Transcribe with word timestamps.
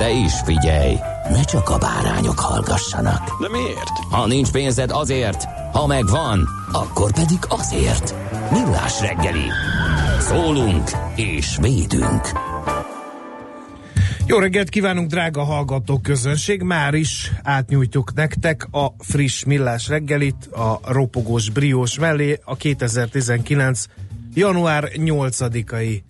De 0.00 0.10
is 0.10 0.32
figyelj, 0.44 0.96
ne 1.30 1.42
csak 1.42 1.68
a 1.68 1.78
bárányok 1.78 2.38
hallgassanak. 2.38 3.40
De 3.40 3.48
miért? 3.48 3.98
Ha 4.10 4.26
nincs 4.26 4.50
pénzed 4.50 4.90
azért, 4.90 5.44
ha 5.72 5.86
megvan, 5.86 6.48
akkor 6.72 7.12
pedig 7.12 7.38
azért. 7.48 8.14
Millás 8.50 9.00
reggeli. 9.00 9.44
Szólunk 10.20 10.90
és 11.16 11.56
védünk. 11.60 12.30
Jó 14.26 14.38
reggelt 14.38 14.68
kívánunk, 14.68 15.10
drága 15.10 15.44
hallgató 15.44 15.98
közönség! 15.98 16.62
Már 16.62 16.94
is 16.94 17.32
átnyújtjuk 17.42 18.14
nektek 18.14 18.68
a 18.70 18.94
friss 18.98 19.44
millás 19.44 19.88
reggelit, 19.88 20.46
a 20.46 20.80
ropogós 20.84 21.50
briós 21.50 21.98
mellé. 21.98 22.40
A 22.44 22.56
2019. 22.56 23.84
január 24.34 24.88
8-ai 24.94 26.02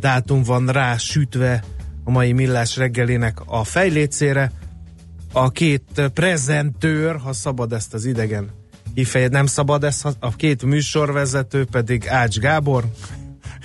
dátum 0.00 0.42
van 0.42 0.66
rá 0.66 0.96
sütve 0.96 1.62
a 2.06 2.10
mai 2.10 2.32
millás 2.32 2.76
reggelinek 2.76 3.38
a 3.46 3.64
fejlécére. 3.64 4.52
A 5.32 5.50
két 5.50 6.10
prezentőr, 6.14 7.16
ha 7.16 7.32
szabad 7.32 7.72
ezt 7.72 7.94
az 7.94 8.04
idegen 8.04 8.50
kifejezést, 8.94 9.32
nem 9.32 9.46
szabad 9.46 9.84
ezt, 9.84 10.16
a 10.18 10.36
két 10.36 10.62
műsorvezető 10.62 11.64
pedig 11.64 12.08
Ács 12.08 12.38
Gábor, 12.38 12.84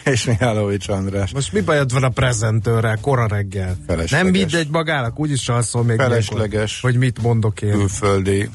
és 0.05 0.25
Mihálovics 0.25 0.87
András. 0.87 1.31
most 1.31 1.53
mi 1.53 1.61
bajod 1.61 1.93
van 1.93 2.03
a 2.03 2.09
prezentőrrel, 2.09 2.97
kora 3.01 3.27
reggel? 3.27 3.77
Felesleges. 3.87 4.11
Nem 4.11 4.27
mindegy 4.27 4.67
magának, 4.71 5.19
úgyis 5.19 5.49
alszol 5.49 5.83
még 5.83 5.97
Felesleges. 5.97 6.51
ilyenkor, 6.51 6.69
hogy 6.81 6.95
mit 6.95 7.21
mondok 7.21 7.61
én. 7.61 7.71
Külföldi 7.71 8.49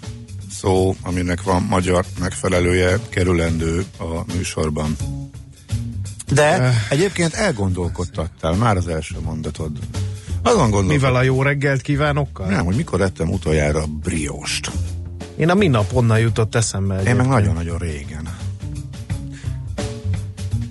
szó, 0.51 0.95
aminek 1.03 1.43
van 1.43 1.63
magyar 1.63 2.05
megfelelője, 2.21 2.99
kerülendő 3.09 3.85
a 3.99 4.35
műsorban. 4.35 4.97
De 6.33 6.73
egyébként 6.91 7.35
elgondolkodtattál 7.35 8.53
már 8.53 8.77
az 8.77 8.89
első 8.89 9.17
mondatod. 9.25 9.71
Azon 10.43 10.71
gondolkodtam. 10.71 10.87
Mivel 10.87 11.15
a 11.15 11.23
jó 11.23 11.43
reggelt 11.43 11.81
kívánokkal? 11.81 12.47
Nem, 12.47 12.65
hogy 12.65 12.77
mikor 12.77 13.01
ettem 13.01 13.31
utoljára 13.31 13.85
briost. 13.87 14.71
Én 15.37 15.51
a 15.51 15.55
minap 15.55 15.93
onnan 15.93 16.19
jutott 16.19 16.55
eszembe. 16.55 16.95
Én 16.95 17.01
meg 17.03 17.07
egyébként. 17.07 17.29
nagyon-nagyon 17.29 17.79
régen. 17.79 18.29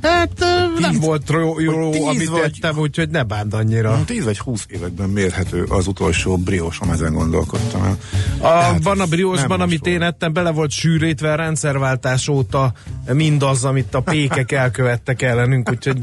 Hát 0.01 0.45
nem 0.79 0.91
Tíz- 0.91 1.03
volt 1.05 1.29
jó, 1.29 1.59
jó 1.59 2.07
amit 2.07 2.29
vagy- 2.29 2.41
ettem, 2.41 2.77
úgyhogy 2.77 3.09
ne 3.09 3.23
bánd 3.23 3.53
annyira. 3.53 4.03
10 4.05 4.23
vagy 4.23 4.39
20 4.39 4.65
években 4.69 5.09
mérhető 5.09 5.63
az 5.63 5.87
utolsó 5.87 6.37
briosom, 6.37 6.89
ezen 6.89 7.13
gondolkodtam 7.13 7.83
el. 7.83 7.97
A, 8.39 8.47
Hát, 8.47 8.83
van 8.83 8.99
a 8.99 9.05
briósban, 9.05 9.61
amit 9.61 9.87
én 9.87 10.01
ettem, 10.01 10.33
bele 10.33 10.51
volt 10.51 10.71
sűrítve 10.71 11.31
a 11.31 11.35
rendszerváltás 11.35 12.27
óta 12.27 12.73
mindaz, 13.13 13.65
amit 13.65 13.93
a 13.95 13.99
pékek 14.01 14.51
elkövettek 14.51 15.21
ellenünk, 15.21 15.69
úgyhogy 15.71 15.97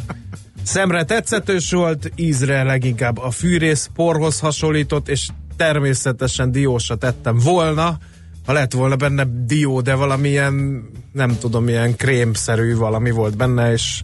szemre 0.63 1.05
tetszetős 1.05 1.71
volt, 1.71 2.13
ízre 2.17 2.63
leginkább 2.63 3.19
a 3.19 3.31
fűrész 3.31 3.91
porhoz 3.95 4.41
hasonlított, 4.41 5.09
és 5.09 5.29
természetesen 5.57 6.53
diósat 6.53 7.05
ettem 7.05 7.39
volna, 7.39 7.99
ha 8.47 8.53
lett 8.53 8.73
volna 8.73 8.97
benne 8.97 9.27
dió, 9.47 9.81
de 9.81 9.95
valamilyen, 9.95 10.85
nem 11.13 11.39
tudom, 11.39 11.69
ilyen 11.69 11.97
krémszerű 11.97 12.77
valami 12.77 13.11
volt 13.11 13.37
benne, 13.37 13.73
és 13.73 14.03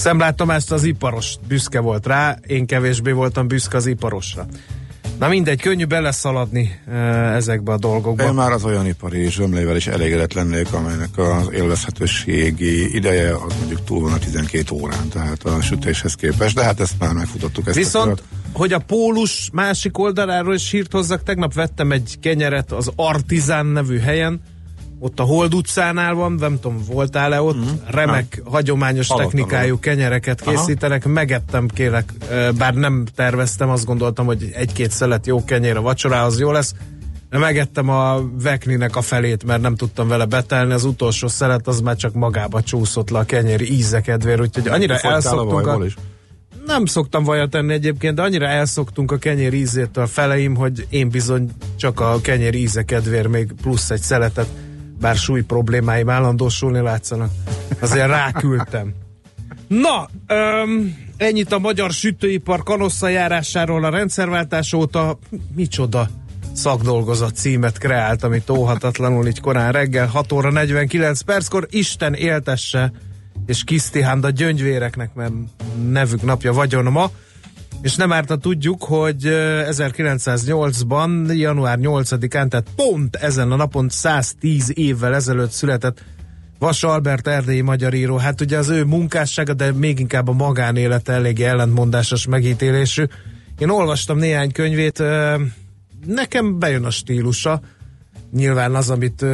Szemlát 0.00 0.36
Tamást 0.36 0.72
az 0.72 0.84
iparos 0.84 1.34
büszke 1.48 1.80
volt 1.80 2.06
rá, 2.06 2.38
én 2.46 2.66
kevésbé 2.66 3.10
voltam 3.10 3.48
büszke 3.48 3.76
az 3.76 3.86
iparosra. 3.86 4.46
Na 5.18 5.28
mindegy, 5.28 5.60
könnyű 5.60 5.84
beleszaladni 5.84 6.80
ezekbe 7.34 7.72
a 7.72 7.78
dolgokba. 7.78 8.24
Én 8.24 8.32
már 8.32 8.52
az 8.52 8.64
olyan 8.64 8.86
ipari 8.86 9.30
zsömlével 9.30 9.76
is 9.76 9.86
elégedett 9.86 10.32
lennék, 10.32 10.72
amelynek 10.72 11.18
az 11.18 11.50
élvezhetőségi 11.52 12.94
ideje 12.94 13.34
az 13.34 13.54
mondjuk 13.58 13.84
túl 13.84 14.00
van 14.00 14.12
a 14.12 14.18
12 14.18 14.74
órán, 14.74 15.08
tehát 15.08 15.44
a 15.44 15.60
sütéshez 15.60 16.14
képest, 16.14 16.54
de 16.54 16.64
hát 16.64 16.80
ezt 16.80 16.94
már 16.98 17.12
megfutottuk. 17.12 17.66
Ezt 17.66 17.76
a 17.76 17.80
Viszont, 17.80 18.06
kört. 18.06 18.22
hogy 18.52 18.72
a 18.72 18.78
pólus 18.78 19.48
másik 19.52 19.98
oldaláról 19.98 20.54
is 20.54 20.70
hírt 20.70 20.92
hozzak, 20.92 21.22
tegnap 21.22 21.54
vettem 21.54 21.92
egy 21.92 22.16
kenyeret 22.20 22.72
az 22.72 22.90
Artizán 22.96 23.66
nevű 23.66 23.98
helyen, 23.98 24.40
ott 25.02 25.20
a 25.20 25.22
Hold 25.22 25.54
utcánál 25.54 26.14
van, 26.14 26.32
nem 26.32 26.60
tudom, 26.60 26.82
voltál-e 26.86 27.40
ott? 27.40 27.56
Mm, 27.56 27.68
Remek, 27.86 28.42
hagyományos 28.44 29.08
Hallottam 29.08 29.30
technikájú 29.30 29.78
kenyereket 29.78 30.40
készítenek, 30.40 31.06
megettem 31.06 31.68
kérlek, 31.68 32.12
eh, 32.30 32.52
bár 32.52 32.74
nem 32.74 33.04
terveztem, 33.14 33.68
azt 33.68 33.84
gondoltam, 33.84 34.26
hogy 34.26 34.50
egy-két 34.54 34.90
szelet 34.90 35.26
jó 35.26 35.44
kenyér 35.44 35.76
a 35.76 35.80
vacsorához 35.80 36.38
jó 36.38 36.50
lesz, 36.52 36.74
de 37.30 37.38
megettem 37.38 37.88
a 37.88 38.20
vekninek 38.42 38.96
a 38.96 39.00
felét, 39.00 39.44
mert 39.44 39.60
nem 39.60 39.74
tudtam 39.74 40.08
vele 40.08 40.24
betelni, 40.24 40.72
az 40.72 40.84
utolsó 40.84 41.28
szelet 41.28 41.66
az 41.66 41.80
már 41.80 41.96
csak 41.96 42.14
magába 42.14 42.62
csúszott 42.62 43.10
le 43.10 43.18
a 43.18 43.24
kenyér 43.24 43.60
íze 43.60 44.00
kedvéért, 44.00 44.40
úgyhogy 44.40 44.68
annyira 44.68 44.98
elszoktunk 44.98 45.66
a, 45.66 45.84
is? 45.84 45.94
nem 46.66 46.86
szoktam 46.86 47.24
vajat 47.24 47.50
tenni 47.50 47.72
egyébként, 47.72 48.14
de 48.14 48.22
annyira 48.22 48.46
elszoktunk 48.46 49.12
a 49.12 49.18
kenyér 49.18 49.52
ízétől 49.52 50.04
a 50.04 50.06
feleim, 50.06 50.54
hogy 50.54 50.86
én 50.88 51.08
bizony 51.08 51.50
csak 51.76 52.00
a 52.00 52.20
kenyér 52.22 52.54
íze 52.54 52.82
kedvér 52.82 53.26
még 53.26 53.52
plusz 53.62 53.90
egy 53.90 54.00
szeletet, 54.00 54.48
bár 55.00 55.16
súly 55.16 55.42
problémáim 55.42 56.10
állandósulni 56.10 56.80
látszanak, 56.80 57.30
azért 57.80 58.06
ráküldtem. 58.06 58.94
Na, 59.68 60.08
öm, 60.26 60.96
ennyit 61.16 61.52
a 61.52 61.58
magyar 61.58 61.90
sütőipar 61.90 62.62
kanosszajárásáról 62.62 63.84
a 63.84 63.90
rendszerváltás 63.90 64.72
óta. 64.72 65.18
Micsoda 65.54 66.08
szakdolgozat 66.52 67.34
címet 67.34 67.78
kreált, 67.78 68.22
amit 68.22 68.50
óhatatlanul 68.50 69.26
így 69.26 69.40
korán 69.40 69.72
reggel 69.72 70.06
6 70.06 70.32
óra 70.32 70.50
49 70.50 71.20
perckor. 71.20 71.66
Isten 71.70 72.14
éltesse 72.14 72.92
és 73.46 73.64
Kisztihánda 73.64 74.30
gyöngyvéreknek, 74.30 75.14
mert 75.14 75.32
nevük 75.90 76.22
napja 76.22 76.52
vagyon 76.52 76.84
ma. 76.84 77.10
És 77.82 77.96
nem 77.96 78.12
árt, 78.12 78.38
tudjuk, 78.40 78.82
hogy 78.82 79.26
ö, 79.26 79.62
1908-ban, 79.70 81.36
január 81.36 81.78
8-án, 81.82 82.48
tehát 82.48 82.66
pont 82.76 83.16
ezen 83.16 83.52
a 83.52 83.56
napon 83.56 83.88
110 83.88 84.72
évvel 84.74 85.14
ezelőtt 85.14 85.50
született 85.50 86.04
Vas 86.58 86.82
Albert 86.82 87.26
erdélyi 87.26 87.60
magyar 87.60 87.94
író. 87.94 88.16
Hát 88.16 88.40
ugye 88.40 88.58
az 88.58 88.68
ő 88.68 88.84
munkássága, 88.84 89.54
de 89.54 89.72
még 89.72 89.98
inkább 89.98 90.28
a 90.28 90.32
magánélete 90.32 91.12
eléggé 91.12 91.44
ellentmondásos 91.44 92.26
megítélésű. 92.26 93.04
Én 93.58 93.68
olvastam 93.68 94.18
néhány 94.18 94.52
könyvét, 94.52 95.02
nekem 96.06 96.58
bejön 96.58 96.84
a 96.84 96.90
stílusa. 96.90 97.60
Nyilván 98.32 98.74
az, 98.74 98.90
amit 98.90 99.24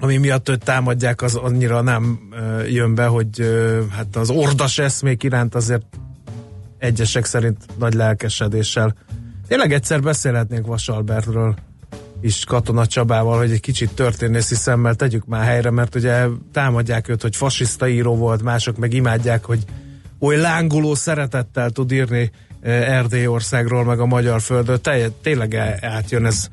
ami 0.00 0.16
miatt 0.16 0.48
őt 0.48 0.64
támadják, 0.64 1.22
az 1.22 1.34
annyira 1.34 1.80
nem 1.80 2.18
jön 2.68 2.94
be, 2.94 3.06
hogy 3.06 3.28
hát 3.90 4.16
az 4.16 4.30
ordas 4.30 4.78
eszmék 4.78 5.22
iránt 5.22 5.54
azért 5.54 5.86
egyesek 6.78 7.24
szerint 7.24 7.64
nagy 7.78 7.94
lelkesedéssel. 7.94 8.94
Tényleg 9.48 9.72
egyszer 9.72 10.00
beszélhetnénk 10.00 10.66
Vas 10.66 10.88
Albertről 10.88 11.54
is 12.20 12.44
Katona 12.44 12.86
Csabával, 12.86 13.38
hogy 13.38 13.50
egy 13.50 13.60
kicsit 13.60 13.94
történészi 13.94 14.54
szemmel 14.54 14.94
tegyük 14.94 15.26
már 15.26 15.44
helyre, 15.44 15.70
mert 15.70 15.94
ugye 15.94 16.26
támadják 16.52 17.08
őt, 17.08 17.22
hogy 17.22 17.36
fasiszta 17.36 17.88
író 17.88 18.16
volt, 18.16 18.42
mások 18.42 18.76
meg 18.76 18.92
imádják, 18.92 19.44
hogy 19.44 19.64
oly 20.18 20.36
lángoló 20.36 20.94
szeretettel 20.94 21.70
tud 21.70 21.92
írni 21.92 22.30
eh, 22.60 22.96
Erdélyországról, 22.96 23.84
meg 23.84 24.00
a 24.00 24.06
magyar 24.06 24.40
földről. 24.40 24.80
Te, 24.80 25.08
tényleg 25.22 25.54
átjön 25.80 26.26
ez 26.26 26.48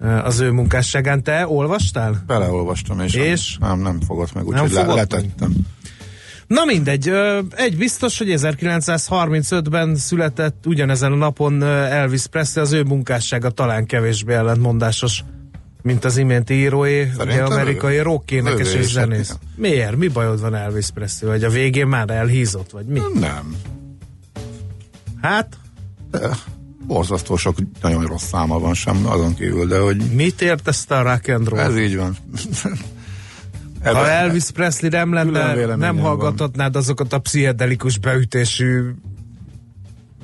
eh, 0.00 0.26
az 0.26 0.40
ő 0.40 0.50
munkásságán. 0.50 1.22
Te 1.22 1.48
olvastál? 1.48 2.22
Beleolvastam, 2.26 3.00
és, 3.00 3.14
És? 3.14 3.56
Nem, 3.60 3.80
nem 3.80 4.00
fogott 4.00 4.34
meg, 4.34 4.46
úgyhogy 4.46 4.72
le, 4.72 4.84
fogott 4.84 5.12
meg? 5.12 5.50
Na 6.48 6.64
mindegy, 6.64 7.12
egy 7.50 7.76
biztos, 7.76 8.18
hogy 8.18 8.28
1935-ben 8.36 9.96
született 9.96 10.66
ugyanezen 10.66 11.12
a 11.12 11.16
napon 11.16 11.62
Elvis 11.62 12.26
Presley, 12.26 12.64
az 12.64 12.72
ő 12.72 12.82
munkássága 12.82 13.50
talán 13.50 13.86
kevésbé 13.86 14.34
ellentmondásos, 14.34 15.24
mint 15.82 16.04
az 16.04 16.16
iménti 16.16 16.54
íróé, 16.54 17.10
ugye 17.18 17.42
amerikai 17.42 17.96
ő- 17.96 18.02
rock 18.02 18.30
énekes 18.30 18.74
ő 18.74 18.78
és 18.78 18.90
zenész. 18.90 19.28
hát 19.28 19.38
Miért? 19.56 19.96
Mi 19.96 20.08
bajod 20.08 20.40
van 20.40 20.54
Elvis 20.54 20.90
Presley? 20.94 21.30
Vagy 21.30 21.44
a 21.44 21.50
végén 21.50 21.86
már 21.86 22.10
elhízott, 22.10 22.70
vagy 22.70 22.86
mi? 22.86 23.00
Nem. 23.14 23.56
Hát, 25.22 25.56
De 26.10 26.28
borzasztó 26.86 27.36
sok 27.36 27.56
nagyon 27.82 28.06
rossz 28.06 28.24
száma 28.26 28.58
van 28.58 28.74
sem 28.74 29.06
azon 29.06 29.34
kívül, 29.34 29.66
de 29.66 29.78
hogy 29.78 29.96
mit 29.96 30.40
értesz 30.42 30.84
te 30.84 30.96
a 30.96 31.02
rock 31.02 31.28
and 31.28 31.48
roll? 31.48 31.58
ez 31.58 31.78
így 31.78 31.96
van. 31.96 32.16
Ha 33.94 34.08
Elvis 34.10 34.50
Presley 34.50 34.90
nem 34.90 35.12
lenne, 35.12 35.76
nem 35.76 35.96
van. 35.96 36.04
hallgathatnád 36.04 36.76
azokat 36.76 37.12
a 37.12 37.18
pszichedelikus 37.18 37.98
beütésű, 37.98 38.80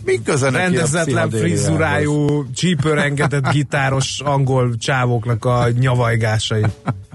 Mi 0.04 0.22
köze 0.24 0.50
rendezetlen 0.50 1.30
frizurájú, 1.30 2.50
csípőrengedett 2.54 3.50
gitáros 3.50 4.20
angol 4.20 4.76
csávóknak 4.76 5.44
a 5.44 5.68
nyavajgásai. 5.78 6.64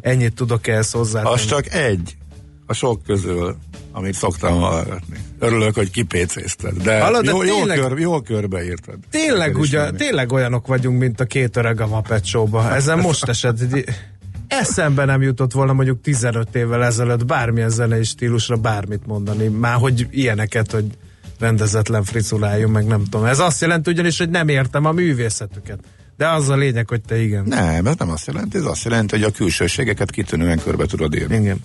Ennyit 0.01 0.33
tudok 0.33 0.67
ehhez 0.67 0.91
hozzátenni. 0.91 1.33
Az 1.33 1.45
csak 1.45 1.73
egy 1.73 2.17
a 2.65 2.73
sok 2.73 3.03
közül, 3.03 3.55
amit 3.91 4.13
szoktam 4.13 4.59
hallgatni. 4.59 5.17
Örülök, 5.39 5.75
hogy 5.75 5.91
kipécézted, 5.91 6.73
de, 6.73 7.01
Hallod, 7.01 7.25
de 7.25 7.31
jó, 7.31 7.41
tényleg- 7.41 7.79
kör, 7.79 7.99
jól 7.99 8.21
körbeírtad. 8.21 8.95
Tényleg, 9.11 9.57
ismerni. 9.61 9.97
tényleg 9.97 10.31
olyanok 10.31 10.67
vagyunk, 10.67 10.99
mint 10.99 11.19
a 11.19 11.25
két 11.25 11.57
öreg 11.57 11.81
a 11.81 11.87
Muppet 11.87 12.25
Show-ba. 12.25 12.73
Ezen 12.75 12.99
most 12.99 13.27
esett. 13.27 13.57
Eszembe 14.49 15.05
nem 15.05 15.21
jutott 15.21 15.51
volna 15.51 15.73
mondjuk 15.73 16.01
15 16.01 16.55
évvel 16.55 16.83
ezelőtt 16.83 17.25
bármilyen 17.25 17.69
zenei 17.69 18.03
stílusra 18.03 18.55
bármit 18.55 19.05
mondani. 19.05 19.47
Már 19.47 19.75
hogy 19.75 20.07
ilyeneket, 20.11 20.71
hogy 20.71 20.85
rendezetlen 21.39 22.03
friculájú, 22.03 22.69
meg 22.69 22.85
nem 22.85 23.03
tudom. 23.03 23.25
Ez 23.25 23.39
azt 23.39 23.61
jelenti 23.61 23.91
ugyanis, 23.91 24.17
hogy 24.17 24.29
nem 24.29 24.47
értem 24.47 24.85
a 24.85 24.91
művészetüket. 24.91 25.79
De 26.17 26.27
az 26.27 26.49
a 26.49 26.55
lényeg, 26.55 26.87
hogy 26.89 27.01
te 27.01 27.21
igen. 27.21 27.43
Nem, 27.45 27.87
ez 27.87 27.95
nem 27.97 28.09
azt 28.09 28.27
jelenti, 28.27 28.57
ez 28.57 28.65
azt 28.65 28.83
jelenti, 28.83 29.15
hogy 29.15 29.25
a 29.25 29.31
külsőségeket 29.31 30.11
kitűnően 30.11 30.59
körbe 30.59 30.85
tudod 30.85 31.15
írni. 31.15 31.35
Igen. 31.35 31.61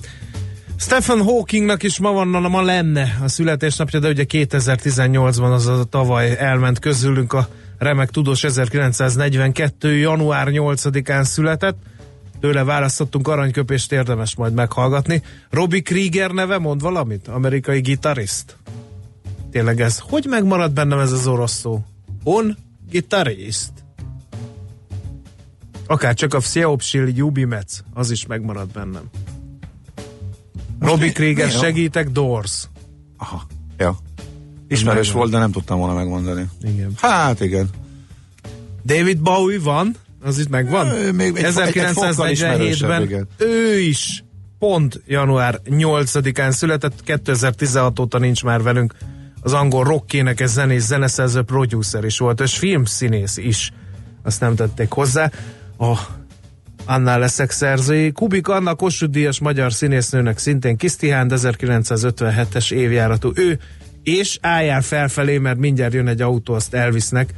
Stephen 0.77 1.23
Hawkingnak 1.23 1.83
is 1.83 1.99
ma 1.99 2.13
van, 2.13 2.29
ma 2.29 2.63
lenne 2.63 3.19
a 3.23 3.29
születésnapja, 3.29 3.99
de 3.99 4.09
ugye 4.09 4.25
2018-ban, 4.29 5.53
az 5.53 5.67
a 5.67 5.85
tavaly 5.85 6.37
elment 6.39 6.79
közülünk 6.79 7.33
a 7.33 7.49
remek 7.79 8.11
tudós 8.11 8.45
1942. 8.45 9.97
január 9.97 10.49
8-án 10.51 11.25
született. 11.25 11.77
Tőle 12.45 12.65
választottunk 12.65 13.29
aranyköpést, 13.29 13.93
érdemes 13.93 14.37
majd 14.37 14.55
meghallgatni. 14.55 15.23
Robbie 15.51 15.81
Krieger 15.81 16.31
neve 16.31 16.59
mond 16.59 16.81
valamit? 16.81 17.29
Amerikai 17.29 17.81
gitarist? 17.81 18.57
Tényleg 19.51 19.81
ez. 19.81 19.99
Hogy 19.99 20.27
megmaradt 20.29 20.73
bennem 20.73 20.99
ez 20.99 21.13
az 21.13 21.27
orosz 21.27 21.53
szó? 21.53 21.85
On 22.25 22.57
gitarist. 22.91 23.73
Akár 25.87 26.15
csak 26.15 26.35
a 26.35 26.39
Vseopsil 26.39 27.09
Jubimec, 27.15 27.81
az 27.95 28.11
is 28.11 28.27
megmaradt 28.27 28.73
bennem. 28.73 29.11
Robbie 30.81 31.07
mi- 31.07 31.13
Krieger, 31.13 31.51
segítek, 31.51 32.11
Doors. 32.11 32.69
Aha, 33.17 33.43
ja. 33.79 33.99
Ismerős 34.69 35.13
volt, 35.13 35.31
de 35.31 35.39
nem 35.39 35.53
tudtam 35.53 35.79
volna 35.79 35.95
megmondani. 35.95 36.49
Igen. 36.63 36.93
Hát 36.97 37.41
igen. 37.41 37.69
David 38.85 39.21
Bowie 39.21 39.61
van, 39.61 39.97
az 40.25 40.39
itt 40.39 40.49
megvan. 40.49 40.87
Ő 40.87 41.13
még 41.13 41.37
egy- 41.37 41.45
egy- 41.45 41.77
egy 41.79 41.91
fokkal 41.93 42.31
ismerősebb, 42.31 42.91
1947-ben 42.91 43.03
igen. 43.03 43.29
ő 43.39 43.79
is 43.79 44.25
pont 44.59 45.01
január 45.07 45.61
8-án 45.71 46.51
született, 46.51 47.03
2016 47.05 47.99
óta 47.99 48.19
nincs 48.19 48.45
már 48.45 48.63
velünk. 48.63 48.95
Az 49.41 49.53
angol 49.53 49.85
rock 49.85 50.13
énekes 50.13 50.51
zenész, 50.51 50.87
zeneszerző, 50.87 51.43
producer 51.43 52.05
is 52.05 52.19
volt, 52.19 52.41
és 52.41 52.59
filmszínész 52.59 53.37
is. 53.37 53.73
Azt 54.23 54.41
nem 54.41 54.55
tették 54.55 54.91
hozzá. 54.91 55.31
A 55.79 55.99
annál 56.85 57.19
leszek 57.19 57.51
szerzői. 57.51 58.13
Kubik 58.13 58.49
Anna 58.49 58.75
Kossuth 58.75 59.13
Díjas 59.13 59.41
magyar 59.41 59.73
színésznőnek 59.73 60.39
szintén 60.39 60.77
Kisztihán, 60.77 61.31
1957-es 61.35 62.73
évjáratú 62.73 63.31
ő, 63.35 63.59
és 64.03 64.39
álljál 64.41 64.83
felfelé, 64.83 65.39
mert 65.39 65.59
mindjárt 65.59 65.93
jön 65.95 66.09
egy 66.09 66.21
autó, 66.21 66.55
azt 66.55 66.75
elvisznek. 66.75 67.35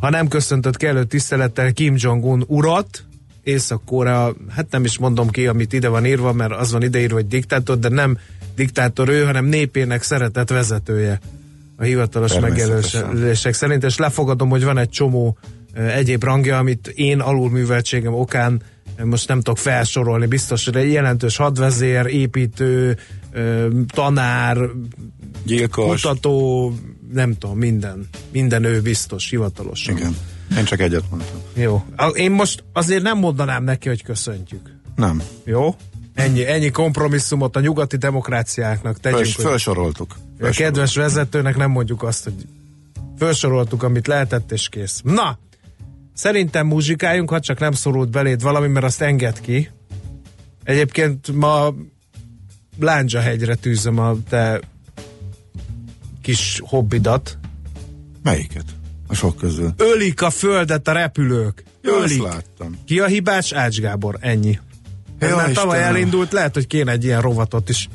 Ha 0.00 0.10
nem 0.10 0.28
köszöntött 0.28 0.76
kellő 0.76 1.04
tisztelettel 1.04 1.72
Kim 1.72 1.94
Jong-un 1.98 2.44
urat, 2.46 3.04
Észak-Korea, 3.42 4.34
hát 4.48 4.66
nem 4.70 4.84
is 4.84 4.98
mondom 4.98 5.28
ki, 5.28 5.46
amit 5.46 5.72
ide 5.72 5.88
van 5.88 6.06
írva, 6.06 6.32
mert 6.32 6.52
az 6.52 6.72
van 6.72 6.82
ideírva, 6.82 7.14
hogy 7.14 7.26
diktátor, 7.26 7.78
de 7.78 7.88
nem 7.88 8.18
diktátor 8.54 9.08
ő, 9.08 9.24
hanem 9.24 9.44
népének 9.44 10.02
szeretett 10.02 10.48
vezetője 10.48 11.20
a 11.76 11.82
hivatalos 11.82 12.38
megjelölések 12.38 13.54
szerint, 13.54 13.84
és 13.84 13.96
lefogadom, 13.96 14.48
hogy 14.48 14.64
van 14.64 14.78
egy 14.78 14.88
csomó 14.88 15.38
ö, 15.74 15.86
egyéb 15.86 16.24
rangja, 16.24 16.58
amit 16.58 16.88
én 16.88 17.20
alulműveltségem 17.20 18.14
okán 18.14 18.62
ö, 18.96 19.04
most 19.04 19.28
nem 19.28 19.36
tudok 19.36 19.58
felsorolni, 19.58 20.26
biztos, 20.26 20.64
hogy 20.64 20.76
egy 20.76 20.92
jelentős 20.92 21.36
hadvezér, 21.36 22.06
építő, 22.06 22.96
ö, 23.32 23.68
tanár, 23.86 24.58
Gyilkos. 25.44 26.02
kutató, 26.02 26.72
nem 27.12 27.34
tudom, 27.38 27.58
minden. 27.58 28.08
Minden 28.32 28.64
ő 28.64 28.80
biztos, 28.80 29.30
hivatalosan. 29.30 29.96
Igen. 29.96 30.16
Én 30.56 30.64
csak 30.64 30.80
egyet 30.80 31.10
mondtam. 31.10 31.40
Jó. 31.54 31.84
Én 32.14 32.30
most 32.30 32.64
azért 32.72 33.02
nem 33.02 33.18
mondanám 33.18 33.64
neki, 33.64 33.88
hogy 33.88 34.02
köszöntjük. 34.02 34.74
Nem. 34.96 35.22
Jó? 35.44 35.74
Ennyi, 36.14 36.46
ennyi 36.46 36.70
kompromisszumot 36.70 37.56
a 37.56 37.60
nyugati 37.60 37.96
demokráciáknak 37.96 39.00
tegyünk. 39.00 39.24
Föl, 39.24 39.34
hogy 39.34 39.44
felsoroltuk. 39.44 40.16
a 40.40 40.48
kedves 40.48 40.94
vezetőnek 40.94 41.56
nem 41.56 41.70
mondjuk 41.70 42.02
azt, 42.02 42.24
hogy 42.24 42.46
felsoroltuk, 43.18 43.82
amit 43.82 44.06
lehetett, 44.06 44.52
és 44.52 44.68
kész. 44.68 45.00
Na! 45.04 45.38
Szerintem 46.14 46.66
muzsikáljunk, 46.66 47.30
ha 47.30 47.40
csak 47.40 47.58
nem 47.58 47.72
szorult 47.72 48.10
beléd 48.10 48.42
valami, 48.42 48.68
mert 48.68 48.84
azt 48.84 49.00
enged 49.00 49.40
ki. 49.40 49.70
Egyébként 50.64 51.32
ma 51.32 51.74
Lándzsahegyre 52.78 53.54
tűzöm 53.54 53.98
a 53.98 54.16
te 54.28 54.60
kis 56.30 56.60
hobbidat. 56.64 57.38
Melyiket? 58.22 58.64
A 59.06 59.14
sok 59.14 59.36
közül. 59.36 59.74
Ölik 59.76 60.22
a 60.22 60.30
földet 60.30 60.88
a 60.88 60.92
repülők. 60.92 61.64
Jó, 61.82 62.02
ezt 62.02 62.12
Ölik. 62.12 62.22
láttam. 62.22 62.78
Ki 62.86 63.00
a 63.00 63.06
hibás? 63.06 63.52
Ács 63.52 63.80
Gábor. 63.80 64.16
Ennyi. 64.20 64.58
Ja, 65.18 65.36
már 65.36 65.52
tavaly 65.52 65.82
elindult, 65.82 66.32
lehet, 66.32 66.54
hogy 66.54 66.66
kéne 66.66 66.92
egy 66.92 67.04
ilyen 67.04 67.20
rovatot 67.20 67.68
is. 67.68 67.88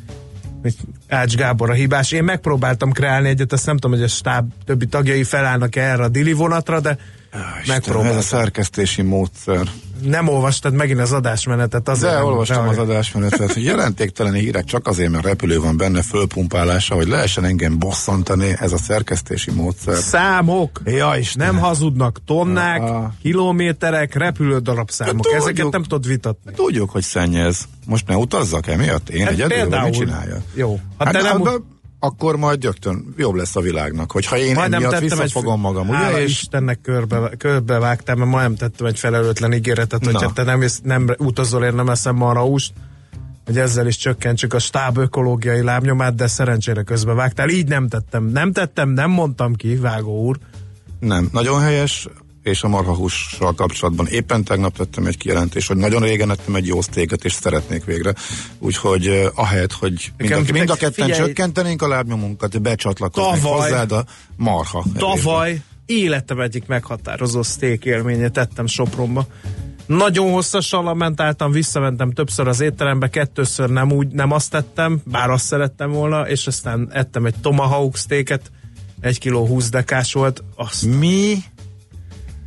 Ács 1.07 1.35
Gábor 1.35 1.69
a 1.69 1.73
hibás. 1.73 2.11
Én 2.11 2.23
megpróbáltam 2.23 2.91
kreálni 2.91 3.29
egyet, 3.29 3.53
azt 3.53 3.65
nem 3.65 3.77
tudom, 3.77 3.97
hogy 3.97 4.05
a 4.05 4.07
stáb 4.07 4.51
többi 4.65 4.85
tagjai 4.85 5.23
felállnak 5.23 5.75
erre 5.75 6.03
a 6.03 6.09
dili 6.09 6.33
vonatra, 6.33 6.79
de 6.79 6.97
Istenem, 7.35 7.61
ez 7.61 7.69
a 7.69 7.71
megpróbáltam. 7.71 8.21
szerkesztési 8.21 9.01
módszer. 9.01 9.67
Nem 10.01 10.27
olvastad 10.27 10.73
megint 10.73 10.99
az 10.99 11.11
adásmenetet. 11.11 11.89
Azért 11.89 12.11
De 12.11 12.17
nem 12.17 12.25
olvastam 12.25 12.57
az 12.67 12.75
reagál- 12.75 12.89
adásmenetet, 12.89 13.55
jelentéktelen 13.71 14.33
hírek 14.33 14.63
csak 14.63 14.87
azért, 14.87 15.11
mert 15.11 15.25
repülő 15.25 15.59
van 15.59 15.77
benne 15.77 16.01
fölpumpálása, 16.01 16.95
hogy 16.95 17.07
lehessen 17.07 17.43
engem 17.45 17.79
bosszantani, 17.79 18.55
ez 18.59 18.71
a 18.71 18.77
szerkesztési 18.77 19.51
módszer. 19.51 19.95
Számok! 19.95 20.81
Ja, 20.85 21.15
Istenem. 21.19 21.53
Nem 21.53 21.63
hazudnak. 21.63 22.19
Tonnák, 22.25 22.81
kilométerek, 23.21 24.13
repülődarabszámok. 24.15 25.27
Hát 25.31 25.41
Ezeket 25.41 25.71
nem 25.71 25.83
tudod 25.83 26.07
vitatni. 26.07 26.51
Tudjuk, 26.55 26.89
hogy 26.89 27.03
szennyez. 27.03 27.67
Most 27.85 28.07
ne 28.07 28.15
utazzak 28.15 28.67
emiatt? 28.67 29.09
Én 29.09 29.23
Hát 29.23 29.31
egyedül, 29.31 29.57
például. 29.57 29.89
mit 29.89 29.93
csinálja? 29.99 30.37
Jó. 30.53 30.79
Ha 30.97 31.03
Hát, 31.05 31.13
te 31.13 31.21
nem- 31.21 31.43
hát, 31.45 31.61
akkor 32.05 32.35
majd 32.37 32.63
rögtön 32.63 33.13
jobb 33.17 33.35
lesz 33.35 33.55
a 33.55 33.61
világnak, 33.61 34.11
hogyha 34.11 34.37
én 34.37 34.53
Majdnem 34.53 34.83
emiatt 34.83 34.91
tettem 34.91 35.17
egy 35.17 35.23
visszafogom 35.23 35.59
magam, 35.59 35.89
ugye? 35.89 36.21
És 36.21 36.31
Istennek 36.31 36.81
körbe, 36.81 37.29
körbe 37.37 37.79
vágtam, 37.79 38.17
mert 38.17 38.29
majdnem 38.29 38.55
tettem 38.55 38.85
egy 38.85 38.99
felelőtlen 38.99 39.53
ígéretet, 39.53 40.01
Na. 40.01 40.11
hogyha 40.11 40.33
te 40.33 40.43
nem, 40.43 40.63
nem 40.83 41.07
utazol, 41.17 41.63
én 41.63 41.73
nem 41.73 41.89
eszem 41.89 42.15
marha 42.15 42.43
húst, 42.43 42.73
hogy 43.45 43.57
ezzel 43.57 43.87
is 43.87 43.97
csökkentsük 43.97 44.53
a 44.53 44.59
stáb 44.59 44.97
ökológiai 44.97 45.61
lábnyomát, 45.61 46.15
de 46.15 46.27
szerencsére 46.27 46.83
közbe 46.83 47.13
vágtál. 47.13 47.49
Így 47.49 47.67
nem 47.67 47.87
tettem. 47.87 48.23
Nem 48.23 48.51
tettem, 48.51 48.89
nem 48.89 49.11
mondtam 49.11 49.53
ki, 49.53 49.75
vágó 49.75 50.25
úr. 50.25 50.37
nem, 50.99 51.29
nagyon 51.31 51.61
helyes, 51.61 52.07
és 52.45 52.63
a 52.63 52.67
marhahússal 52.67 53.53
kapcsolatban 53.53 54.07
éppen 54.07 54.43
tegnap 54.43 54.77
tettem 54.77 55.05
egy 55.05 55.17
kijelentést, 55.17 55.67
hogy 55.67 55.77
nagyon 55.77 56.01
régen 56.01 56.31
ettem 56.31 56.55
egy 56.55 56.67
jó 56.67 56.81
sztéket, 56.81 57.25
és 57.25 57.33
szeretnék 57.33 57.85
végre. 57.85 58.13
Úgyhogy 58.59 59.07
uh, 59.07 59.25
ahelyett, 59.35 59.71
hogy 59.71 60.11
mind 60.17 60.31
a, 60.31 60.41
mind 60.51 60.69
a 60.69 60.75
ketten 60.75 61.05
figyelj- 61.05 61.25
csökkentenénk 61.25 61.81
a 61.81 61.87
lábnyomunkat, 61.87 62.61
becsatlakoznék 62.61 63.41
Tavaly- 63.41 63.61
hozzád 63.61 63.91
a 63.91 64.05
marha. 64.35 64.85
Tavaly 64.97 65.61
életem 65.85 66.39
egyik 66.39 66.65
meghatározó 66.67 67.41
steak 67.41 67.85
élménye 67.85 68.29
tettem 68.29 68.67
Sopronba. 68.67 69.27
Nagyon 69.85 70.31
hosszasan 70.31 70.83
lamentáltam, 70.83 71.51
visszamentem 71.51 72.11
többször 72.11 72.47
az 72.47 72.59
étterembe, 72.59 73.09
kettőször 73.09 73.69
nem 73.69 73.91
úgy, 73.91 74.07
nem 74.07 74.31
azt 74.31 74.51
tettem, 74.51 75.01
bár 75.05 75.29
azt 75.29 75.45
szerettem 75.45 75.91
volna, 75.91 76.29
és 76.29 76.47
aztán 76.47 76.89
ettem 76.91 77.25
egy 77.25 77.35
tomahawk 77.41 77.95
steaket, 77.95 78.51
egy 78.99 79.19
kiló 79.19 79.45
20 79.45 79.69
dekás 79.69 80.13
volt, 80.13 80.43
azt, 80.55 80.85
Mi 80.99 81.37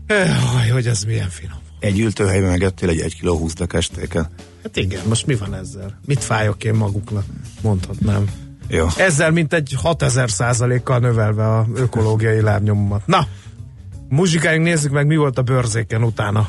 Jaj, 0.09 0.69
hogy 0.73 0.87
ez 0.87 1.03
milyen 1.03 1.29
finom. 1.29 1.59
egy 1.81 1.99
ültőhelyben 2.01 2.51
megettél 2.51 2.89
egy 2.89 3.01
1 3.01 3.17
kiló 3.19 3.37
20 3.37 3.55
dekes 3.55 3.85
sztéket? 3.85 4.31
Hát 4.63 4.77
igen, 4.77 5.01
most 5.09 5.27
mi 5.27 5.35
van 5.35 5.55
ezzel? 5.55 6.01
Mit 6.07 6.25
fájok 6.25 6.65
én 6.65 6.75
maguknak? 6.75 7.25
Mondhatnám. 7.61 8.25
Jó. 8.69 8.87
Ezzel 8.97 9.31
mint 9.31 9.53
egy 9.53 9.75
6000 9.77 10.31
százalékkal 10.31 10.99
növelve 10.99 11.47
a 11.57 11.67
ökológiai 11.75 12.41
lábnyomomat. 12.41 13.07
Na, 13.07 13.27
muzsikáljunk, 14.09 14.67
nézzük 14.67 14.93
meg, 14.93 15.07
mi 15.07 15.17
volt 15.17 15.39
a 15.39 15.43
bőrzéken 15.43 16.03
utána. 16.03 16.49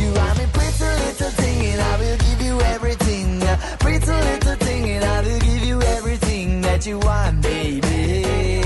You 0.00 0.12
want, 0.14 0.38
me 0.38 0.46
pretty 0.52 0.84
little 0.84 1.30
thing 1.30 1.66
and 1.66 1.80
I 1.80 1.98
will 1.98 2.16
give 2.16 2.42
you 2.42 2.60
everything 2.60 3.38
Pritz 3.78 4.06
little 4.06 4.56
thing 4.56 4.90
and 4.90 5.04
I 5.04 5.20
will 5.22 5.40
give 5.40 5.64
you 5.64 5.82
everything 5.82 6.60
that 6.62 6.86
you 6.86 6.98
want, 6.98 7.42
baby. 7.42 8.62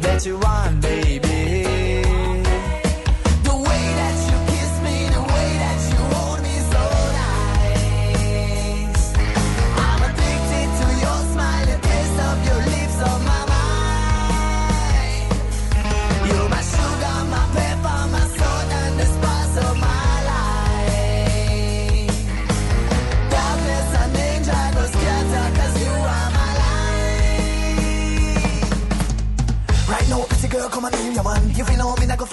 That 0.00 0.24
you 0.24 0.38
want, 0.38 0.80
baby. 0.80 1.25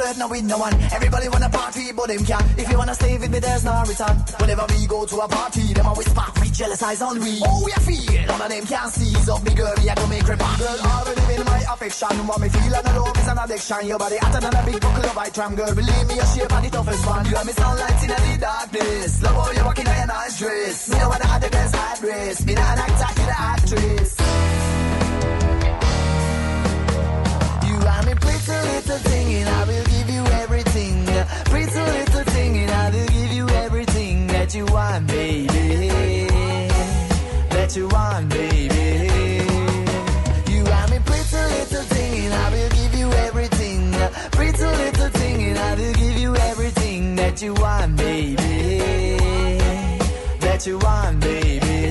Flirt 0.03 0.17
now 0.17 0.27
with 0.27 0.43
no 0.43 0.57
one. 0.57 0.73
Everybody 0.91 1.27
wanna 1.29 1.49
party, 1.49 1.91
but 1.95 2.07
them 2.07 2.23
can. 2.25 2.43
If 2.57 2.69
you 2.69 2.77
wanna 2.77 2.95
stay 2.95 3.17
with 3.17 3.31
me, 3.31 3.39
there's 3.39 3.63
no 3.63 3.83
return. 3.87 4.17
Whenever 4.39 4.65
we 4.69 4.87
go 4.87 5.05
to 5.05 5.15
a 5.17 5.27
party, 5.27 5.73
them 5.73 5.85
always 5.85 6.09
spark 6.09 6.35
with 6.35 6.53
jealous 6.53 6.81
eyes 6.83 7.01
on 7.01 7.19
me. 7.19 7.39
Oh, 7.43 7.63
we 7.65 7.71
feel, 7.87 8.25
none 8.27 8.41
of 8.41 8.49
them 8.49 8.65
can 8.65 8.89
seize 8.89 9.29
up 9.29 9.43
me, 9.43 9.53
girl. 9.55 9.73
Me, 9.77 9.89
I 9.89 9.95
go 9.95 10.07
make 10.07 10.27
repair. 10.27 10.57
Girl, 10.59 10.79
already 10.83 11.35
in 11.35 11.45
my 11.45 11.61
affection. 11.71 12.15
What 12.27 12.39
me 12.41 12.49
feel 12.49 12.75
and 12.75 12.87
love 12.97 13.17
is 13.17 13.27
an 13.27 13.37
addiction. 13.37 13.87
Your 13.87 13.99
body 13.99 14.17
hotter 14.17 14.41
than 14.41 14.55
a 14.55 14.61
big 14.65 14.81
buckle 14.81 15.09
of 15.09 15.33
tram, 15.33 15.55
girl. 15.55 15.73
Believe 15.75 16.07
me, 16.07 16.15
your 16.15 16.29
shape 16.33 16.53
are 16.53 16.61
the 16.61 16.69
toughest 16.69 17.05
one. 17.07 17.25
You 17.29 17.35
are 17.37 17.45
me 17.45 17.53
sunlight 17.53 18.03
in 18.03 18.09
the 18.09 18.37
darkness. 18.39 19.23
Love 19.23 19.35
how 19.35 19.51
you 19.51 19.65
walking 19.65 19.87
in 19.87 19.95
your 19.95 20.07
nice 20.07 20.39
dress. 20.39 20.89
Me 20.89 20.97
know 20.99 21.11
have 21.11 21.41
the 21.41 21.49
girls 21.49 21.73
address. 21.73 22.45
Me 22.45 22.53
not 22.55 22.73
an 22.73 22.79
actor, 22.79 23.21
you 23.21 23.25
the 23.27 23.35
actress. 23.39 24.52
Pretty 28.23 28.57
little 28.69 29.01
thing 29.09 29.27
and 29.39 29.49
I 29.49 29.63
will 29.65 29.85
give 29.95 30.09
you 30.09 30.23
everything. 30.43 31.05
Pretty 31.51 31.79
little 31.79 32.25
thing 32.35 32.57
and 32.57 32.71
I 32.71 32.89
will 32.89 33.07
give 33.17 33.31
you 33.31 33.49
everything 33.49 34.27
that 34.27 34.55
you 34.55 34.65
want, 34.65 35.07
baby. 35.07 36.27
That 37.55 37.75
you 37.75 37.87
want, 37.87 38.29
baby. 38.29 38.77
You 40.51 40.63
me 40.91 40.99
pretty 41.09 41.41
little 41.55 41.85
thing 41.95 42.25
and 42.25 42.33
I 42.33 42.49
will 42.53 42.69
give 42.79 42.93
you 43.01 43.09
everything. 43.27 43.81
Pretty 44.31 44.65
little 44.81 45.09
thing 45.19 45.37
and 45.49 45.59
I 45.59 45.75
will 45.75 45.93
give 45.93 46.17
you 46.17 46.35
everything 46.35 47.15
that 47.15 47.41
you 47.41 47.53
want, 47.53 47.95
baby. 47.97 49.17
That 50.39 50.65
you 50.67 50.77
want, 50.77 51.19
baby. 51.19 51.82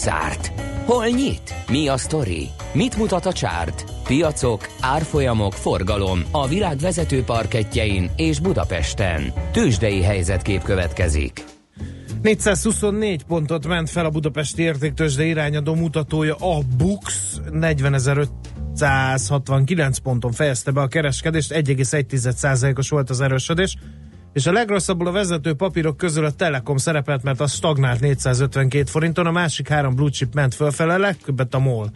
Zárt? 0.00 0.52
Hol 0.84 1.06
nyit? 1.06 1.54
Mi 1.68 1.88
a 1.88 1.96
sztori? 1.96 2.48
Mit 2.72 2.96
mutat 2.96 3.26
a 3.26 3.32
csárt? 3.32 3.84
Piacok, 4.04 4.68
árfolyamok, 4.80 5.52
forgalom 5.52 6.22
a 6.30 6.48
világ 6.48 6.78
vezető 6.78 7.22
parketjein 7.22 8.10
és 8.16 8.40
Budapesten. 8.40 9.32
Tősdei 9.52 10.02
helyzetkép 10.02 10.62
következik. 10.62 11.44
424 12.22 13.24
pontot 13.24 13.66
ment 13.66 13.90
fel 13.90 14.04
a 14.04 14.10
Budapesti 14.10 14.62
értéktősde 14.62 15.24
irányadó 15.24 15.74
mutatója, 15.74 16.34
a 16.34 16.60
BUX 16.76 17.36
40.569 17.50 19.96
ponton 20.02 20.32
fejezte 20.32 20.70
be 20.70 20.80
a 20.80 20.88
kereskedést, 20.88 21.52
1,1%-os 21.54 22.88
volt 22.88 23.10
az 23.10 23.20
erősödés, 23.20 23.76
és 24.32 24.46
a 24.46 24.52
legrosszabbul 24.52 25.06
a 25.06 25.12
vezető 25.12 25.54
papírok 25.54 25.96
közül 25.96 26.24
a 26.24 26.30
Telekom 26.30 26.76
szerepelt, 26.76 27.22
mert 27.22 27.40
az 27.40 27.52
stagnált 27.52 28.00
452 28.00 28.84
forinton, 28.84 29.26
a 29.26 29.30
másik 29.30 29.68
három 29.68 29.94
blue 29.94 30.10
chip 30.10 30.34
ment 30.34 30.54
fölfele, 30.54 30.96
legtöbbet 30.96 31.54
a 31.54 31.58
MOL 31.58 31.90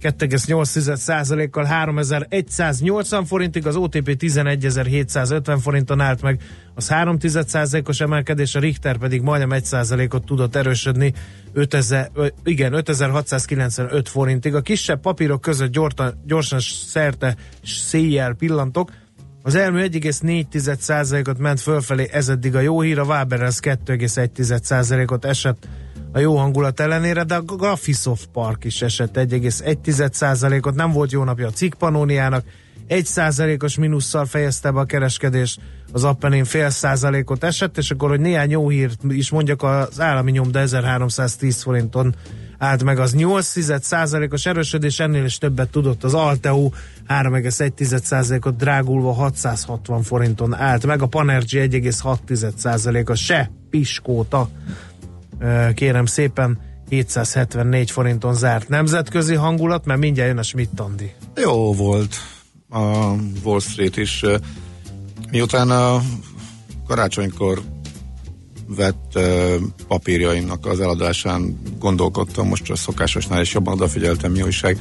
2,8%-kal 0.00 1.64
3180 1.64 3.24
forintig, 3.24 3.66
az 3.66 3.76
OTP 3.76 4.16
11.750 4.18 5.58
forinton 5.62 6.00
állt 6.00 6.22
meg, 6.22 6.40
az 6.74 6.88
3,1%-os 6.88 8.00
emelkedés, 8.00 8.54
a 8.54 8.60
Richter 8.60 8.96
pedig 8.98 9.22
majdnem 9.22 9.60
1%-ot 9.62 10.24
tudott 10.24 10.56
erősödni, 10.56 11.12
5000, 11.52 12.10
ö, 12.14 12.26
igen, 12.44 12.72
5695 12.72 14.08
forintig. 14.08 14.54
A 14.54 14.60
kisebb 14.60 15.00
papírok 15.00 15.40
között 15.40 15.70
gyorsan, 15.70 16.22
gyorsan 16.26 16.60
szerte 16.60 17.36
széjjel 17.64 18.34
pillantok, 18.34 18.90
Az 19.48 19.54
elmű 19.54 19.84
1,4%-ot 19.84 21.38
ment 21.38 21.60
fölfelé, 21.60 22.08
ez 22.12 22.28
eddig 22.28 22.54
a 22.54 22.60
jó 22.60 22.80
hír, 22.80 22.98
a 22.98 23.04
Waberers 23.04 23.58
2,1%-ot 23.62 25.24
esett 25.24 25.68
a 26.12 26.18
jó 26.18 26.36
hangulat 26.36 26.80
ellenére, 26.80 27.22
de 27.22 27.34
a 27.34 27.40
Graphisoft 27.40 28.26
Park 28.26 28.64
is 28.64 28.82
esett 28.82 29.16
1,1%-ot, 29.16 30.74
nem 30.74 30.92
volt 30.92 31.12
jó 31.12 31.24
napja 31.24 31.46
a 31.46 31.50
cikk 31.50 31.74
Panóniának, 31.74 32.44
1%-os 32.88 33.76
mínusszal 33.76 34.24
fejezte 34.24 34.70
be 34.70 34.80
a 34.80 34.84
kereskedés, 34.84 35.58
az 35.92 36.04
Appenin 36.04 36.44
fél 36.44 36.70
százalékot 36.70 37.44
esett, 37.44 37.78
és 37.78 37.90
akkor, 37.90 38.08
hogy 38.08 38.20
néhány 38.20 38.50
jó 38.50 38.68
hírt 38.68 39.00
is 39.08 39.30
mondjak, 39.30 39.62
az 39.62 40.00
állami 40.00 40.30
nyomda 40.30 40.58
1310 40.58 41.62
forinton 41.62 42.14
állt 42.58 42.84
meg. 42.84 42.98
Az 42.98 43.14
8% 43.16 44.32
os 44.32 44.46
erősödés, 44.46 45.00
ennél 45.00 45.24
is 45.24 45.38
többet 45.38 45.70
tudott 45.70 46.04
az 46.04 46.14
Alteo 46.14 46.70
3,1%-ot 47.08 48.56
drágulva 48.56 49.12
660 49.12 50.02
forinton 50.02 50.54
állt 50.54 50.86
meg, 50.86 51.02
a 51.02 51.06
Panergy 51.06 51.68
1,6%-a 51.70 53.14
se 53.14 53.50
piskóta 53.70 54.48
kérem 55.74 56.06
szépen 56.06 56.58
774 56.88 57.90
forinton 57.90 58.34
zárt 58.34 58.68
nemzetközi 58.68 59.34
hangulat, 59.34 59.84
mert 59.84 60.00
mindjárt 60.00 60.28
jön 60.28 60.38
a 60.38 60.42
Schmidt 60.42 60.80
Andi. 60.80 61.12
Jó 61.34 61.74
volt 61.74 62.16
a 62.68 62.84
Wall 63.42 63.60
Street 63.60 63.96
is. 63.96 64.24
Miután 65.30 65.70
a 65.70 66.00
karácsonykor 66.86 67.62
vett 68.66 69.18
papírjaimnak 69.88 70.66
az 70.66 70.80
eladásán 70.80 71.58
gondolkodtam, 71.78 72.48
most 72.48 72.70
a 72.70 72.76
szokásosnál 72.76 73.40
is 73.40 73.52
jobban 73.52 73.74
odafigyeltem, 73.74 74.32
mi 74.32 74.42
újság. 74.42 74.78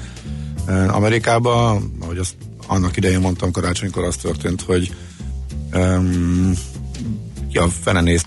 Amerikában, 0.88 1.91
ahogy 2.00 2.17
azt 2.17 2.36
annak 2.67 2.97
idején 2.97 3.19
mondtam, 3.19 3.51
karácsonykor 3.51 4.03
az 4.03 4.15
történt, 4.15 4.62
hogy 4.62 4.95
um, 5.74 6.53
ja, 7.51 7.67
fene 7.81 8.01
néz 8.01 8.24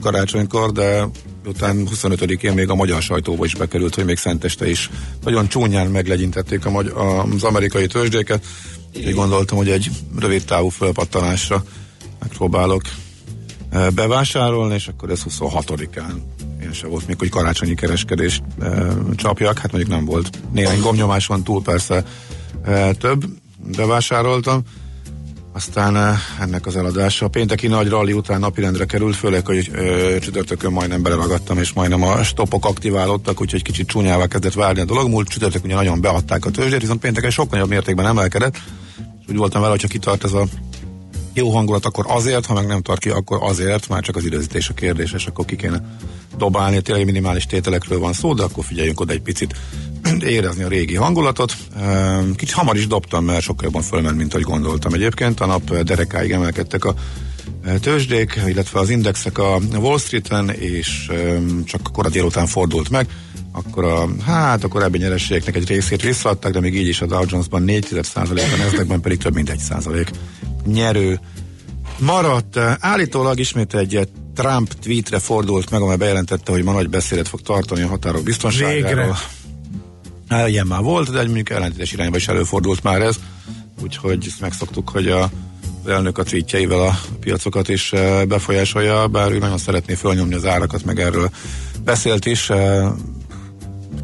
karácsonykor, 0.00 0.72
de 0.72 1.08
után 1.46 1.88
25-én 1.94 2.52
még 2.52 2.70
a 2.70 2.74
magyar 2.74 3.02
sajtóba 3.02 3.44
is 3.44 3.54
bekerült, 3.54 3.94
hogy 3.94 4.04
még 4.04 4.16
szenteste 4.16 4.68
is 4.68 4.90
nagyon 5.24 5.48
csúnyán 5.48 5.90
meglegyintették 5.90 6.66
a 6.66 6.70
magy- 6.70 6.92
az 7.34 7.42
amerikai 7.42 7.86
tőzsdéket. 7.86 8.44
Így 8.96 9.14
gondoltam, 9.14 9.56
hogy 9.56 9.70
egy 9.70 9.90
rövid 10.18 10.44
távú 10.44 10.68
fölpattanásra 10.68 11.64
megpróbálok 12.20 12.82
bevásárolni, 13.94 14.74
és 14.74 14.88
akkor 14.88 15.10
ez 15.10 15.22
26-án 15.28 16.12
én 16.66 16.72
se 16.72 16.86
volt 16.86 17.06
még, 17.06 17.18
hogy 17.18 17.28
karácsonyi 17.28 17.74
kereskedést 17.74 18.42
e, 18.60 18.68
csapjak, 19.14 19.58
hát 19.58 19.72
mondjuk 19.72 19.92
nem 19.92 20.04
volt. 20.04 20.38
Néhány 20.52 20.80
gomnyomás 20.80 21.26
van 21.26 21.42
túl 21.42 21.62
persze 21.62 22.04
e, 22.64 22.92
több, 22.92 23.24
bevásároltam 23.76 24.62
aztán 25.56 26.18
ennek 26.40 26.66
az 26.66 26.76
eladása. 26.76 27.24
A 27.24 27.28
pénteki 27.28 27.66
nagy 27.66 27.88
rally 27.88 28.12
után 28.12 28.40
napirendre 28.40 28.84
került, 28.84 29.16
főleg, 29.16 29.46
hogy 29.46 29.70
ö, 29.72 30.16
csütörtökön 30.20 30.72
majdnem 30.72 31.02
beleragadtam, 31.02 31.58
és 31.58 31.72
majdnem 31.72 32.02
a 32.02 32.22
stopok 32.22 32.64
aktiválódtak, 32.64 33.40
úgyhogy 33.40 33.62
kicsit 33.62 33.86
csúnyává 33.86 34.26
kezdett 34.26 34.52
várni 34.52 34.80
a 34.80 34.84
dolog. 34.84 35.08
Múlt 35.08 35.28
csütörtök 35.28 35.64
ugye 35.64 35.74
nagyon 35.74 36.00
beadták 36.00 36.44
a 36.44 36.50
tőzsdét, 36.50 36.80
viszont 36.80 37.00
pénteken 37.00 37.30
sokkal 37.30 37.50
nagyobb 37.50 37.68
mértékben 37.68 38.06
emelkedett. 38.06 38.56
Úgy 39.28 39.36
voltam 39.36 39.60
vele, 39.60 39.72
hogyha 39.72 39.88
kitart 39.88 40.24
ez 40.24 40.32
a 40.32 40.46
jó 41.36 41.50
hangulat, 41.50 41.84
akkor 41.84 42.04
azért, 42.08 42.46
ha 42.46 42.54
meg 42.54 42.66
nem 42.66 42.82
tart 42.82 43.00
ki, 43.00 43.08
akkor 43.08 43.38
azért, 43.40 43.88
már 43.88 44.02
csak 44.02 44.16
az 44.16 44.24
időzítés 44.24 44.68
a 44.68 44.74
kérdés, 44.74 45.12
és 45.12 45.26
akkor 45.26 45.44
ki 45.44 45.56
kéne 45.56 45.98
dobálni. 46.38 46.80
Tényleg 46.80 47.04
minimális 47.04 47.46
tételekről 47.46 47.98
van 47.98 48.12
szó, 48.12 48.34
de 48.34 48.42
akkor 48.42 48.64
figyeljünk 48.64 49.00
oda 49.00 49.12
egy 49.12 49.20
picit 49.20 49.54
érezni 50.36 50.62
a 50.62 50.68
régi 50.68 50.94
hangulatot. 50.94 51.56
Ehm, 51.76 52.30
kicsit 52.30 52.54
hamar 52.54 52.76
is 52.76 52.86
dobtam, 52.86 53.24
mert 53.24 53.42
sokkal 53.42 53.64
jobban 53.64 53.82
fölment, 53.82 54.16
mint 54.16 54.34
ahogy 54.34 54.44
gondoltam 54.44 54.92
egyébként. 54.92 55.40
A 55.40 55.46
nap 55.46 55.74
derekáig 55.74 56.30
emelkedtek 56.30 56.84
a 56.84 56.94
e, 57.64 57.78
tőzsdék, 57.78 58.40
illetve 58.46 58.80
az 58.80 58.90
indexek 58.90 59.38
a 59.38 59.58
Wall 59.72 59.98
Street-en, 59.98 60.50
és 60.50 61.08
ehm, 61.10 61.62
csak 61.64 61.80
kora 61.92 62.08
délután 62.08 62.46
fordult 62.46 62.90
meg, 62.90 63.06
akkor 63.52 63.84
a, 63.84 64.08
hát 64.24 64.64
akkor 64.64 64.82
ebben 64.82 65.00
nyerességeknek 65.00 65.56
egy 65.56 65.68
részét 65.68 66.02
visszaadták, 66.02 66.52
de 66.52 66.60
még 66.60 66.74
így 66.74 66.88
is 66.88 67.00
a 67.00 67.06
Dow 67.06 67.24
Jones-ban 67.26 67.62
4 67.62 67.86
a 68.14 68.20
Nasdaqben 68.58 69.00
pedig 69.00 69.18
több 69.18 69.34
mint 69.34 69.50
1 69.50 69.58
százalék 69.58 70.10
nyerő 70.66 71.20
maradt. 71.98 72.56
Állítólag 72.78 73.38
ismét 73.38 73.74
egy 73.74 74.08
Trump 74.34 74.72
tweetre 74.72 75.18
fordult 75.18 75.70
meg, 75.70 75.80
amely 75.80 75.96
bejelentette, 75.96 76.52
hogy 76.52 76.62
ma 76.62 76.72
nagy 76.72 76.88
beszédet 76.88 77.28
fog 77.28 77.40
tartani 77.40 77.82
a 77.82 77.88
határok 77.88 78.22
biztonságáról. 78.22 78.82
Végre. 78.82 79.14
Hát, 80.28 80.48
ilyen 80.48 80.66
már 80.66 80.82
volt, 80.82 81.10
de 81.10 81.22
mondjuk 81.24 81.50
ellentétes 81.50 81.92
irányba 81.92 82.16
is 82.16 82.28
előfordult 82.28 82.82
már 82.82 83.02
ez, 83.02 83.16
úgyhogy 83.82 84.24
ezt 84.26 84.40
megszoktuk, 84.40 84.88
hogy 84.88 85.08
a 85.08 85.30
az 85.86 85.92
elnök 85.92 86.18
a 86.18 86.22
tweetjeivel 86.22 86.80
a 86.80 86.98
piacokat 87.20 87.68
is 87.68 87.92
eh, 87.92 88.24
befolyásolja, 88.24 89.06
bár 89.06 89.32
ő 89.32 89.38
nagyon 89.38 89.58
szeretné 89.58 89.94
fölnyomni 89.94 90.34
az 90.34 90.46
árakat, 90.46 90.84
meg 90.84 91.00
erről 91.00 91.30
beszélt 91.84 92.26
is. 92.26 92.50
Eh, 92.50 92.88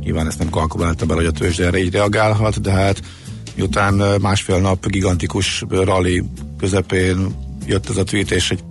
nyilván 0.00 0.26
ezt 0.26 0.38
nem 0.38 0.50
kalkulálta 0.50 1.06
bele, 1.06 1.20
hogy 1.20 1.28
a 1.34 1.38
tőzsde 1.38 1.64
erre 1.64 1.78
így 1.78 1.92
reagálhat, 1.92 2.60
de 2.60 2.70
hát 2.70 3.02
miután 3.54 4.02
eh, 4.02 4.18
másfél 4.18 4.60
nap 4.60 4.86
gigantikus 4.86 5.64
rally 5.68 6.22
közepén 6.62 7.34
jött 7.66 7.88
ez 7.88 7.96
a 7.96 8.04
tweet, 8.04 8.30
és 8.30 8.50
egy 8.50 8.64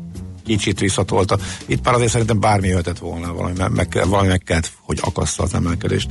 kicsit 0.45 0.79
visszatolta. 0.79 1.37
Itt 1.65 1.85
már 1.85 1.93
azért 1.93 2.11
szerintem 2.11 2.39
bármi 2.39 2.67
jöhetett 2.67 2.97
volna, 2.97 3.33
valami 3.33 3.53
meg, 3.69 4.01
valami 4.07 4.27
meg 4.27 4.41
kellett, 4.43 4.71
hogy 4.81 4.99
akassza 5.01 5.43
az 5.43 5.53
emelkedést. 5.53 6.09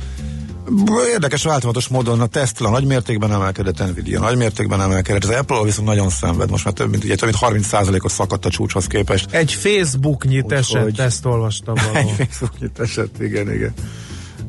Érdekes 1.13 1.43
változatos 1.43 1.87
módon 1.87 2.21
a 2.21 2.25
Tesla 2.25 2.69
nagy 2.69 2.85
mértékben 2.85 3.31
emelkedett, 3.31 3.91
Nvidia 3.91 4.19
nagy 4.19 4.37
mértékben 4.37 4.81
emelkedett, 4.81 5.23
az 5.23 5.29
Apple 5.29 5.63
viszont 5.63 5.87
nagyon 5.87 6.09
szenved, 6.09 6.49
most 6.49 6.65
már 6.65 6.73
több 6.73 6.89
mint, 6.89 7.03
ugye, 7.03 7.15
több 7.15 7.29
mint 7.41 7.65
30%-os 7.65 8.11
szakadt 8.11 8.45
a 8.45 8.49
csúcshoz 8.49 8.87
képest. 8.87 9.31
Egy 9.31 9.53
Facebook 9.53 10.25
nyit 10.25 10.51
eset, 10.51 10.83
hogy... 10.83 10.99
ezt 10.99 11.25
olvastam 11.25 11.75
valahol. 11.91 12.11
Egy 12.17 12.27
Facebook 12.27 12.59
nyit 12.59 12.79
eset, 12.79 13.19
igen, 13.19 13.53
igen. 13.53 13.73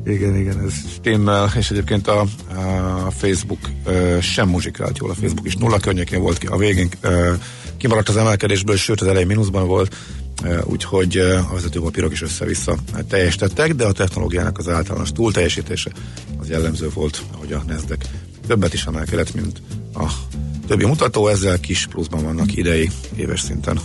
Igen, 0.05 0.35
igen, 0.35 0.65
ez 0.65 0.73
stimmel, 0.93 1.51
és 1.57 1.71
egyébként 1.71 2.07
a, 2.07 2.19
a 3.05 3.11
Facebook 3.11 3.59
uh, 3.85 4.19
sem 4.19 4.49
muzsikált 4.49 4.97
jól, 4.97 5.09
a 5.09 5.13
Facebook 5.13 5.45
is 5.45 5.55
nulla 5.55 5.79
környékén 5.79 6.21
volt 6.21 6.37
ki, 6.37 6.47
a 6.47 6.57
végén 6.57 6.89
uh, 7.03 7.33
kimaradt 7.77 8.09
az 8.09 8.17
emelkedésből, 8.17 8.75
sőt 8.75 9.01
az 9.01 9.07
elején 9.07 9.27
mínuszban 9.27 9.67
volt, 9.67 9.95
úgyhogy 10.63 11.17
a 11.17 11.53
vezetőpapírok 11.53 12.11
is 12.11 12.21
össze-vissza 12.21 12.75
teljesítettek, 13.09 13.73
de 13.73 13.85
a 13.85 13.91
technológiának 13.91 14.57
az 14.57 14.69
általános 14.69 15.11
túlteljesítése 15.11 15.91
az 16.39 16.49
jellemző 16.49 16.89
volt, 16.93 17.21
ahogy 17.33 17.51
a 17.51 17.63
Nasdaq 17.67 18.05
többet 18.47 18.73
is 18.73 18.85
emelkedett, 18.85 19.33
mint 19.33 19.61
a 19.93 20.05
többi 20.67 20.85
mutató, 20.85 21.27
ezzel 21.27 21.59
kis 21.59 21.87
pluszban 21.87 22.23
vannak 22.23 22.55
idei 22.55 22.89
éves 23.15 23.39
szinten 23.39 23.79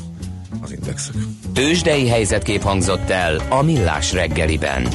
az 0.60 0.72
indexek. 0.72 1.14
Tőzsdei 1.52 2.08
helyzetkép 2.08 2.62
hangzott 2.62 3.10
el 3.10 3.46
a 3.48 3.62
Millás 3.62 4.12
reggeliben. 4.12 4.88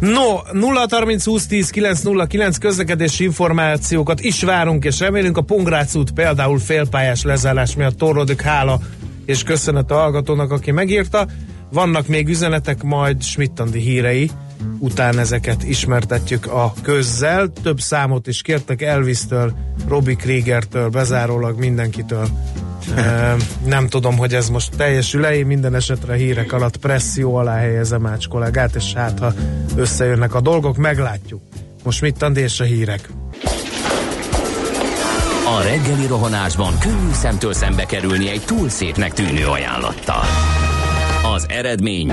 No, 0.00 0.40
0 0.52 0.86
30 0.90 1.24
20 1.24 1.46
10 1.46 1.70
909 1.70 2.58
közlekedési 2.58 3.24
információkat 3.24 4.20
is 4.20 4.42
várunk, 4.42 4.84
és 4.84 5.00
remélünk 5.00 5.36
a 5.36 5.42
Pongrác 5.42 5.94
út 5.94 6.10
például 6.10 6.58
félpályás 6.58 7.22
lezárás 7.22 7.76
miatt 7.76 7.96
torlódik, 7.96 8.40
hála 8.40 8.80
és 9.26 9.42
köszönet 9.42 9.90
a 9.90 9.94
hallgatónak, 9.94 10.50
aki 10.50 10.70
megírta. 10.70 11.26
Vannak 11.72 12.06
még 12.06 12.28
üzenetek, 12.28 12.82
majd 12.82 13.22
Schmidt-Andi 13.22 13.80
hírei, 13.80 14.30
után 14.78 15.18
ezeket 15.18 15.62
ismertetjük 15.62 16.46
a 16.46 16.72
közzel. 16.82 17.52
Több 17.62 17.80
számot 17.80 18.26
is 18.26 18.42
kértek 18.42 18.82
Elvis-től, 18.82 19.52
Robbie 19.88 20.14
Krieger-től, 20.14 20.88
bezárólag 20.88 21.58
mindenkitől. 21.58 22.28
nem 23.64 23.88
tudom, 23.88 24.16
hogy 24.16 24.34
ez 24.34 24.48
most 24.48 24.76
teljesül-e, 24.76 25.34
én 25.34 25.46
minden 25.46 25.74
esetre 25.74 26.14
hírek 26.14 26.52
alatt 26.52 26.76
presszió 26.76 27.34
alá 27.34 27.56
helyezem 27.56 28.06
Ács 28.06 28.28
kollégát, 28.28 28.74
és 28.74 28.92
hát 28.92 29.18
ha 29.18 29.32
összejönnek 29.76 30.34
a 30.34 30.40
dolgok, 30.40 30.76
meglátjuk. 30.76 31.42
Most 31.84 32.00
mit 32.00 32.24
és 32.34 32.60
a 32.60 32.64
hírek. 32.64 33.10
A 35.58 35.62
reggeli 35.62 36.06
rohanásban 36.06 36.78
könnyű 36.78 37.12
szemtől 37.12 37.52
szembe 37.52 37.86
kerülni 37.86 38.30
egy 38.30 38.44
túl 38.44 38.68
szépnek 38.68 39.12
tűnő 39.12 39.46
ajánlattal. 39.46 40.22
Az 41.34 41.46
eredmény 41.48 42.12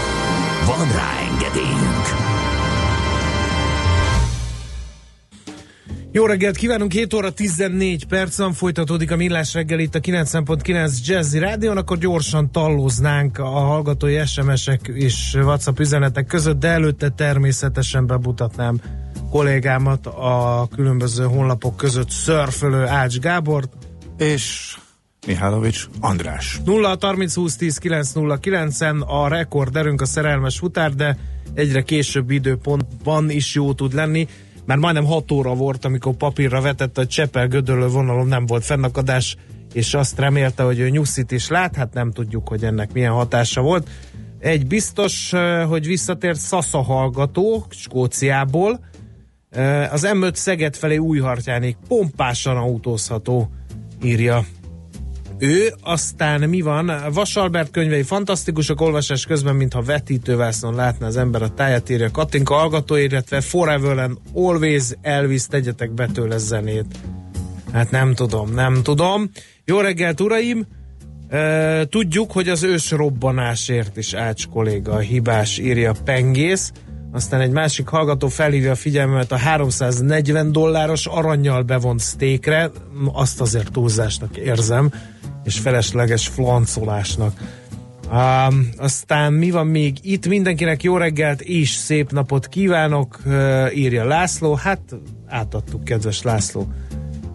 Van 0.77 0.91
rá 0.91 1.19
engedélyünk! 1.19 2.05
Jó 6.11 6.25
reggelt 6.25 6.55
kívánunk, 6.55 6.91
7 6.91 7.13
óra 7.13 7.31
14 7.31 8.05
percen 8.05 8.53
folytatódik 8.53 9.11
a 9.11 9.15
millás 9.15 9.53
reggel 9.53 9.79
itt 9.79 9.95
a 9.95 9.99
9.9 9.99 11.05
Jazzy 11.05 11.39
Rádion, 11.39 11.77
akkor 11.77 11.97
gyorsan 11.97 12.51
talloznánk 12.51 13.37
a 13.37 13.49
hallgatói 13.49 14.25
SMS-ek 14.25 14.87
és 14.93 15.33
WhatsApp 15.33 15.79
üzenetek 15.79 16.25
között, 16.25 16.59
de 16.59 16.67
előtte 16.67 17.09
természetesen 17.09 18.07
bemutatnám 18.07 18.81
kollégámat 19.29 20.07
a 20.07 20.67
különböző 20.75 21.23
honlapok 21.23 21.77
között 21.77 22.09
szörfölő 22.09 22.85
Ács 22.85 23.19
Gábort. 23.19 23.73
És 24.17 24.75
Mihálovics 25.27 25.85
András. 25.99 26.59
0 26.65 26.97
30 26.99 27.35
20 27.35 27.55
10 27.55 27.77
9 27.77 28.11
0 28.11 28.37
9 28.37 28.81
a 29.05 29.27
rekorderünk 29.27 30.01
a 30.01 30.05
szerelmes 30.05 30.57
futár, 30.57 30.93
de 30.93 31.17
egyre 31.53 31.81
később 31.81 32.31
időpontban 32.31 33.29
is 33.29 33.55
jó 33.55 33.73
tud 33.73 33.93
lenni. 33.93 34.27
Már 34.65 34.77
majdnem 34.77 35.05
6 35.05 35.31
óra 35.31 35.53
volt, 35.53 35.85
amikor 35.85 36.13
papírra 36.13 36.61
vetette, 36.61 37.01
hogy 37.01 37.07
Csepel 37.07 37.47
gödölő 37.47 37.87
vonalon 37.87 38.27
nem 38.27 38.45
volt 38.45 38.65
fennakadás, 38.65 39.35
és 39.73 39.93
azt 39.93 40.19
remélte, 40.19 40.63
hogy 40.63 40.79
ő 40.79 40.89
nyuszit 40.89 41.31
is 41.31 41.47
lát, 41.47 41.75
hát 41.75 41.93
nem 41.93 42.11
tudjuk, 42.11 42.47
hogy 42.47 42.63
ennek 42.63 42.93
milyen 42.93 43.11
hatása 43.11 43.61
volt. 43.61 43.89
Egy 44.39 44.67
biztos, 44.67 45.33
eh, 45.33 45.67
hogy 45.67 45.85
visszatért 45.85 46.39
Szasza 46.39 46.81
hallgató 46.81 47.65
Skóciából, 47.69 48.79
Eh, 49.51 49.93
az 49.93 50.07
M5 50.13 50.33
Szeged 50.33 50.75
felé 50.75 50.97
Újhartyánig 50.97 51.75
pompásan 51.87 52.57
autózható, 52.57 53.51
írja 54.03 54.45
ő, 55.41 55.73
aztán 55.81 56.49
mi 56.49 56.61
van? 56.61 56.91
Vasalbert 57.13 57.71
könyvei 57.71 58.03
fantasztikusak, 58.03 58.81
olvasás 58.81 59.25
közben, 59.25 59.55
mintha 59.55 59.81
vetítővászon 59.81 60.75
látna 60.75 61.05
az 61.05 61.17
ember 61.17 61.41
a 61.41 61.53
táját, 61.53 61.89
írja 61.89 62.11
Katinka 62.11 62.53
hallgató, 62.53 62.95
illetve 62.95 63.41
Forever 63.41 63.97
and 63.97 64.17
Always 64.33 64.83
Elvis, 65.01 65.45
tegyetek 65.45 65.91
be 65.91 66.05
tőle 66.05 66.37
zenét. 66.37 66.85
Hát 67.73 67.91
nem 67.91 68.13
tudom, 68.13 68.53
nem 68.53 68.83
tudom. 68.83 69.29
Jó 69.65 69.79
reggelt, 69.79 70.21
uraim! 70.21 70.65
E, 71.29 71.85
tudjuk, 71.85 72.31
hogy 72.31 72.49
az 72.49 72.63
ős 72.63 72.91
robbanásért 72.91 73.97
is 73.97 74.13
Ács 74.13 74.47
kolléga 74.47 74.91
a 74.91 74.99
hibás, 74.99 75.57
írja 75.57 75.93
Pengész. 76.03 76.71
Aztán 77.11 77.41
egy 77.41 77.51
másik 77.51 77.87
hallgató 77.87 78.27
felhívja 78.27 78.71
a 78.71 78.75
figyelmemet 78.75 79.31
a 79.31 79.37
340 79.37 80.51
dolláros 80.51 81.05
aranyjal 81.05 81.61
bevont 81.61 82.01
steakre, 82.01 82.71
azt 83.13 83.41
azért 83.41 83.71
túlzásnak 83.71 84.37
érzem, 84.37 84.91
és 85.43 85.59
felesleges 85.59 86.27
flancolásnak. 86.27 87.39
Um, 88.11 88.69
aztán 88.77 89.33
mi 89.33 89.51
van 89.51 89.67
még 89.67 89.97
itt? 90.01 90.27
Mindenkinek 90.27 90.83
jó 90.83 90.97
reggelt 90.97 91.41
és 91.41 91.69
szép 91.69 92.11
napot 92.11 92.47
kívánok, 92.47 93.19
uh, 93.25 93.77
írja 93.77 94.05
László. 94.05 94.53
Hát 94.53 94.81
átadtuk, 95.27 95.83
kedves 95.83 96.21
László, 96.21 96.67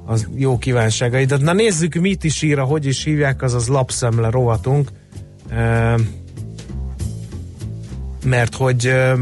az 0.04 0.28
jó 0.34 0.58
kívánságaidat. 0.58 1.40
Na 1.40 1.52
nézzük, 1.52 1.94
mit 1.94 2.24
is 2.24 2.42
ír, 2.42 2.58
hogy 2.58 2.86
is 2.86 3.04
hívják, 3.04 3.42
az 3.42 3.54
az 3.54 3.68
lapszemle 3.68 4.30
rovatunk. 4.30 4.90
Uh, 5.50 6.00
mert 8.24 8.54
hogy 8.54 8.86
uh, 8.86 9.20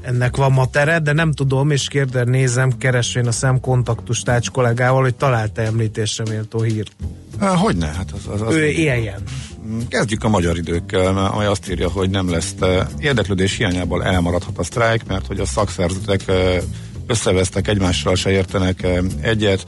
ennek 0.00 0.36
van 0.36 0.52
ma 0.52 0.66
tere, 0.66 0.98
de 0.98 1.12
nem 1.12 1.32
tudom, 1.32 1.70
és 1.70 1.88
kérder 1.88 2.26
nézem, 2.26 2.78
keresvén 2.78 3.26
a 3.26 3.32
szemkontaktus 3.32 4.22
tács 4.22 4.50
kollégával, 4.50 5.02
hogy 5.02 5.14
találta 5.14 5.62
említésre 5.62 6.24
méltó 6.28 6.60
hírt. 6.60 6.92
Hogyne, 7.40 7.86
hát 7.86 8.12
az, 8.12 8.32
az, 8.34 8.40
az 8.40 8.54
Ő 8.54 8.66
éljen. 8.66 9.22
Kezdjük 9.88 10.24
a 10.24 10.28
magyar 10.28 10.56
időkkel, 10.56 11.16
amely 11.16 11.46
azt 11.46 11.70
írja, 11.70 11.88
hogy 11.90 12.10
nem 12.10 12.30
lesz 12.30 12.54
érdeklődés 12.98 13.56
hiányából 13.56 14.04
elmaradhat 14.04 14.58
a 14.58 14.62
sztrájk, 14.62 15.06
mert 15.06 15.26
hogy 15.26 15.40
a 15.40 15.46
szakszervezetek 15.46 16.24
összevesztek, 17.06 17.68
egymással 17.68 18.14
se 18.14 18.30
értenek 18.30 18.86
egyet, 19.20 19.66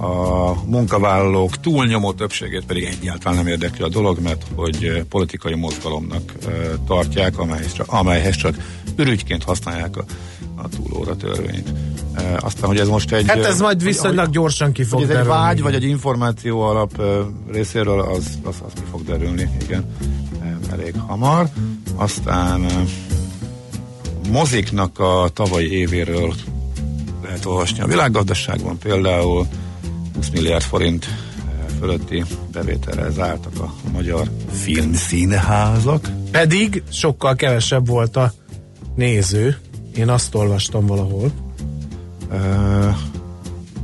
a 0.00 0.54
munkavállalók 0.64 1.60
túlnyomó 1.60 2.12
többségét 2.12 2.64
pedig 2.66 2.84
egyáltalán 2.84 3.36
nem 3.36 3.46
érdekli 3.46 3.84
a 3.84 3.88
dolog, 3.88 4.18
mert 4.22 4.46
hogy 4.54 5.04
politikai 5.08 5.54
mozgalomnak 5.54 6.32
tartják, 6.86 7.38
amelyhez 7.38 7.72
csak, 7.72 7.92
amelyhez 7.92 8.36
csak 8.36 8.56
ürügyként 8.96 9.42
használják 9.42 9.96
a, 9.96 10.04
a 10.56 10.68
túlóra 10.68 11.16
törvényt. 11.16 11.72
Aztán, 12.40 12.68
hogy 12.68 12.78
ez 12.78 12.88
most 12.88 13.12
egy... 13.12 13.28
Hát 13.28 13.44
ez 13.44 13.60
majd 13.60 13.82
viszonylag 13.82 14.24
hogy, 14.24 14.34
gyorsan 14.34 14.72
ki 14.72 14.84
fog 14.84 15.00
hogy 15.00 15.10
ez 15.10 15.16
egy 15.16 15.26
vágy, 15.26 15.62
vagy 15.62 15.74
egy 15.74 15.84
információ 15.84 16.60
alap 16.60 17.02
részéről, 17.52 18.00
az, 18.00 18.38
az, 18.42 18.54
az 18.66 18.72
ki 18.74 18.82
fog 18.90 19.04
derülni, 19.04 19.48
igen, 19.62 19.84
elég 20.72 20.94
hamar. 21.06 21.48
Aztán 21.94 22.66
moziknak 24.30 24.98
a 24.98 25.28
tavalyi 25.32 25.72
évéről 25.72 26.34
lehet 27.22 27.44
olvasni 27.44 27.80
a 27.80 27.86
világgazdaságban, 27.86 28.78
például 28.78 29.46
20 30.14 30.28
milliárd 30.28 30.62
forint 30.62 31.06
fölötti 31.78 32.24
bevételre 32.52 33.10
zártak 33.10 33.60
a 33.60 33.72
magyar 33.92 34.30
filmszínházak. 34.50 36.10
Pedig 36.30 36.82
sokkal 36.90 37.34
kevesebb 37.34 37.86
volt 37.86 38.16
a 38.16 38.32
néző. 38.94 39.56
Én 39.96 40.08
azt 40.08 40.34
olvastam 40.34 40.86
valahol. 40.86 41.30
Uh, 42.30 42.96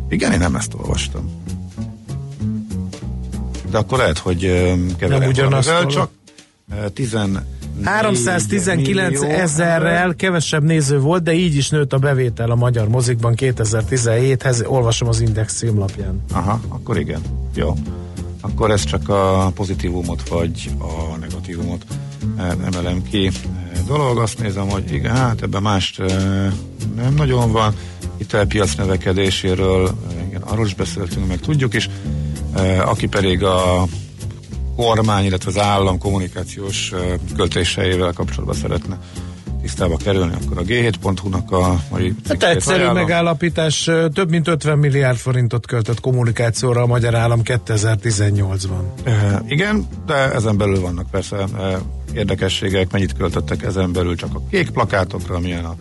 igen, 0.09 0.33
én 0.33 0.39
nem 0.39 0.57
ezt 0.57 0.75
olvastam. 0.75 1.43
De 3.71 3.79
akkor 3.79 3.99
lehet, 3.99 4.19
hogy 4.19 4.41
keverem 4.97 5.21
nem 5.21 5.29
ugyanazt 5.29 5.87
csak 5.87 6.11
uh, 6.71 7.37
319 7.85 9.23
ezerrel 9.23 10.15
kevesebb 10.15 10.63
néző 10.63 11.01
volt, 11.01 11.23
de 11.23 11.33
így 11.33 11.57
is 11.57 11.71
nőtt 11.71 11.93
a 11.93 11.99
bevétel 11.99 12.51
a 12.51 12.55
magyar 12.55 12.89
mozikban 12.89 13.35
2017-hez, 13.37 14.69
olvasom 14.69 15.09
az 15.09 15.21
Index 15.21 15.55
címlapján. 15.57 16.25
Aha, 16.33 16.61
akkor 16.69 16.99
igen. 16.99 17.21
Jó. 17.55 17.75
Akkor 18.41 18.71
ez 18.71 18.85
csak 18.85 19.09
a 19.09 19.51
pozitívumot 19.55 20.29
vagy 20.29 20.71
a 20.79 21.17
negatívumot 21.17 21.85
emelem 22.39 23.03
ki 23.03 23.31
dolog. 23.87 24.19
Azt 24.19 24.39
nézem, 24.39 24.69
hogy 24.69 24.93
igen, 24.93 25.17
hát 25.17 25.43
ebben 25.43 25.63
más 25.63 25.99
nem 26.97 27.15
nagyon 27.15 27.53
van. 27.53 27.75
Itt 28.17 28.33
a 28.33 28.47
piac 28.47 28.75
növekedéséről, 28.75 29.91
igen, 30.29 30.43
arról 30.43 30.67
is 30.67 30.75
beszéltünk, 30.75 31.27
meg 31.27 31.41
tudjuk 31.41 31.75
is. 31.75 31.91
Aki 32.85 33.07
pedig 33.07 33.43
a 33.43 33.87
kormány, 34.77 35.25
illetve 35.25 35.51
az 35.51 35.59
állam 35.59 35.99
kommunikációs 35.99 36.93
költéseivel 37.37 38.13
kapcsolatban 38.13 38.55
szeretne 38.55 38.99
tisztába 39.63 39.97
kerülni, 39.97 40.33
akkor 40.45 40.59
a 40.59 40.63
G7.hu-nak 40.63 41.51
a 41.51 41.81
mai 41.91 42.15
Hát 42.29 42.43
egyszerű 42.43 42.83
ajánlom. 42.83 43.03
megállapítás, 43.03 43.91
több 44.13 44.31
mint 44.31 44.49
50 44.49 44.79
milliárd 44.79 45.17
forintot 45.17 45.67
költött 45.67 46.01
kommunikációra 46.01 46.83
a 46.83 46.87
magyar 46.87 47.15
állam 47.15 47.41
2018-ban. 47.45 48.83
E, 49.05 49.43
igen, 49.49 49.87
de 50.07 50.15
ezen 50.15 50.57
belül 50.57 50.81
vannak 50.81 51.11
persze 51.11 51.37
e, 51.37 51.79
érdekességek, 52.15 52.93
mennyit 52.93 53.13
költöttek 53.13 53.63
ezen 53.63 53.93
belül 53.93 54.17
csak 54.17 54.35
a 54.35 54.41
kék 54.51 54.71
plakátokra, 54.71 55.39
milyen 55.39 55.65
a 55.65 55.75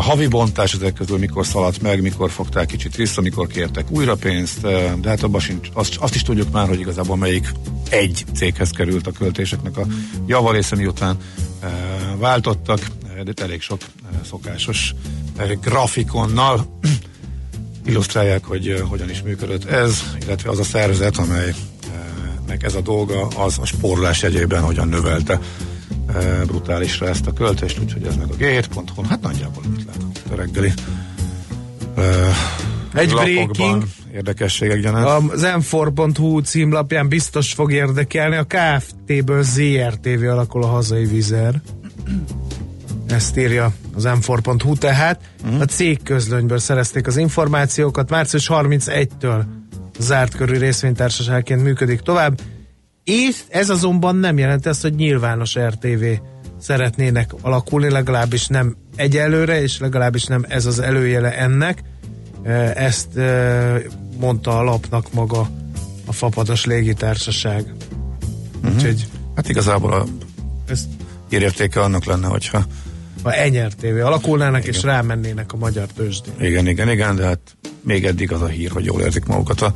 havi 0.00 0.26
bontás 0.26 0.74
ezek 0.74 0.92
közül 0.92 1.18
mikor 1.18 1.46
szaladt 1.46 1.82
meg, 1.82 2.02
mikor 2.02 2.30
fogták 2.30 2.66
kicsit 2.66 2.96
vissza, 2.96 3.20
mikor 3.20 3.46
kértek 3.46 3.90
újra 3.90 4.14
pénzt, 4.14 4.60
de 5.00 5.08
hát 5.08 5.22
abban 5.22 5.40
sincs, 5.40 5.68
azt, 5.72 5.96
azt 5.96 6.14
is 6.14 6.22
tudjuk 6.22 6.50
már, 6.50 6.68
hogy 6.68 6.80
igazából 6.80 7.16
melyik 7.16 7.52
egy 7.90 8.24
céghez 8.34 8.70
került 8.70 9.06
a 9.06 9.12
költéseknek 9.12 9.76
a 9.76 9.86
javarésze, 10.26 10.76
miután 10.76 11.16
e, 11.60 11.68
váltottak, 12.18 12.80
de 13.24 13.42
elég 13.42 13.60
sok 13.60 13.80
szokásos 14.24 14.94
grafikonnal 15.60 16.78
illusztrálják, 17.86 18.44
hogy 18.44 18.84
hogyan 18.88 19.10
is 19.10 19.22
működött 19.22 19.64
ez, 19.64 20.02
illetve 20.24 20.50
az 20.50 20.58
a 20.58 20.64
szervezet, 20.64 21.16
amelynek 21.16 22.62
ez 22.62 22.74
a 22.74 22.80
dolga, 22.80 23.26
az 23.26 23.58
a 23.58 23.64
spórolás 23.64 24.22
jegyében 24.22 24.62
hogyan 24.62 24.88
növelte 24.88 25.40
e, 26.14 26.44
brutálisra 26.44 27.08
ezt 27.08 27.26
a 27.26 27.32
költést, 27.32 27.78
úgyhogy 27.78 28.06
ez 28.06 28.16
meg 28.16 28.26
a 28.30 28.34
g7.hu, 28.34 29.02
hát 29.08 29.20
nagyjából 29.20 29.62
mit 29.70 29.84
látok 29.84 30.10
a 30.32 30.34
reggeli 30.34 30.72
e, 31.96 32.02
egy 32.94 33.12
breaking. 33.12 33.84
Érdekességek 34.14 34.80
gyanánt. 34.80 35.32
Az 35.32 35.42
m 35.42 35.76
címlapján 36.42 37.08
biztos 37.08 37.52
fog 37.52 37.72
érdekelni. 37.72 38.36
A 38.36 38.46
KFT-ből 38.48 39.42
ZRTV 39.42 40.22
alakul 40.22 40.62
a 40.62 40.66
hazai 40.66 41.04
vizer. 41.04 41.60
Ezt 43.08 43.36
írja 43.36 43.72
az 43.94 44.04
m 44.04 44.34
tehát. 44.78 45.20
Uh-huh. 45.44 45.60
A 45.60 45.64
cég 45.64 46.02
közlönyből 46.02 46.58
szerezték 46.58 47.06
az 47.06 47.16
információkat. 47.16 48.10
Március 48.10 48.50
31-től 48.52 49.42
zárt 49.98 50.34
körű 50.34 50.58
részvénytársaságként 50.58 51.62
működik 51.62 52.00
tovább. 52.00 52.40
És 53.04 53.42
ez 53.48 53.70
azonban 53.70 54.16
nem 54.16 54.38
jelenti 54.38 54.68
azt, 54.68 54.82
hogy 54.82 54.94
nyilvános 54.94 55.58
RTV 55.58 56.04
szeretnének 56.60 57.34
alakulni, 57.40 57.90
legalábbis 57.90 58.46
nem 58.46 58.76
egyelőre, 58.96 59.62
és 59.62 59.78
legalábbis 59.78 60.24
nem 60.24 60.44
ez 60.48 60.66
az 60.66 60.78
előjele 60.78 61.36
ennek 61.38 61.82
ezt 62.74 63.08
mondta 64.18 64.58
a 64.58 64.62
lapnak 64.62 65.12
maga 65.12 65.50
a 66.06 66.12
Fapados 66.12 66.64
légitársaság. 66.64 67.74
Uh-huh. 68.62 68.74
Úgyhogy, 68.74 69.06
hát 69.34 69.48
igazából 69.48 69.92
a 69.92 70.06
ezt 70.66 70.88
érértéke 71.28 71.80
annak 71.80 72.04
lenne, 72.04 72.26
hogyha 72.26 72.64
ha 73.22 73.32
enyertévé 73.32 74.00
alakulnának, 74.00 74.64
és 74.64 74.82
rámennének 74.82 75.52
a 75.52 75.56
magyar 75.56 75.86
tőzsdén. 75.86 76.34
Igen, 76.40 76.66
igen, 76.66 76.90
igen, 76.90 77.16
de 77.16 77.24
hát 77.24 77.56
még 77.80 78.04
eddig 78.04 78.32
az 78.32 78.42
a 78.42 78.46
hír, 78.46 78.70
hogy 78.70 78.84
jól 78.84 79.00
érzik 79.00 79.24
magukat 79.24 79.60
a 79.60 79.72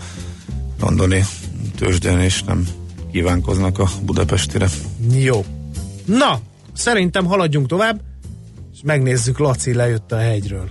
londoni 0.81 1.25
tőzsdén, 1.77 2.19
és 2.19 2.43
nem 2.43 2.67
kívánkoznak 3.17 3.79
a 3.79 3.89
budapestire. 4.05 4.67
Jó. 5.13 5.45
Na, 6.05 6.41
szerintem 6.73 7.25
haladjunk 7.25 7.67
tovább, 7.67 8.01
és 8.73 8.79
megnézzük, 8.85 9.39
Laci 9.39 9.75
lejött 9.75 10.13
a 10.13 10.17
hegyről. 10.17 10.69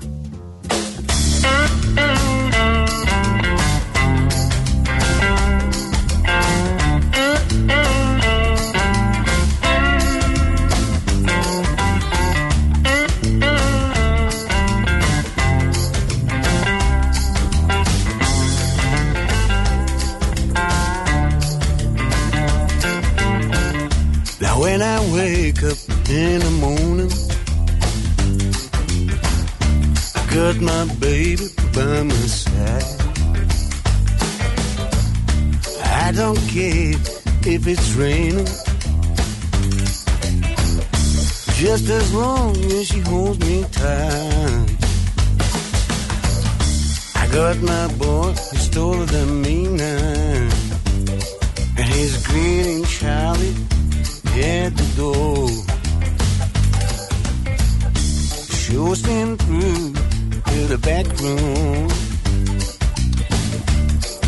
When 24.75 24.83
I 24.83 24.99
wake 25.13 25.63
up 25.63 25.77
in 26.09 26.39
the 26.41 26.51
morning, 26.59 27.11
I 30.19 30.21
got 30.35 30.55
my 30.59 30.83
baby 30.95 31.47
by 31.73 32.03
my 32.03 32.27
side. 32.41 32.83
I 36.03 36.11
don't 36.11 36.41
care 36.49 36.91
if 37.53 37.67
it's 37.67 37.93
raining, 37.93 38.49
just 41.55 41.89
as 41.89 42.13
long 42.13 42.57
as 42.57 42.87
she 42.89 42.99
holds 42.99 43.39
me 43.39 43.63
tight. 43.71 44.75
I 47.15 47.27
got 47.31 47.61
my 47.61 47.87
boy, 47.93 48.33
he's 48.51 48.69
taller 48.71 49.05
than 49.05 49.41
me 49.41 49.67
now, 49.69 50.49
and 51.77 51.87
he's 51.93 52.27
greeting 52.27 52.83
Charlie 52.83 53.74
door. 54.95 55.47
Shows 58.63 59.05
him 59.05 59.37
through 59.37 59.93
to 60.51 60.59
the 60.67 60.77
back 60.77 61.05
room. 61.21 61.87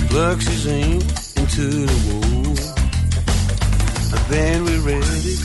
Plugs 0.10 0.48
his 0.48 0.68
aim 0.68 1.02
into 1.38 1.86
the 1.86 1.98
wall. 2.08 2.56
And 4.14 4.24
then 4.32 4.64
we're 4.66 4.86
ready 4.94 5.36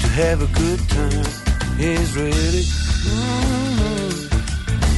to 0.00 0.08
have 0.20 0.42
a 0.42 0.50
good 0.60 0.80
time. 0.88 1.26
He's 1.76 2.16
ready 2.16 2.64
mm, 3.08 4.12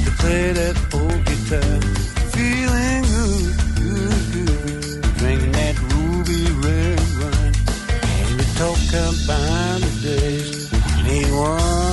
to 0.04 0.10
play 0.20 0.52
that 0.52 0.76
old 0.94 1.24
guitar. 1.26 1.80
Feeling 2.34 3.09
count 8.90 9.26
behind 9.26 9.82
the 9.84 10.18
days. 10.18 10.72
Anyone 10.98 11.89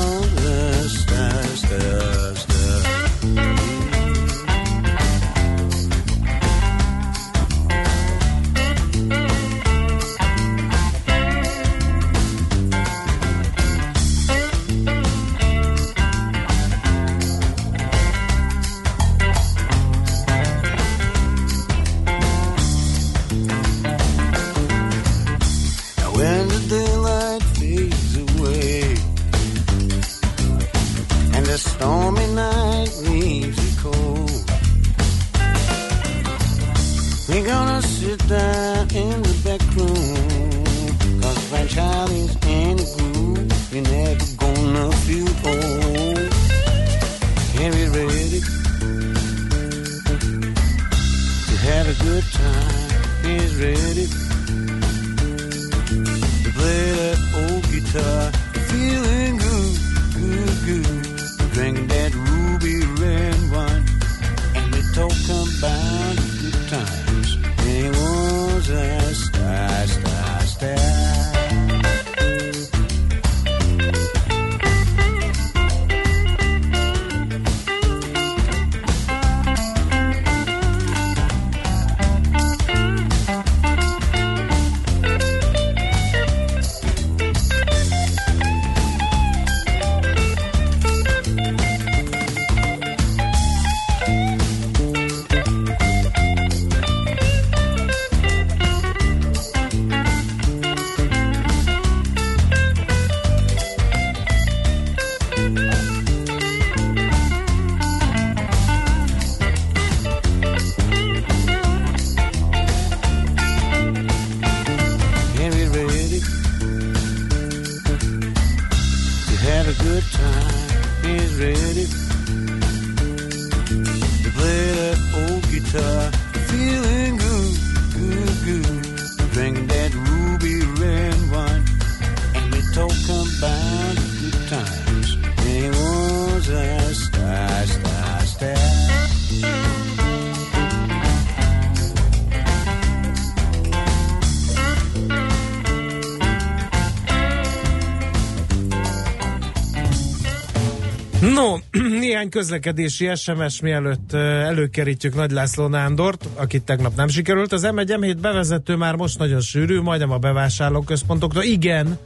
néhány 152.17 152.31
közlekedési 152.31 153.09
SMS 153.15 153.61
mielőtt 153.61 154.13
előkerítjük 154.13 155.15
Nagy 155.15 155.31
László 155.31 155.67
Nándort, 155.67 156.27
akit 156.35 156.63
tegnap 156.63 156.95
nem 156.95 157.07
sikerült. 157.07 157.51
Az 157.51 157.67
M1 157.71 157.97
M7 157.99 158.17
bevezető 158.21 158.75
már 158.75 158.95
most 158.95 159.17
nagyon 159.17 159.41
sűrű, 159.41 159.81
majdnem 159.81 160.11
a 160.11 160.17
bevásárlóközpontokra. 160.17 161.43
Igen, 161.43 161.97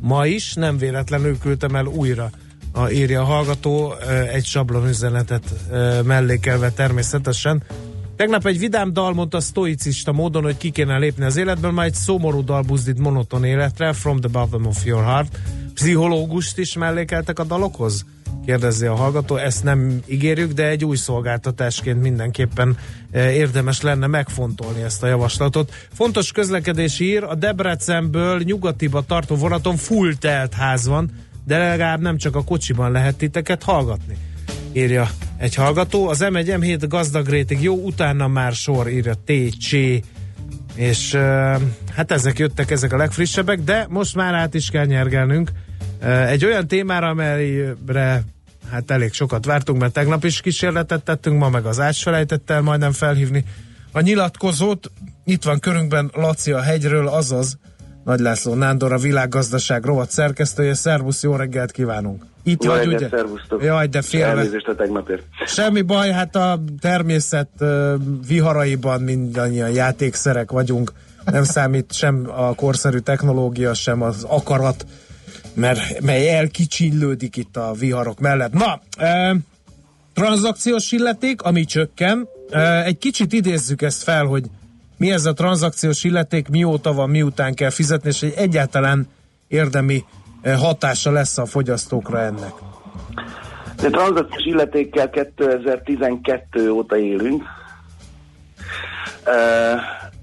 ma 0.00 0.26
is, 0.26 0.54
nem 0.54 0.78
véletlenül 0.78 1.38
küldtem 1.38 1.74
el 1.74 1.86
újra, 1.86 2.30
a, 2.72 2.88
írja 2.88 3.20
a 3.20 3.24
hallgató, 3.24 3.94
egy 4.32 4.44
sablon 4.44 4.88
üzenetet 4.88 5.54
mellékelve 6.04 6.70
természetesen. 6.70 7.62
Tegnap 8.16 8.46
egy 8.46 8.58
vidám 8.58 8.92
dal 8.92 9.12
mondta 9.12 9.40
sztoicista 9.40 10.12
módon, 10.12 10.42
hogy 10.42 10.56
ki 10.56 10.70
kéne 10.70 10.98
lépni 10.98 11.24
az 11.24 11.36
életből, 11.36 11.70
majd 11.70 11.88
egy 11.88 11.98
szomorú 11.98 12.44
dal 12.44 12.62
buzdít 12.62 12.98
monoton 12.98 13.44
életre, 13.44 13.92
From 13.92 14.20
the 14.20 14.28
Bottom 14.28 14.66
of 14.66 14.84
Your 14.84 15.04
Heart. 15.04 15.38
Pszichológust 15.74 16.58
is 16.58 16.76
mellékeltek 16.76 17.38
a 17.38 17.44
dalokhoz? 17.44 18.04
Kérdezi 18.46 18.86
a 18.86 18.94
hallgató. 18.94 19.36
Ezt 19.36 19.64
nem 19.64 20.00
ígérjük, 20.06 20.52
de 20.52 20.68
egy 20.68 20.84
új 20.84 20.96
szolgáltatásként 20.96 22.00
mindenképpen 22.00 22.76
eh, 23.10 23.34
érdemes 23.34 23.80
lenne 23.80 24.06
megfontolni 24.06 24.82
ezt 24.82 25.02
a 25.02 25.06
javaslatot. 25.06 25.72
Fontos 25.92 26.32
közlekedési 26.32 27.04
ír, 27.04 27.22
a 27.22 27.34
Debrecenből 27.34 28.40
nyugatiba 28.40 29.02
tartó 29.02 29.36
vonaton 29.36 29.76
full 29.76 30.14
telt 30.14 30.54
ház 30.54 30.86
van, 30.86 31.10
de 31.46 31.58
legalább 31.58 32.00
nem 32.00 32.16
csak 32.16 32.36
a 32.36 32.44
kocsiban 32.44 32.92
lehet 32.92 33.16
titeket 33.16 33.62
hallgatni 33.62 34.16
írja 34.72 35.08
egy 35.36 35.54
hallgató. 35.54 36.08
Az 36.08 36.24
M1 36.24 36.58
M7 36.60 36.84
gazdag 36.88 37.28
rétig 37.28 37.62
jó, 37.62 37.74
utána 37.74 38.28
már 38.28 38.52
sor 38.52 38.88
írja 38.88 39.14
TC 39.14 39.72
és 40.74 41.12
uh, 41.12 41.20
hát 41.94 42.12
ezek 42.12 42.38
jöttek, 42.38 42.70
ezek 42.70 42.92
a 42.92 42.96
legfrissebbek, 42.96 43.60
de 43.60 43.86
most 43.88 44.14
már 44.14 44.34
át 44.34 44.54
is 44.54 44.70
kell 44.70 44.84
nyergelnünk 44.84 45.50
egy 46.04 46.44
olyan 46.44 46.66
témára, 46.66 47.08
amelyre 47.08 48.22
hát 48.70 48.90
elég 48.90 49.12
sokat 49.12 49.44
vártunk, 49.44 49.80
mert 49.80 49.92
tegnap 49.92 50.24
is 50.24 50.40
kísérletet 50.40 51.02
tettünk, 51.02 51.38
ma 51.38 51.48
meg 51.48 51.66
az 51.66 51.80
átselejtett 51.80 52.50
el 52.50 52.60
majdnem 52.60 52.92
felhívni 52.92 53.44
a 53.92 54.00
nyilatkozót. 54.00 54.90
Itt 55.24 55.42
van 55.42 55.58
körünkben 55.58 56.10
Laci 56.14 56.52
a 56.52 56.60
hegyről, 56.60 57.08
azaz 57.08 57.58
Nagy 58.04 58.20
László 58.20 58.54
Nándor, 58.54 58.92
a 58.92 58.98
világgazdaság 58.98 59.84
rovat 59.84 60.10
szerkesztője. 60.10 60.74
Szervusz, 60.74 61.22
jó 61.22 61.36
reggelt 61.36 61.70
kívánunk! 61.70 62.24
Itt 62.42 62.64
jó 62.64 62.70
vagy, 62.70 62.86
ugye? 62.86 63.08
Szervusztok. 63.08 63.62
Jaj, 63.62 63.86
de 63.86 64.02
félve. 64.02 64.26
Elnézést 64.26 64.68
a 64.68 64.74
tegnapért. 64.74 65.22
Semmi 65.46 65.82
baj, 65.82 66.10
hát 66.10 66.36
a 66.36 66.60
természet 66.80 67.48
viharaiban 68.26 69.00
mindannyian 69.00 69.70
játékszerek 69.70 70.50
vagyunk. 70.50 70.92
Nem 71.24 71.44
számít 71.44 71.92
sem 71.92 72.26
a 72.36 72.54
korszerű 72.54 72.98
technológia, 72.98 73.74
sem 73.74 74.02
az 74.02 74.24
akarat, 74.28 74.86
mert 75.54 76.00
mely 76.00 76.28
elkicsinlődik 76.28 77.36
itt 77.36 77.56
a 77.56 77.72
viharok 77.78 78.20
mellett. 78.20 78.52
Na, 78.52 78.80
uh, 78.98 79.36
tranzakciós 80.14 80.92
illeték, 80.92 81.42
ami 81.42 81.64
csökken. 81.64 82.28
Uh, 82.50 82.86
egy 82.86 82.98
kicsit 82.98 83.32
idézzük 83.32 83.82
ezt 83.82 84.02
fel, 84.02 84.24
hogy 84.24 84.44
mi 84.96 85.10
ez 85.10 85.24
a 85.24 85.32
tranzakciós 85.32 86.04
illeték, 86.04 86.48
mióta 86.48 86.92
van, 86.92 87.10
miután 87.10 87.54
kell 87.54 87.70
fizetni, 87.70 88.08
és 88.08 88.20
hogy 88.20 88.32
egyáltalán 88.36 89.08
érdemi 89.48 90.04
hatása 90.56 91.10
lesz 91.10 91.38
a 91.38 91.46
fogyasztókra 91.46 92.20
ennek? 92.20 92.52
De 93.76 93.90
tranzakciós 93.90 94.44
illetékkel 94.44 95.10
2012 95.10 96.70
óta 96.70 96.96
élünk, 96.96 97.42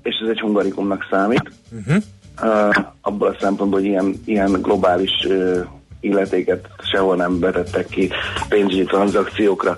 és 0.04 0.15
ez 0.24 0.30
egy 0.30 0.39
hungarikumnak 0.39 1.08
számít. 1.12 1.52
Uh-huh. 1.72 2.04
Abban 3.02 3.32
a 3.32 3.36
szempontból, 3.40 3.80
hogy 3.80 3.90
ilyen, 3.90 4.22
ilyen 4.26 4.52
globális 4.52 5.28
illetéket 6.00 6.68
sehol 6.92 7.16
nem 7.16 7.40
vetettek 7.40 7.88
ki 7.88 8.10
pénzügyi 8.50 8.84
tranzakciókra. 8.84 9.76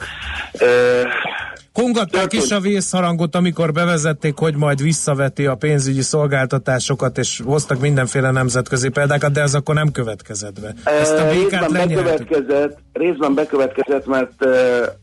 Kongatták 1.74 2.34
is 2.34 2.52
a 2.52 2.60
vészharangot, 2.60 3.36
amikor 3.36 3.72
bevezették, 3.72 4.38
hogy 4.38 4.56
majd 4.56 4.82
visszaveti 4.82 5.46
a 5.46 5.56
pénzügyi 5.56 6.02
szolgáltatásokat, 6.02 7.18
és 7.18 7.42
hoztak 7.46 7.80
mindenféle 7.80 8.32
nemzetközi 8.32 8.90
példákat, 8.90 9.32
de 9.32 9.42
ez 9.42 9.54
akkor 9.54 9.76
nem 9.76 9.92
következett 9.92 10.62
be. 10.62 10.74
Ezt 10.84 11.20
a 11.20 11.30
részben 11.30 11.72
bekövetkezett, 11.72 12.78
részben 12.94 13.34
bekövetkezett, 13.34 14.06
mert 14.06 14.46
uh, 14.46 14.52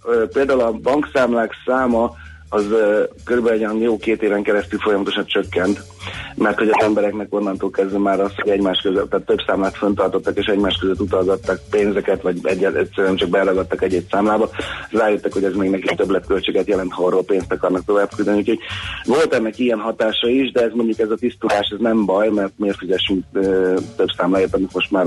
uh, 0.05 0.29
például 0.29 0.61
a 0.61 0.73
bankszámlák 0.73 1.53
száma 1.66 2.12
az 2.52 2.66
körülbelül 3.24 3.74
egy 3.74 3.82
jó 3.82 3.96
két 3.96 4.22
éven 4.22 4.42
keresztül 4.42 4.78
folyamatosan 4.78 5.26
csökkent, 5.26 5.82
mert 6.34 6.58
hogy 6.58 6.68
az 6.68 6.84
embereknek 6.84 7.34
onnantól 7.34 7.70
kezdve 7.70 7.98
már 7.98 8.20
az, 8.20 8.32
hogy 8.34 8.50
egymás 8.50 8.80
között, 8.82 9.10
tehát 9.10 9.26
több 9.26 9.38
számlát 9.46 9.76
föntartottak, 9.76 10.38
és 10.38 10.46
egymás 10.46 10.76
között 10.80 11.00
utalgattak 11.00 11.60
pénzeket, 11.70 12.22
vagy 12.22 12.38
egy, 12.42 12.64
egyszerűen 12.64 13.16
csak 13.16 13.28
beragadtak 13.28 13.82
egy-egy 13.82 14.06
számlába, 14.10 14.50
rájöttek, 14.90 15.32
hogy 15.32 15.44
ez 15.44 15.54
még 15.54 15.70
neki 15.70 15.94
többletköltséget 15.94 16.68
jelent, 16.68 16.92
ha 16.92 17.04
arról 17.04 17.24
pénzt 17.24 17.52
akarnak 17.52 17.84
tovább 17.84 18.14
küldeni. 18.16 18.38
Úgyhogy 18.38 18.58
volt 19.04 19.34
ennek 19.34 19.58
ilyen 19.58 19.78
hatása 19.78 20.28
is, 20.28 20.52
de 20.52 20.62
ez 20.62 20.72
mondjuk 20.74 20.98
ez 20.98 21.10
a 21.10 21.16
tisztulás, 21.16 21.68
ez 21.72 21.78
nem 21.80 22.04
baj, 22.04 22.28
mert 22.28 22.52
miért 22.56 22.78
fizessünk 22.78 23.24
uh, 23.32 23.78
több 23.96 24.08
számláért, 24.16 24.54
amit 24.54 24.74
most 24.74 24.90
már 24.90 25.06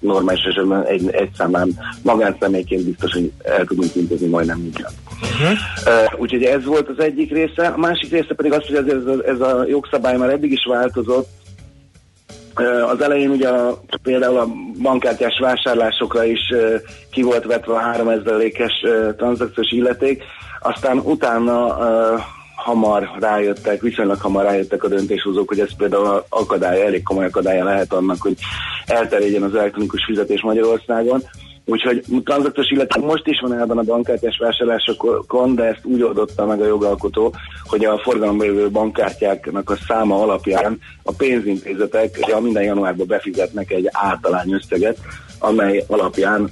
normális 0.00 0.42
esetben 0.42 0.84
egy, 0.84 1.10
egy 1.10 1.30
számlán 1.36 1.68
magánszemélyként 2.02 2.84
biztos, 2.84 3.12
hogy 3.12 3.32
el 3.42 3.64
tudunk 3.64 3.94
intézni 3.94 4.26
majdnem 4.26 4.58
mindjárt. 4.58 4.94
Uh-huh. 5.22 5.58
Uh, 5.86 6.20
úgyhogy 6.20 6.42
ez 6.42 6.64
volt 6.64 6.88
az 6.88 7.04
egyik 7.04 7.32
része. 7.32 7.66
A 7.66 7.78
másik 7.78 8.10
része 8.10 8.34
pedig 8.34 8.52
az, 8.52 8.66
hogy 8.66 8.76
ez, 8.76 8.86
ez, 8.86 9.06
a, 9.06 9.26
ez 9.26 9.40
a 9.40 9.64
jogszabály 9.68 10.16
már 10.16 10.30
eddig 10.30 10.52
is 10.52 10.66
változott. 10.68 11.28
Az 12.92 13.00
elején 13.00 13.30
ugye 13.30 13.48
a, 13.48 13.80
például 14.02 14.38
a 14.38 14.48
bankkártyás 14.82 15.38
vásárlásokra 15.40 16.24
is 16.24 16.50
uh, 16.54 16.74
ki 17.10 17.22
volt 17.22 17.44
vetve 17.44 17.74
a 17.74 17.92
3000-ékes 17.96 18.72
uh, 18.82 19.16
tranzakciós 19.16 19.70
illeték, 19.70 20.22
aztán 20.60 20.98
utána 20.98 21.66
uh, 21.66 22.20
hamar 22.64 23.10
rájöttek, 23.18 23.80
viszonylag 23.80 24.20
hamar 24.20 24.44
rájöttek 24.44 24.84
a 24.84 24.88
döntéshozók, 24.88 25.48
hogy 25.48 25.60
ez 25.60 25.76
például 25.76 26.24
akadálya, 26.28 26.84
elég 26.84 27.02
komoly 27.02 27.24
akadálya 27.24 27.64
lehet 27.64 27.92
annak, 27.92 28.16
hogy 28.20 28.36
elterjedjen 28.86 29.42
az 29.42 29.54
elektronikus 29.54 30.04
fizetés 30.04 30.42
Magyarországon. 30.42 31.22
Úgyhogy 31.64 32.04
tranzakciós 32.24 32.70
illetve 32.70 33.00
most 33.00 33.26
is 33.26 33.40
van 33.40 33.60
ebben 33.60 33.78
a 33.78 33.82
bankkártyás 33.82 34.38
vásárlásokon, 34.38 35.54
de 35.54 35.64
ezt 35.64 35.84
úgy 35.84 36.02
oldotta 36.02 36.46
meg 36.46 36.60
a 36.60 36.66
jogalkotó, 36.66 37.34
hogy 37.64 37.84
a 37.84 37.98
forgalomba 37.98 38.44
jövő 38.44 38.70
bankkártyáknak 38.70 39.70
a 39.70 39.76
száma 39.88 40.22
alapján 40.22 40.78
a 41.02 41.12
pénzintézetek 41.12 42.18
ja, 42.26 42.38
minden 42.38 42.62
januárban 42.62 43.06
befizetnek 43.06 43.70
egy 43.70 43.88
általány 43.92 44.52
összeget, 44.52 44.98
amely 45.38 45.84
alapján 45.86 46.50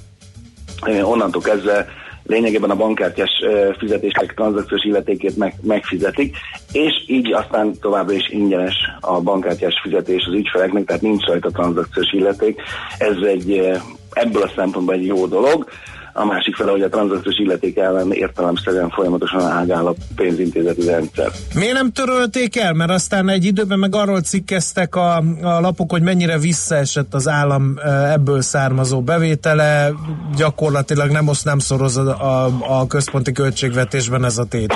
eh, 0.81 1.09
onnantól 1.09 1.41
kezdve 1.41 1.87
lényegében 2.29 2.69
a 2.69 2.75
bankkártyás 2.75 3.29
fizetések 3.77 4.33
tranzakciós 4.33 4.83
illetékét 4.83 5.37
meg, 5.37 5.53
megfizetik, 5.61 6.37
és 6.71 7.03
így 7.07 7.33
aztán 7.33 7.73
továbbra 7.81 8.13
is 8.13 8.29
ingyenes 8.29 8.75
a 8.99 9.21
bankkártyás 9.21 9.79
fizetés 9.83 10.25
az 10.27 10.33
ügyfeleknek, 10.33 10.85
tehát 10.85 11.01
nincs 11.01 11.25
rajta 11.25 11.49
tranzakciós 11.49 12.11
illeték. 12.11 12.61
Ez 12.97 13.15
egy 13.27 13.71
ebből 14.13 14.41
a 14.41 14.51
szempontból 14.55 14.95
egy 14.95 15.05
jó 15.05 15.25
dolog. 15.25 15.69
A 16.19 16.25
másik 16.25 16.55
fele, 16.55 16.71
hogy 16.71 16.81
a 16.81 16.89
tranzakciós 16.89 17.37
illeték 17.37 17.77
ellen 17.77 18.11
értelemszerűen 18.11 18.89
folyamatosan 18.89 19.41
ágál 19.41 19.87
a 19.87 19.93
pénzintézeti 20.15 20.85
rendszer. 20.85 21.31
Miért 21.55 21.73
nem 21.73 21.91
törölték 21.91 22.57
el? 22.57 22.73
Mert 22.73 22.91
aztán 22.91 23.29
egy 23.29 23.45
időben 23.45 23.79
meg 23.79 23.95
arról 23.95 24.21
cikkeztek 24.21 24.95
a, 24.95 25.17
a 25.41 25.59
lapok, 25.59 25.91
hogy 25.91 26.01
mennyire 26.01 26.37
visszaesett 26.37 27.13
az 27.13 27.27
állam 27.27 27.73
ebből 28.13 28.41
származó 28.41 29.01
bevétele, 29.01 29.91
gyakorlatilag 30.35 31.11
nem 31.11 31.27
oszt 31.27 31.45
nem 31.45 31.59
szoroz 31.59 31.97
a, 31.97 32.43
a, 32.43 32.49
a 32.79 32.87
központi 32.87 33.31
költségvetésben 33.31 34.25
ez 34.25 34.37
a 34.37 34.45
tét. 34.45 34.73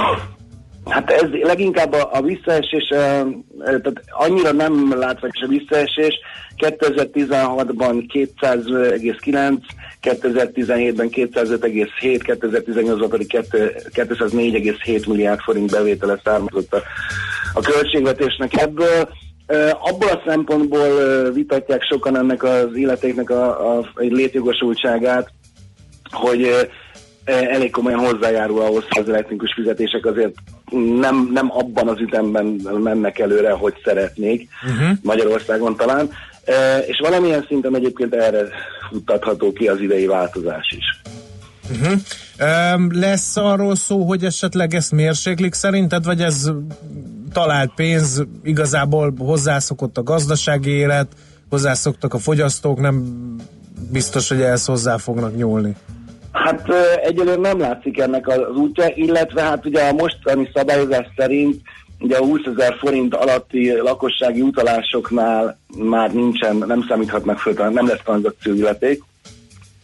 Hát 0.85 1.09
ez 1.09 1.29
leginkább 1.41 1.93
a, 1.93 2.09
a 2.11 2.21
visszaesés, 2.21 2.87
tehát 3.57 4.03
annyira 4.09 4.51
nem 4.51 4.99
látványos 4.99 5.41
a 5.41 5.47
visszaesés, 5.47 6.19
2016-ban 6.63 8.05
200,9, 8.41 9.57
2017-ben 10.01 11.09
205,7, 11.11 11.87
2018-ban 12.01 13.07
pedig 13.09 13.27
204,7 13.93 15.07
milliárd 15.07 15.39
forint 15.39 15.71
bevétele 15.71 16.19
származott 16.23 16.73
a, 16.73 16.81
a 17.53 17.61
költségvetésnek 17.61 18.61
ebből. 18.61 19.09
Abból 19.79 20.07
a 20.07 20.21
szempontból 20.25 21.31
vitatják 21.31 21.83
sokan 21.83 22.17
ennek 22.17 22.43
az 22.43 22.67
illetéknek 22.73 23.29
a, 23.29 23.77
a, 23.77 23.85
létjogosultságát, 23.95 25.29
hogy 26.11 26.69
elég 27.25 27.71
komolyan 27.71 27.99
hozzájárul 27.99 28.61
ahhoz, 28.61 28.83
hogy 28.89 29.03
az 29.03 29.09
elektronikus 29.09 29.53
fizetések 29.53 30.05
azért 30.05 30.33
nem, 30.99 31.29
nem 31.33 31.51
abban 31.51 31.87
az 31.87 31.99
ütemben 31.99 32.45
mennek 32.83 33.19
előre, 33.19 33.51
hogy 33.51 33.73
szeretnék, 33.83 34.49
uh-huh. 34.63 34.97
Magyarországon 35.01 35.75
talán, 35.75 36.09
e, 36.09 36.32
és 36.87 36.99
valamilyen 37.01 37.45
szinten 37.47 37.75
egyébként 37.75 38.15
erre 38.15 38.47
futtatható 38.89 39.53
ki 39.53 39.67
az 39.67 39.79
idei 39.79 40.05
változás 40.05 40.75
is. 40.77 41.01
Uh-huh. 41.71 41.99
Um, 42.73 42.99
lesz 42.99 43.37
arról 43.37 43.75
szó, 43.75 44.03
hogy 44.03 44.23
esetleg 44.23 44.73
ezt 44.73 44.91
mérséklik 44.91 45.53
szerinted, 45.53 46.05
vagy 46.05 46.21
ez 46.21 46.51
talált 47.33 47.71
pénz, 47.75 48.23
igazából 48.43 49.13
hozzászokott 49.17 49.97
a 49.97 50.03
gazdasági 50.03 50.69
élet, 50.69 51.07
hozzászoktak 51.49 52.13
a 52.13 52.17
fogyasztók, 52.17 52.79
nem 52.79 53.05
biztos, 53.91 54.29
hogy 54.29 54.41
ehhez 54.41 54.65
hozzá 54.65 54.97
fognak 54.97 55.35
nyúlni. 55.35 55.75
Hát 56.31 56.69
egyelőre 57.03 57.41
nem 57.41 57.59
látszik 57.59 57.99
ennek 57.99 58.27
az 58.27 58.55
útja, 58.55 58.85
illetve 58.95 59.41
hát 59.41 59.65
ugye 59.65 59.87
a 59.87 59.93
mostani 59.93 60.49
szabályozás 60.53 61.05
szerint 61.15 61.61
ugye 62.03 62.17
a 62.17 62.25
20 62.25 62.41
ezer 62.45 62.75
forint 62.79 63.15
alatti 63.15 63.71
lakossági 63.77 64.41
utalásoknál 64.41 65.59
már 65.77 66.13
nincsen, 66.13 66.55
nem 66.55 66.85
számíthatnak 66.87 67.39
föl, 67.39 67.53
nem 67.53 67.87
lesz 67.87 68.01
tranzakció 68.03 68.53
illeték, 68.53 69.03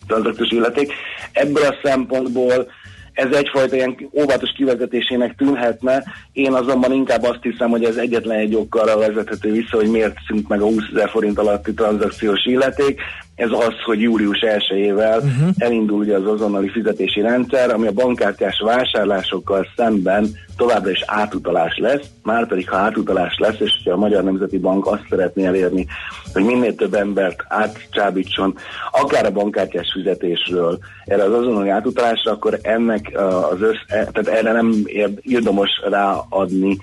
tranzakciós 0.08 0.52
illeték. 0.52 0.94
Ebből 1.32 1.64
a 1.64 1.76
szempontból 1.84 2.68
ez 3.14 3.32
egyfajta 3.32 3.76
ilyen 3.76 4.10
óvatos 4.22 4.52
kivezetésének 4.56 5.36
tűnhetne, 5.36 6.04
én 6.32 6.54
azonban 6.54 6.92
inkább 6.92 7.24
azt 7.24 7.42
hiszem, 7.42 7.70
hogy 7.70 7.84
ez 7.84 7.96
egyetlen 7.96 8.38
egy 8.40 8.56
okkal 8.56 8.98
vezethető 8.98 9.52
vissza, 9.52 9.76
hogy 9.76 9.90
miért 9.90 10.16
szűnt 10.28 10.48
meg 10.48 10.62
a 10.62 10.66
20 10.66 10.84
ezer 10.94 11.10
forint 11.10 11.40
alatti 11.40 11.74
tranzakciós 11.74 12.46
illeték. 12.46 13.02
Ez 13.40 13.52
az, 13.52 13.74
hogy 13.86 14.02
július 14.02 14.40
1-ével 14.42 15.18
uh-huh. 15.18 15.50
elindul 15.58 16.00
ugye 16.00 16.16
az 16.16 16.28
azonnali 16.28 16.70
fizetési 16.70 17.22
rendszer, 17.22 17.70
ami 17.74 17.88
a 17.88 17.92
bankkártyás 17.92 18.62
vásárlásokkal 18.66 19.68
szemben 19.76 20.28
továbbra 20.58 20.90
is 20.90 21.04
átutalás 21.06 21.78
lesz, 21.78 22.08
már 22.24 22.48
pedig 22.48 22.70
ha 22.70 22.78
átutalás 22.78 23.38
lesz, 23.38 23.60
és 23.60 23.72
ha 23.86 23.92
a 23.92 23.98
Magyar 23.98 24.24
Nemzeti 24.24 24.58
Bank 24.58 24.86
azt 24.88 25.06
szeretné 25.10 25.46
elérni, 25.46 25.88
hogy 26.34 26.44
minél 26.44 26.76
több 26.76 26.94
embert 26.94 27.46
átcsábítson, 27.48 28.56
akár 28.92 29.26
a 29.26 29.32
bankkártyás 29.32 29.92
fizetésről 29.94 30.80
erre 31.06 31.24
az 31.24 31.34
azonnali 31.34 31.70
átutalásra, 31.70 32.32
akkor 32.32 32.60
ennek 32.62 33.12
az 33.52 33.62
össz, 33.62 33.80
e, 33.88 34.06
tehát 34.12 34.28
erre 34.28 34.52
nem 34.52 34.74
érdemes 35.22 35.82
ráadni 35.90 36.78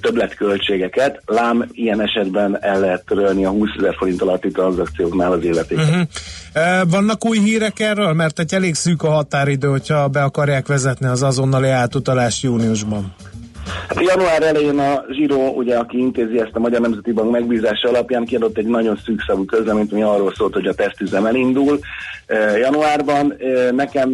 többletköltségeket, 0.00 1.22
lám 1.26 1.68
ilyen 1.72 2.00
esetben 2.00 2.58
el 2.60 2.80
lehet 2.80 3.04
törölni 3.06 3.44
a 3.44 3.50
20 3.50 3.68
ezer 3.78 3.94
forint 3.94 4.22
alatti 4.22 4.50
tranzakcióknál 4.50 5.32
az 5.32 5.44
életéket. 5.44 5.84
Uh-huh. 5.84 6.90
Vannak 6.90 7.26
új 7.26 7.38
hírek 7.38 7.80
erről? 7.80 8.12
Mert 8.12 8.38
egy 8.38 8.54
elég 8.54 8.74
szűk 8.74 9.02
a 9.02 9.10
határidő, 9.10 9.68
hogyha 9.68 10.08
be 10.08 10.22
akarják 10.22 10.66
vezetni 10.66 11.06
az 11.06 11.22
azonnali 11.22 11.68
átutalást 11.68 12.42
júniusban. 12.42 13.14
Hát 13.88 14.00
január 14.00 14.42
elején 14.42 14.78
a 14.78 15.04
Zsiro, 15.12 15.48
ugye, 15.48 15.76
aki 15.76 15.98
intézi 15.98 16.38
ezt 16.38 16.50
a 16.52 16.58
Magyar 16.58 16.80
Nemzeti 16.80 17.12
Bank 17.12 17.30
megbízása 17.30 17.88
alapján, 17.88 18.24
kiadott 18.24 18.58
egy 18.58 18.66
nagyon 18.66 19.00
szűkszavú 19.04 19.44
közleményt, 19.44 19.92
ami 19.92 20.02
arról 20.02 20.32
szólt, 20.36 20.54
hogy 20.54 20.66
a 20.66 20.74
tesztüzem 20.74 21.26
elindul 21.26 21.78
januárban. 22.60 23.34
Nekem 23.70 24.10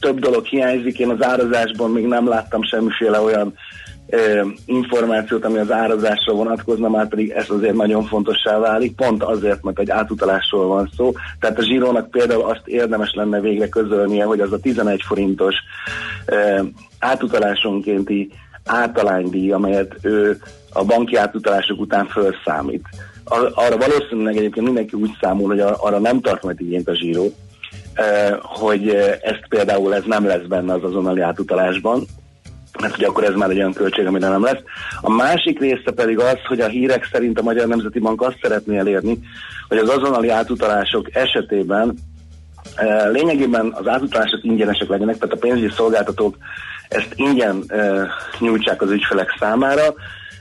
több 0.00 0.18
dolog 0.18 0.44
hiányzik, 0.44 0.98
én 0.98 1.08
az 1.08 1.24
árazásban 1.24 1.90
még 1.90 2.06
nem 2.06 2.28
láttam 2.28 2.62
semmiféle 2.62 3.20
olyan 3.20 3.54
információt, 4.66 5.44
ami 5.44 5.58
az 5.58 5.70
árazásra 5.70 6.32
vonatkozna, 6.32 6.88
már 6.88 7.08
pedig 7.08 7.30
ez 7.30 7.50
azért 7.50 7.74
nagyon 7.74 8.04
fontossá 8.04 8.58
válik, 8.58 8.96
pont 8.96 9.22
azért, 9.22 9.62
mert 9.62 9.78
egy 9.78 9.90
átutalásról 9.90 10.66
van 10.66 10.90
szó. 10.96 11.12
Tehát 11.40 11.58
a 11.58 11.64
zsírónak 11.64 12.10
például 12.10 12.42
azt 12.42 12.62
érdemes 12.64 13.12
lenne 13.14 13.40
végre 13.40 13.68
közölnie, 13.68 14.24
hogy 14.24 14.40
az 14.40 14.52
a 14.52 14.58
11 14.58 15.02
forintos 15.06 15.54
átutalásonkénti 16.98 18.30
általánydíj, 18.64 19.52
amelyet 19.52 19.94
ő 20.02 20.38
a 20.72 20.84
banki 20.84 21.16
átutalások 21.16 21.80
után 21.80 22.06
felszámít. 22.06 22.84
Arra 23.54 23.76
valószínűleg 23.76 24.36
egyébként 24.36 24.66
mindenki 24.66 24.96
úgy 24.96 25.10
számol, 25.20 25.48
hogy 25.48 25.60
arra 25.60 25.98
nem 25.98 26.20
tart 26.20 26.42
majd 26.42 26.60
igényt 26.60 26.88
a 26.88 26.96
zsíró, 26.96 27.32
hogy 28.42 28.88
ezt 29.22 29.44
például 29.48 29.94
ez 29.94 30.02
nem 30.06 30.26
lesz 30.26 30.46
benne 30.48 30.72
az 30.72 30.84
azonnali 30.84 31.20
átutalásban, 31.20 32.04
mert 32.80 32.96
ugye 32.96 33.06
akkor 33.06 33.24
ez 33.24 33.34
már 33.34 33.50
egy 33.50 33.56
olyan 33.56 33.72
költség, 33.72 34.06
amire 34.06 34.28
nem 34.28 34.42
lesz. 34.42 34.62
A 35.00 35.10
másik 35.10 35.58
része 35.58 35.92
pedig 35.94 36.18
az, 36.18 36.38
hogy 36.48 36.60
a 36.60 36.66
hírek 36.66 37.08
szerint 37.12 37.38
a 37.38 37.42
Magyar 37.42 37.66
Nemzeti 37.66 37.98
Bank 37.98 38.22
azt 38.22 38.38
szeretné 38.42 38.78
elérni, 38.78 39.18
hogy 39.68 39.78
az 39.78 39.88
azonnali 39.88 40.28
átutalások 40.28 41.14
esetében 41.14 41.94
e, 42.74 43.08
lényegében 43.08 43.72
az 43.72 43.88
átutalások 43.88 44.40
ingyenesek 44.42 44.88
legyenek, 44.88 45.18
tehát 45.18 45.34
a 45.34 45.38
pénzügyi 45.38 45.72
szolgáltatók 45.76 46.36
ezt 46.88 47.12
ingyen 47.14 47.62
e, 47.66 48.06
nyújtsák 48.38 48.82
az 48.82 48.90
ügyfelek 48.90 49.36
számára. 49.38 49.94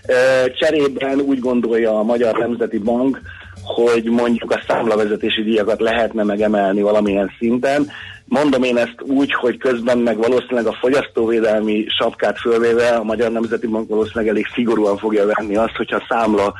E, 0.06 0.14
cserében 0.52 1.20
úgy 1.20 1.40
gondolja 1.40 2.00
a 2.00 2.04
Magyar 2.04 2.38
Nemzeti 2.38 2.78
Bank, 2.78 3.22
hogy 3.64 4.04
mondjuk 4.04 4.52
a 4.52 4.64
számlavezetési 4.68 5.44
díjakat 5.44 5.80
lehetne 5.82 6.24
megemelni 6.24 6.82
valamilyen 6.82 7.32
szinten, 7.40 7.88
Mondom 8.30 8.64
én 8.64 8.78
ezt 8.78 8.96
úgy, 9.02 9.34
hogy 9.34 9.58
közben 9.58 9.98
meg 9.98 10.18
valószínűleg 10.18 10.66
a 10.66 10.78
fogyasztóvédelmi 10.80 11.86
sapkát 11.88 12.40
fölvéve 12.40 12.88
a 12.88 13.04
Magyar 13.04 13.32
Nemzeti 13.32 13.68
Bank 13.68 13.90
valószínűleg 13.90 14.28
elég 14.28 14.46
szigorúan 14.54 14.98
fogja 14.98 15.26
venni 15.26 15.56
azt, 15.56 15.76
hogyha 15.76 16.06
számla 16.10 16.54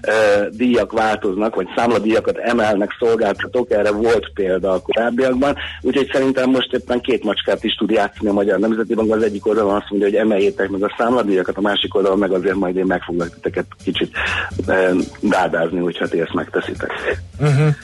e, 0.00 0.12
díjak 0.50 0.92
változnak, 0.92 1.54
vagy 1.54 1.66
számladíjakat 1.76 2.36
emelnek 2.36 2.96
szolgáltatók, 2.98 3.70
erre 3.70 3.90
volt 3.90 4.32
példa 4.34 4.72
a 4.72 4.80
korábbiakban, 4.80 5.56
úgyhogy 5.80 6.10
szerintem 6.12 6.50
most 6.50 6.72
éppen 6.72 7.00
két 7.00 7.24
macskát 7.24 7.64
is 7.64 7.74
tud 7.74 7.90
játszani 7.90 8.28
a 8.28 8.32
Magyar 8.32 8.58
Nemzeti 8.58 8.94
Bank, 8.94 9.14
az 9.14 9.22
egyik 9.22 9.46
oldalon 9.46 9.74
azt 9.74 9.90
mondja, 9.90 10.08
hogy 10.08 10.18
emeljétek 10.18 10.68
meg 10.68 10.82
a 10.82 10.94
számladíjakat, 10.98 11.56
a 11.56 11.60
másik 11.60 11.94
oldalon 11.94 12.18
meg 12.18 12.32
azért 12.32 12.56
majd 12.56 12.76
én 12.76 12.86
meg 12.86 13.02
foglak 13.02 13.34
titeket 13.34 13.66
kicsit 13.84 14.16
e, 14.66 14.90
dádázni, 15.20 15.78
hogyha 15.78 16.08
ti 16.08 16.20
ezt 16.20 16.34
megteszitek. 16.34 16.92
Uh-huh. 17.40 17.74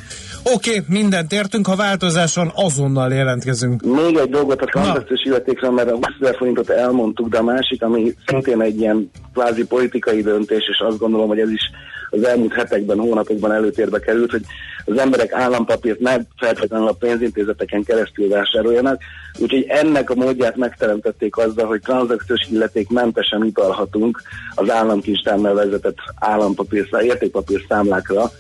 Oké, 0.45 0.71
okay, 0.71 0.83
mindent 0.89 1.33
értünk, 1.33 1.67
ha 1.67 1.77
változáson 1.77 2.53
azonnal 2.55 3.13
jelentkezünk. 3.13 3.83
Még 3.83 4.17
egy 4.17 4.31
dolgot 4.31 4.63
a 4.63 4.65
tranzakciós 4.65 5.25
illetékről, 5.25 5.71
mert 5.71 5.91
a 5.91 5.95
20 5.95 6.05
ezer 6.21 6.37
forintot 6.37 6.71
elmondtuk, 6.71 7.29
de 7.29 7.39
a 7.39 7.43
másik, 7.43 7.83
ami 7.83 8.15
szintén 8.27 8.61
egy 8.61 8.81
ilyen 8.81 9.11
kvázi 9.33 9.67
politikai 9.67 10.23
döntés, 10.23 10.69
és 10.71 10.85
azt 10.89 10.99
gondolom, 10.99 11.29
hogy 11.29 11.41
ez 11.41 11.51
is 11.51 11.71
az 12.11 12.25
elmúlt 12.25 12.53
hetekben, 12.53 12.99
hónapokban 12.99 13.53
előtérbe 13.53 13.99
került, 13.99 14.31
hogy 14.31 14.43
az 14.85 14.99
emberek 14.99 15.33
állampapírt 15.33 16.01
ne 16.01 16.17
feltétlenül 16.37 16.89
a 16.89 16.93
pénzintézeteken 16.93 17.83
keresztül 17.83 18.29
vásároljanak, 18.29 19.03
úgyhogy 19.39 19.67
ennek 19.69 20.11
a 20.11 20.15
módját 20.15 20.57
megteremtették 20.57 21.37
azzal, 21.37 21.67
hogy 21.67 21.81
tranzakciós 21.81 22.47
illeték 22.51 22.89
mentesen 22.89 23.43
utalhatunk 23.43 24.23
az 24.55 24.71
államkincstárnál 24.71 25.55
vezetett 25.55 25.99
állampapír, 26.15 26.89
értékpapír 27.03 27.65
számlákra 27.69 28.31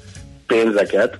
pénzeket, 0.46 1.18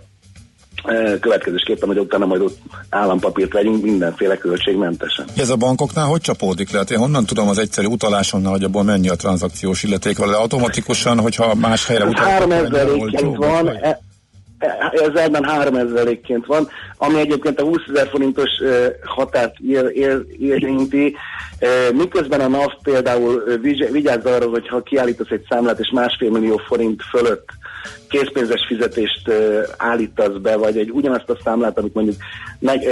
következésképpen, 1.21 1.89
hogy 1.89 1.99
utána 1.99 2.27
majd 2.27 2.41
ott 2.41 2.59
állampapírt 2.91 3.53
vegyünk 3.53 3.83
mindenféle 3.83 4.37
költségmentesen. 4.37 5.27
Ez 5.37 5.51
a 5.51 5.57
bankoknál 5.57 6.07
hogy 6.07 6.21
csapódik 6.21 6.71
le? 6.71 6.79
Hát 6.79 6.91
én 6.91 6.99
honnan 6.99 7.27
tudom 7.27 7.49
az 7.49 7.59
egyszerű 7.59 7.87
utalásonnal, 7.87 8.53
hogy 8.53 8.65
abból 8.65 8.83
mennyi 8.83 9.09
a 9.09 9.15
tranzakciós 9.15 9.83
illeték, 9.83 10.19
vagy 10.19 10.31
automatikusan, 10.33 11.21
hogyha 11.21 11.55
más 11.55 11.87
helyre 11.87 12.05
utalok, 12.05 12.31
3000 12.31 12.87
van, 13.37 13.69
e, 13.69 14.01
e, 14.59 14.93
ez 14.93 15.21
ebben 15.21 15.45
3000-ként 15.49 16.45
van, 16.47 16.69
ami 16.97 17.19
egyébként 17.21 17.61
a 17.61 17.65
20 17.65 17.77
ezer 17.89 18.09
forintos 18.09 18.51
határt 19.05 19.55
érinti, 20.39 21.17
miközben 21.93 22.41
a 22.41 22.49
NAV 22.49 22.73
például 22.83 23.43
vigyázz 23.91 24.27
arra, 24.27 24.49
hogy 24.49 24.69
ha 24.69 24.83
kiállítasz 24.83 25.31
egy 25.31 25.47
számlát 25.49 25.79
és 25.79 25.91
másfél 25.95 26.31
millió 26.31 26.57
forint 26.57 27.03
fölött 27.11 27.49
készpénzes 28.09 28.67
fizetést 28.67 29.31
állítasz 29.77 30.37
be, 30.43 30.57
vagy 30.57 30.79
egy 30.79 30.91
ugyanazt 30.91 31.31
a 31.31 31.39
számlát, 31.45 31.79
amit 31.79 31.95
mondjuk 31.95 32.17
meg, 32.59 32.83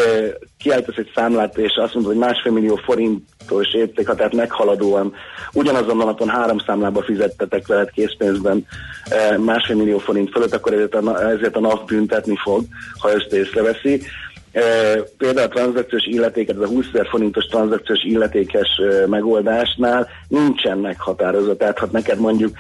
kiállítasz 0.59 0.97
egy 0.97 1.11
számlát, 1.14 1.59
és 1.59 1.74
azt 1.76 1.95
mondod, 1.95 2.12
hogy 2.12 2.20
másfél 2.20 2.53
millió 2.53 2.76
forintos 2.76 3.74
értékhatárt 3.74 4.34
meghaladóan 4.34 5.12
ugyanazon 5.53 6.01
a 6.01 6.05
napon 6.05 6.28
három 6.28 6.59
számlába 6.59 7.03
fizettetek 7.03 7.66
veled 7.66 7.91
készpénzben 7.91 8.66
másfél 9.39 9.76
millió 9.76 9.99
forint 9.99 10.30
fölött, 10.30 10.55
akkor 10.55 10.72
ezért 10.72 10.95
a, 10.95 11.30
ezért 11.30 11.57
a 11.57 11.61
NAV 11.61 11.84
büntetni 11.87 12.37
fog, 12.37 12.64
ha 12.99 13.11
ezt 13.11 13.32
észreveszi. 13.32 14.03
Például 15.18 15.47
a 15.47 15.55
tranzakciós 15.55 16.05
illetéket, 16.05 16.59
a 16.59 16.66
20 16.66 16.87
ezer 16.93 17.07
forintos 17.07 17.45
tranzakciós 17.45 18.05
illetékes 18.05 18.68
megoldásnál 19.07 20.09
nincsen 20.28 20.78
meghatározva. 20.78 21.57
Tehát 21.57 21.78
ha 21.78 21.89
neked 21.91 22.18
mondjuk 22.18 22.57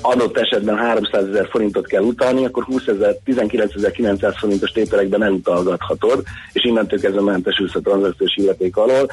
adott 0.00 0.38
esetben 0.38 0.76
300 0.76 1.28
ezer 1.28 1.48
forintot 1.50 1.86
kell 1.86 2.02
utalni, 2.02 2.44
akkor 2.44 2.64
20 2.64 2.86
ezer, 2.86 3.16
19.900 3.26 4.34
forintos 4.38 4.70
tételekben 4.70 5.22
elutalgathatod, 5.22 6.22
és 6.52 6.64
innentől 6.64 7.00
kezdve 7.00 7.20
mentesülsz 7.20 7.74
a 7.74 7.80
tranzakciós 7.80 8.36
illeték 8.36 8.76
alól. 8.76 9.10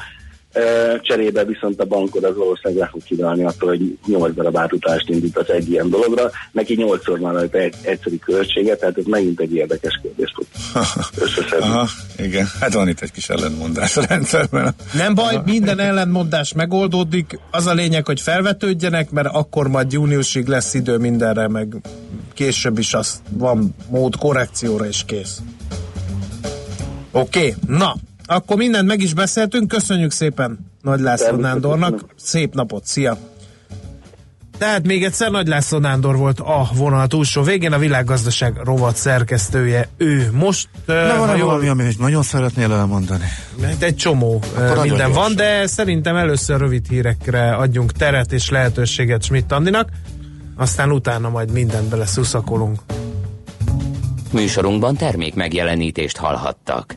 Cserébe 1.02 1.44
viszont 1.44 1.80
a 1.80 1.84
bankod 1.84 2.24
az 2.24 2.36
valószínűleg 2.36 2.82
le 2.82 2.88
fog 2.92 3.02
kidalni 3.02 3.44
attól, 3.44 3.68
hogy 3.68 3.98
8 4.06 4.34
darab 4.34 4.56
átutást 4.56 5.08
indítasz 5.08 5.48
egy 5.48 5.70
ilyen 5.70 5.90
dologra. 5.90 6.30
Neki 6.52 6.76
8-szor 6.80 7.16
van 7.20 7.32
rajta 7.32 7.58
egy 7.58 7.74
egyszerű 7.82 8.16
költsége, 8.16 8.76
tehát 8.76 8.98
ez 8.98 9.04
megint 9.04 9.40
egy 9.40 9.54
érdekes 9.54 10.00
kérdés 10.02 10.30
tud 10.36 10.46
összeszedni. 11.24 11.66
Aha, 11.66 11.88
igen, 12.18 12.46
hát 12.60 12.74
van 12.74 12.88
itt 12.88 13.00
egy 13.00 13.12
kis 13.12 13.28
ellentmondás 13.28 13.96
a 13.96 14.04
rendszerben. 14.08 14.74
Nem 14.92 15.14
baj, 15.14 15.34
Aha. 15.34 15.42
minden 15.44 15.78
ellentmondás 15.78 16.52
megoldódik. 16.52 17.38
Az 17.50 17.66
a 17.66 17.74
lényeg, 17.74 18.06
hogy 18.06 18.20
felvetődjenek, 18.20 19.10
mert 19.10 19.28
akkor 19.32 19.68
majd 19.68 19.92
júniusig 19.92 20.46
lesz 20.46 20.74
idő 20.74 20.96
mindenre, 20.96 21.48
meg 21.48 21.76
később 22.34 22.78
is 22.78 22.94
az 22.94 23.20
van 23.30 23.74
mód 23.90 24.16
korrekcióra, 24.16 24.86
és 24.86 25.02
kész. 25.06 25.38
Oké, 27.10 27.38
okay. 27.38 27.54
na, 27.66 27.94
akkor 28.28 28.56
mindent 28.56 28.86
meg 28.86 29.00
is 29.00 29.14
beszéltünk, 29.14 29.68
köszönjük 29.68 30.10
szépen 30.10 30.58
Nagy 30.82 31.00
László 31.00 31.36
Nándornak, 31.36 32.04
szép 32.16 32.54
napot, 32.54 32.86
szia! 32.86 33.18
Tehát 34.58 34.86
még 34.86 35.04
egyszer 35.04 35.30
Nagy 35.30 35.46
László 35.46 35.78
Nándor 35.78 36.16
volt 36.16 36.40
a 36.40 36.68
vonal 36.74 37.06
túlsó 37.06 37.42
végén, 37.42 37.72
a 37.72 37.78
világgazdaság 37.78 38.60
rovat 38.64 38.96
szerkesztője. 38.96 39.88
Ő 39.96 40.30
most... 40.32 40.68
Na, 40.86 41.16
van 41.18 41.36
jól... 41.36 41.46
valami, 41.46 41.68
amit 41.68 41.98
nagyon 41.98 42.22
szeretnél 42.22 42.72
elmondani? 42.72 43.24
Egy 43.78 43.96
csomó 43.96 44.42
Akkor 44.56 44.84
minden 44.84 45.12
van, 45.12 45.34
de 45.34 45.66
szerintem 45.66 46.16
először 46.16 46.58
rövid 46.58 46.86
hírekre 46.88 47.54
adjunk 47.54 47.92
teret 47.92 48.32
és 48.32 48.50
lehetőséget 48.50 49.22
Schmidt 49.22 49.52
Andinak, 49.52 49.88
aztán 50.56 50.90
utána 50.90 51.28
majd 51.28 51.52
mindent 51.52 51.88
bele 51.88 52.06
szuszakolunk. 52.06 52.80
Műsorunkban 54.32 54.96
termék 54.96 55.34
megjelenítést 55.34 56.16
hallhattak. 56.16 56.96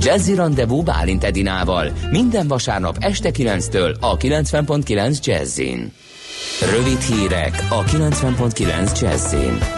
Jazzy 0.00 0.34
Rendezvous 0.34 0.84
Bálint 0.84 1.24
Edinával 1.24 1.92
minden 2.10 2.48
vasárnap 2.48 2.96
este 3.00 3.30
9-től 3.32 4.00
a 4.00 4.16
90.9 4.16 5.24
Jazzin. 5.24 5.92
Rövid 6.70 7.00
hírek 7.00 7.66
a 7.70 7.84
90.9 7.84 9.00
Jazzin. 9.00 9.77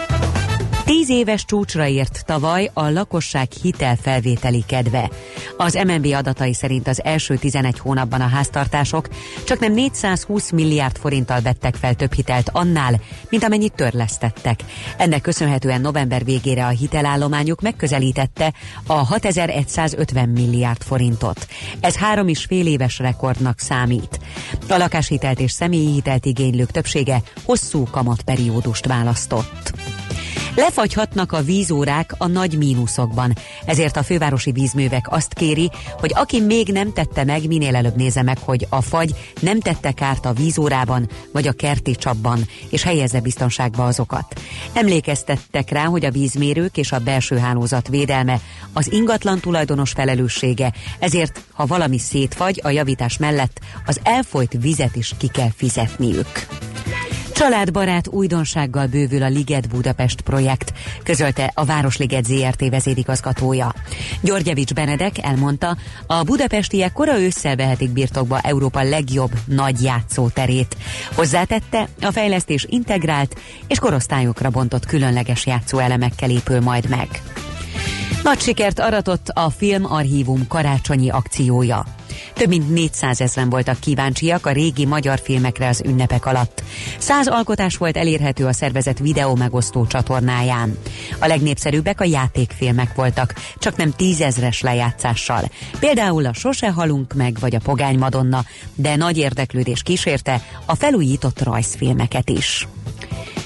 Tíz 0.91 1.09
éves 1.09 1.45
csúcsra 1.45 1.87
ért 1.87 2.25
tavaly 2.25 2.69
a 2.73 2.89
lakosság 2.89 3.51
hitelfelvételi 3.61 4.63
kedve. 4.67 5.09
Az 5.57 5.73
MNB 5.87 6.05
adatai 6.05 6.53
szerint 6.53 6.87
az 6.87 7.03
első 7.03 7.35
11 7.35 7.79
hónapban 7.79 8.21
a 8.21 8.27
háztartások 8.27 9.07
csak 9.45 9.59
nem 9.59 9.73
420 9.73 10.51
milliárd 10.51 10.97
forinttal 10.97 11.41
vettek 11.41 11.75
fel 11.75 11.93
több 11.93 12.13
hitelt 12.13 12.49
annál, 12.53 12.99
mint 13.29 13.43
amennyit 13.43 13.73
törlesztettek. 13.73 14.59
Ennek 14.97 15.21
köszönhetően 15.21 15.81
november 15.81 16.23
végére 16.23 16.65
a 16.65 16.69
hitelállományuk 16.69 17.61
megközelítette 17.61 18.53
a 18.85 19.05
6150 19.05 20.29
milliárd 20.29 20.81
forintot. 20.81 21.47
Ez 21.79 21.95
három 21.95 22.27
és 22.27 22.45
fél 22.45 22.67
éves 22.67 22.99
rekordnak 22.99 23.59
számít. 23.59 24.19
A 24.69 24.77
lakáshitelt 24.77 25.39
és 25.39 25.51
személyi 25.51 25.91
hitelt 25.91 26.25
igénylők 26.25 26.71
többsége 26.71 27.21
hosszú 27.43 27.83
kamatperiódust 27.91 28.85
választott. 28.85 29.73
Lefagyhatnak 30.55 31.31
a 31.31 31.41
vízórák 31.41 32.13
a 32.17 32.27
nagy 32.27 32.57
mínuszokban, 32.57 33.33
ezért 33.65 33.97
a 33.97 34.03
fővárosi 34.03 34.51
vízművek 34.51 35.11
azt 35.11 35.33
kéri, 35.33 35.71
hogy 35.99 36.11
aki 36.15 36.41
még 36.41 36.67
nem 36.67 36.93
tette 36.93 37.23
meg, 37.23 37.47
minél 37.47 37.75
előbb 37.75 37.95
nézze 37.95 38.21
meg, 38.21 38.37
hogy 38.37 38.67
a 38.69 38.81
fagy 38.81 39.15
nem 39.39 39.59
tette 39.59 39.91
kárt 39.91 40.25
a 40.25 40.33
vízórában 40.33 41.09
vagy 41.33 41.47
a 41.47 41.51
kerti 41.51 41.95
csapban, 41.95 42.47
és 42.69 42.83
helyezze 42.83 43.19
biztonságba 43.19 43.85
azokat. 43.85 44.41
Emlékeztettek 44.73 45.69
rá, 45.69 45.83
hogy 45.85 46.05
a 46.05 46.11
vízmérők 46.11 46.77
és 46.77 46.91
a 46.91 46.99
belső 46.99 47.37
hálózat 47.37 47.87
védelme 47.87 48.39
az 48.73 48.91
ingatlan 48.91 49.39
tulajdonos 49.39 49.91
felelőssége, 49.91 50.73
ezért 50.99 51.41
ha 51.51 51.65
valami 51.65 51.97
szétfagy, 51.97 52.59
a 52.63 52.69
javítás 52.69 53.17
mellett 53.17 53.59
az 53.85 53.99
elfolyt 54.03 54.57
vizet 54.61 54.95
is 54.95 55.13
ki 55.17 55.27
kell 55.27 55.51
fizetniük. 55.55 56.47
Családbarát 57.41 58.07
újdonsággal 58.07 58.87
bővül 58.87 59.23
a 59.23 59.27
Liget 59.27 59.69
Budapest 59.69 60.21
projekt, 60.21 60.73
közölte 61.03 61.51
a 61.53 61.65
Városliget 61.65 62.25
ZRT 62.25 62.69
vezérigazgatója. 62.69 63.73
Györgyevics 64.21 64.73
Benedek 64.73 65.25
elmondta, 65.25 65.77
a 66.07 66.23
budapestiek 66.23 66.93
kora 66.93 67.19
ősszel 67.19 67.55
vehetik 67.55 67.89
birtokba 67.89 68.39
Európa 68.39 68.83
legjobb 68.83 69.31
nagy 69.45 69.81
játszóterét. 69.81 70.77
Hozzátette, 71.15 71.87
a 72.01 72.11
fejlesztés 72.11 72.65
integrált 72.69 73.39
és 73.67 73.79
korosztályokra 73.79 74.49
bontott 74.49 74.85
különleges 74.85 75.45
játszóelemekkel 75.45 76.29
épül 76.29 76.59
majd 76.59 76.89
meg. 76.89 77.07
Nagy 78.23 78.39
sikert 78.39 78.79
aratott 78.79 79.27
a 79.27 79.49
Filmarchívum 79.49 80.47
karácsonyi 80.47 81.09
akciója. 81.09 81.85
Több 82.33 82.47
mint 82.47 82.69
400 82.69 83.21
ezeren 83.21 83.49
voltak 83.49 83.79
kíváncsiak 83.79 84.45
a 84.45 84.51
régi 84.51 84.85
magyar 84.85 85.19
filmekre 85.19 85.67
az 85.67 85.81
ünnepek 85.85 86.25
alatt. 86.25 86.63
Száz 86.97 87.27
alkotás 87.27 87.77
volt 87.77 87.97
elérhető 87.97 88.45
a 88.45 88.53
szervezet 88.53 88.99
videó 88.99 89.35
megosztó 89.35 89.87
csatornáján. 89.87 90.77
A 91.19 91.27
legnépszerűbbek 91.27 92.01
a 92.01 92.05
játékfilmek 92.05 92.95
voltak, 92.95 93.33
csak 93.57 93.75
nem 93.75 93.91
tízezres 93.91 94.61
lejátszással. 94.61 95.49
Például 95.79 96.25
a 96.25 96.33
Sose 96.33 96.71
halunk 96.71 97.13
meg, 97.13 97.37
vagy 97.39 97.55
a 97.55 97.59
Pogány 97.59 97.97
Madonna, 97.97 98.43
de 98.75 98.95
nagy 98.95 99.17
érdeklődés 99.17 99.81
kísérte 99.83 100.41
a 100.65 100.75
felújított 100.75 101.43
rajzfilmeket 101.43 102.29
is 102.29 102.67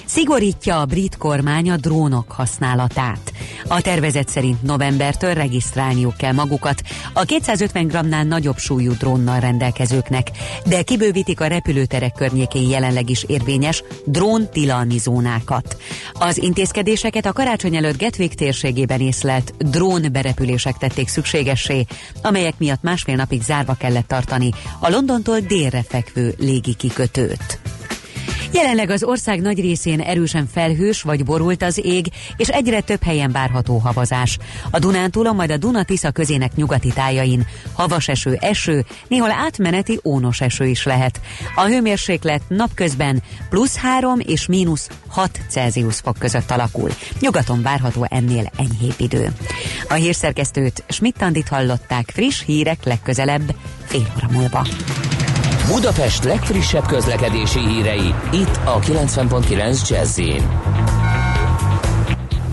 szigorítja 0.05 0.79
a 0.79 0.85
brit 0.85 1.17
kormány 1.17 1.69
a 1.69 1.77
drónok 1.77 2.31
használatát. 2.31 3.33
A 3.67 3.81
tervezet 3.81 4.29
szerint 4.29 4.61
novembertől 4.61 5.33
regisztrálniuk 5.33 6.17
kell 6.17 6.33
magukat 6.33 6.81
a 7.13 7.23
250 7.23 7.87
g-nál 7.87 8.23
nagyobb 8.23 8.57
súlyú 8.57 8.91
drónnal 8.91 9.39
rendelkezőknek, 9.39 10.31
de 10.65 10.81
kibővítik 10.81 11.41
a 11.41 11.47
repülőterek 11.47 12.13
környékén 12.13 12.69
jelenleg 12.69 13.09
is 13.09 13.23
érvényes 13.27 13.83
drón 14.05 14.49
tilalmi 14.51 14.97
zónákat. 14.97 15.77
Az 16.13 16.37
intézkedéseket 16.37 17.25
a 17.25 17.33
karácsony 17.33 17.75
előtt 17.75 17.97
Getwick 17.97 18.33
térségében 18.33 18.99
észlelt 18.99 19.53
drón 19.57 20.05
berepülések 20.11 20.77
tették 20.77 21.07
szükségessé, 21.07 21.85
amelyek 22.21 22.53
miatt 22.57 22.81
másfél 22.81 23.15
napig 23.15 23.41
zárva 23.41 23.73
kellett 23.73 24.07
tartani 24.07 24.51
a 24.79 24.89
Londontól 24.89 25.39
délre 25.39 25.83
fekvő 25.87 26.35
légi 26.39 26.73
kikötőt. 26.73 27.64
Jelenleg 28.55 28.89
az 28.89 29.03
ország 29.03 29.41
nagy 29.41 29.59
részén 29.59 29.99
erősen 29.99 30.47
felhős 30.53 31.01
vagy 31.01 31.25
borult 31.25 31.63
az 31.63 31.79
ég, 31.83 32.07
és 32.37 32.47
egyre 32.47 32.81
több 32.81 33.03
helyen 33.03 33.31
várható 33.31 33.77
havazás. 33.77 34.37
A 34.71 34.79
Dunántúlon, 34.79 35.35
majd 35.35 35.51
a 35.51 35.57
Duna-Tisza 35.57 36.11
közének 36.11 36.55
nyugati 36.55 36.89
tájain 36.93 37.47
havas 37.73 38.07
eső, 38.07 38.37
eső, 38.41 38.85
néhol 39.07 39.31
átmeneti 39.31 39.99
ónos 40.03 40.41
eső 40.41 40.65
is 40.65 40.85
lehet. 40.85 41.21
A 41.55 41.65
hőmérséklet 41.65 42.41
napközben 42.47 43.23
plusz 43.49 43.75
3 43.77 44.19
és 44.19 44.45
mínusz 44.47 44.89
6 45.07 45.39
Celsius 45.49 45.99
fok 45.99 46.17
között 46.19 46.51
alakul. 46.51 46.89
Nyugaton 47.19 47.61
várható 47.61 48.05
ennél 48.09 48.51
enyhébb 48.57 48.95
idő. 48.97 49.33
A 49.89 49.93
hírszerkesztőt 49.93 50.83
Schmidt-Tandit 50.87 51.47
hallották 51.47 52.09
friss 52.13 52.43
hírek 52.45 52.83
legközelebb 52.83 53.55
fél 53.85 54.13
óra 54.17 54.27
múlva. 54.31 54.67
Budapest 55.67 56.23
legfrissebb 56.23 56.85
közlekedési 56.85 57.59
hírei, 57.59 58.13
itt 58.31 58.59
a 58.63 58.79
90.9 58.79 59.89
jazz 59.89 60.21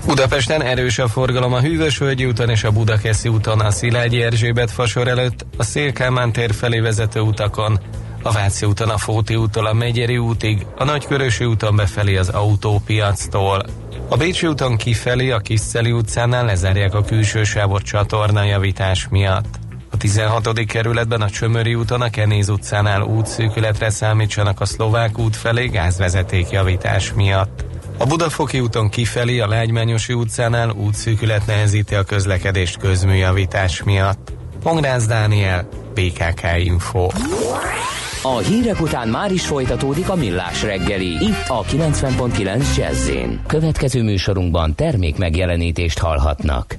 Budapesten 0.06 0.62
erős 0.62 0.98
a 0.98 1.08
forgalom 1.08 1.52
a 1.52 1.60
Hűvösvölgyi 1.60 2.26
úton 2.26 2.48
és 2.48 2.64
a 2.64 2.70
Budakeszi 2.70 3.28
úton, 3.28 3.60
a 3.60 3.70
Szilágyi 3.70 4.22
Erzsébet 4.22 4.70
fasor 4.70 5.08
előtt, 5.08 5.46
a 5.56 5.62
Szélkámán 5.62 6.32
tér 6.32 6.54
felé 6.54 6.78
vezető 6.78 7.20
utakon, 7.20 7.80
a 8.22 8.32
Váci 8.32 8.66
úton 8.66 8.88
a 8.88 8.98
Fóti 8.98 9.36
úttól 9.36 9.66
a 9.66 9.72
Megyeri 9.72 10.18
útig, 10.18 10.66
a 10.76 10.84
Nagykörösi 10.84 11.44
úton 11.44 11.76
befelé 11.76 12.16
az 12.16 12.28
autópiactól. 12.28 13.62
A 14.08 14.16
Bécsi 14.16 14.46
úton 14.46 14.76
kifelé 14.76 15.30
a 15.30 15.38
Kiszeli 15.38 15.92
utcánál 15.92 16.44
lezárják 16.44 16.94
a 16.94 17.02
külső 17.02 17.44
sávot 17.44 17.82
csatorna 17.82 18.42
javítás 18.42 19.08
miatt. 19.10 19.60
A 19.92 19.96
16. 19.96 20.64
kerületben 20.66 21.20
a 21.20 21.30
Csömöri 21.30 21.74
úton 21.74 22.00
a 22.00 22.10
Kenéz 22.10 22.48
utcánál 22.48 23.02
útszűkületre 23.02 23.90
számítsanak 23.90 24.60
a 24.60 24.64
szlovák 24.64 25.18
út 25.18 25.36
felé 25.36 25.66
gázvezeték 25.66 26.50
javítás 26.50 27.12
miatt. 27.12 27.64
A 27.98 28.06
Budafoki 28.06 28.60
úton 28.60 28.88
kifelé 28.88 29.38
a 29.38 29.48
Lágymányosi 29.48 30.12
utcánál 30.12 30.70
útszűkület 30.70 31.46
nehezíti 31.46 31.94
a 31.94 32.02
közlekedést 32.02 32.76
közműjavítás 32.76 33.82
miatt. 33.82 34.32
Pongrász 34.62 35.06
Dániel, 35.06 35.68
PKK 35.94 36.42
Info. 36.58 37.08
A 38.22 38.38
hírek 38.38 38.80
után 38.80 39.08
már 39.08 39.32
is 39.32 39.46
folytatódik 39.46 40.08
a 40.08 40.14
millás 40.14 40.62
reggeli. 40.62 41.10
Itt 41.10 41.48
a 41.48 41.62
90.9 41.62 42.76
jazz 42.76 43.10
Következő 43.46 44.02
műsorunkban 44.02 44.74
termék 44.74 45.16
megjelenítést 45.16 45.98
hallhatnak. 45.98 46.78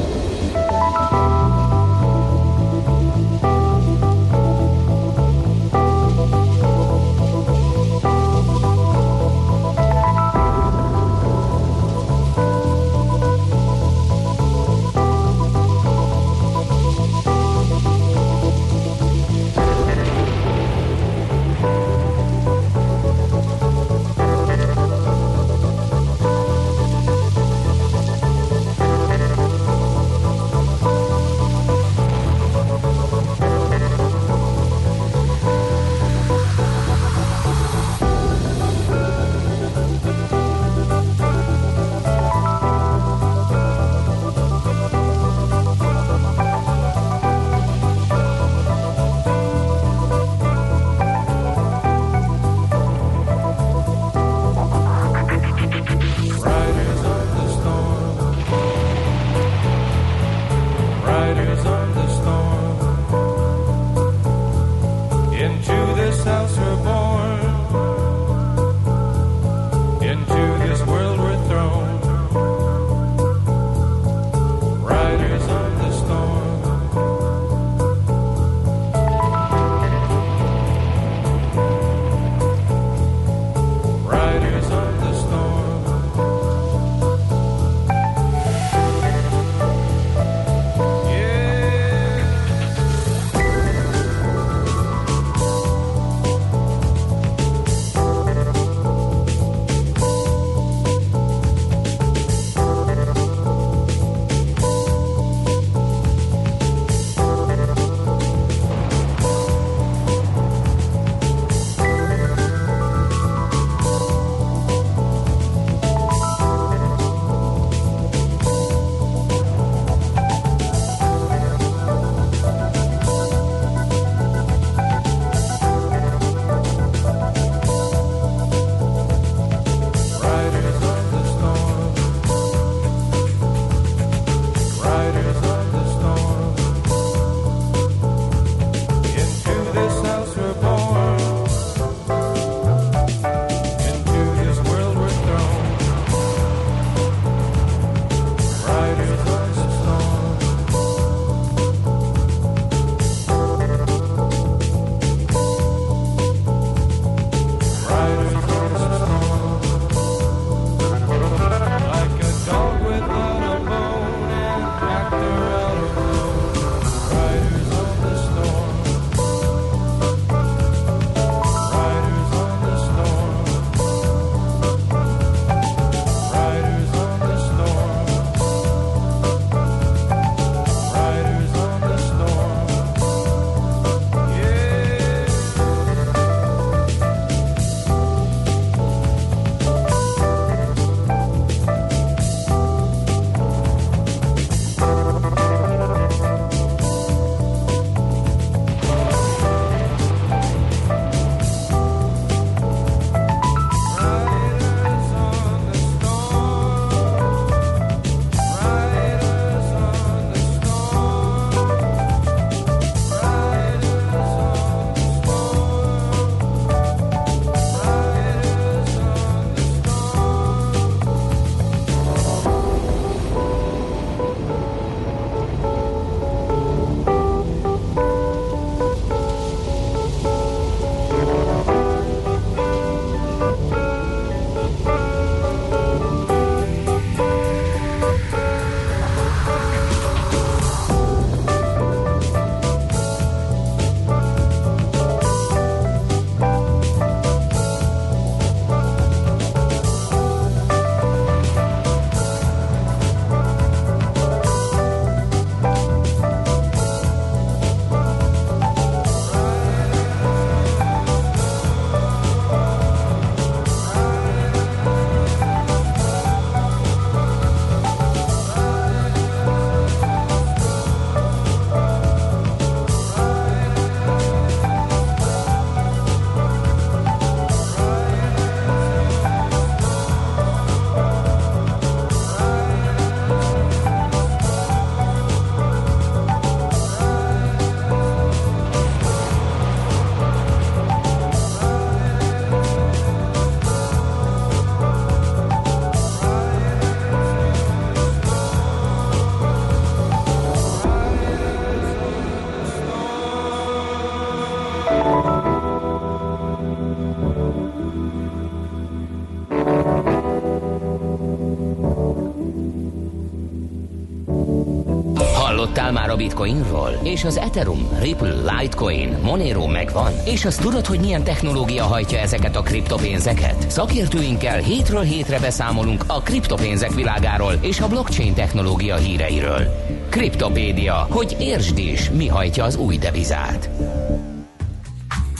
Bitcoinról? 316.41 316.99
És 317.03 317.23
az 317.23 317.37
Ethereum, 317.37 317.87
Ripple, 317.99 318.33
Litecoin, 318.33 319.17
Monero 319.21 319.67
megvan? 319.67 320.13
És 320.25 320.45
azt 320.45 320.61
tudod, 320.61 320.85
hogy 320.85 320.99
milyen 320.99 321.23
technológia 321.23 321.83
hajtja 321.83 322.19
ezeket 322.19 322.55
a 322.55 322.61
kriptopénzeket? 322.61 323.71
Szakértőinkkel 323.71 324.59
hétről 324.59 325.01
hétre 325.01 325.39
beszámolunk 325.39 326.03
a 326.07 326.21
kriptopénzek 326.21 326.93
világáról 326.93 327.53
és 327.61 327.79
a 327.79 327.87
blockchain 327.87 328.33
technológia 328.33 328.95
híreiről. 328.95 329.61
Kriptopédia, 330.09 331.07
hogy 331.09 331.35
értsd 331.39 331.77
is, 331.77 332.09
mi 332.09 332.27
hajtja 332.27 332.63
az 332.63 332.75
új 332.75 332.97
devizát. 332.97 333.69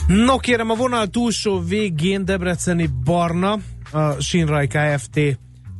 No 0.06 0.36
kérem, 0.36 0.70
a 0.70 0.74
vonal 0.74 1.06
túlsó 1.06 1.60
végén 1.60 2.24
Debreceni 2.24 2.88
Barna, 3.04 3.58
a 3.92 4.20
Sinraj 4.20 4.66
Kft 4.66 5.20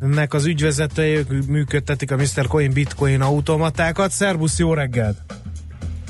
nek 0.07 0.35
az 0.35 0.47
ügyvezetője, 0.47 1.19
ők 1.19 1.47
működtetik 1.47 2.11
a 2.11 2.17
Mr. 2.17 2.47
Coin 2.47 2.73
Bitcoin 2.73 3.21
automatákat. 3.21 4.11
Szerbusz, 4.11 4.59
jó 4.59 4.75
reggelt! 4.75 5.17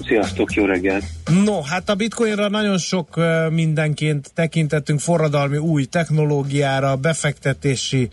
Sziasztok, 0.07 0.53
jó 0.53 0.65
reggelt! 0.65 1.05
No, 1.45 1.61
hát 1.61 1.89
a 1.89 1.95
bitcoinra 1.95 2.49
nagyon 2.49 2.79
sok 2.79 3.21
mindenként 3.51 4.31
tekintettünk 4.35 5.01
forradalmi 5.01 5.57
új 5.57 5.85
technológiára, 5.85 6.97
befektetési 6.97 8.09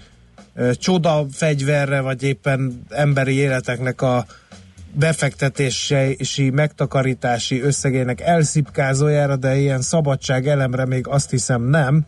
csoda 0.73 1.25
fegyverre, 1.32 1.99
vagy 1.99 2.23
éppen 2.23 2.84
emberi 2.89 3.34
életeknek 3.34 4.01
a 4.01 4.25
befektetési, 4.93 6.49
megtakarítási 6.49 7.61
összegének 7.61 8.21
elszipkázójára, 8.21 9.36
de 9.36 9.57
ilyen 9.57 9.82
szabadság 9.82 10.47
elemre 10.47 10.86
még 10.86 11.07
azt 11.07 11.30
hiszem 11.30 11.63
nem. 11.63 12.05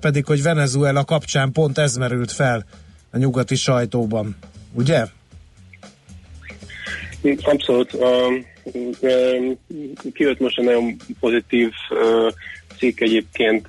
Pedig, 0.00 0.24
hogy 0.24 0.42
Venezuela 0.42 1.04
kapcsán 1.04 1.52
pont 1.52 1.78
ez 1.78 1.96
merült 1.96 2.32
fel 2.32 2.64
a 3.10 3.18
nyugati 3.18 3.54
sajtóban. 3.54 4.36
Ugye? 4.72 5.04
Abszolút. 7.42 7.96
Kijött 10.12 10.40
most 10.40 10.58
egy 10.58 10.64
nagyon 10.64 10.96
pozitív 11.20 11.70
cikk 12.78 13.00
egyébként 13.00 13.66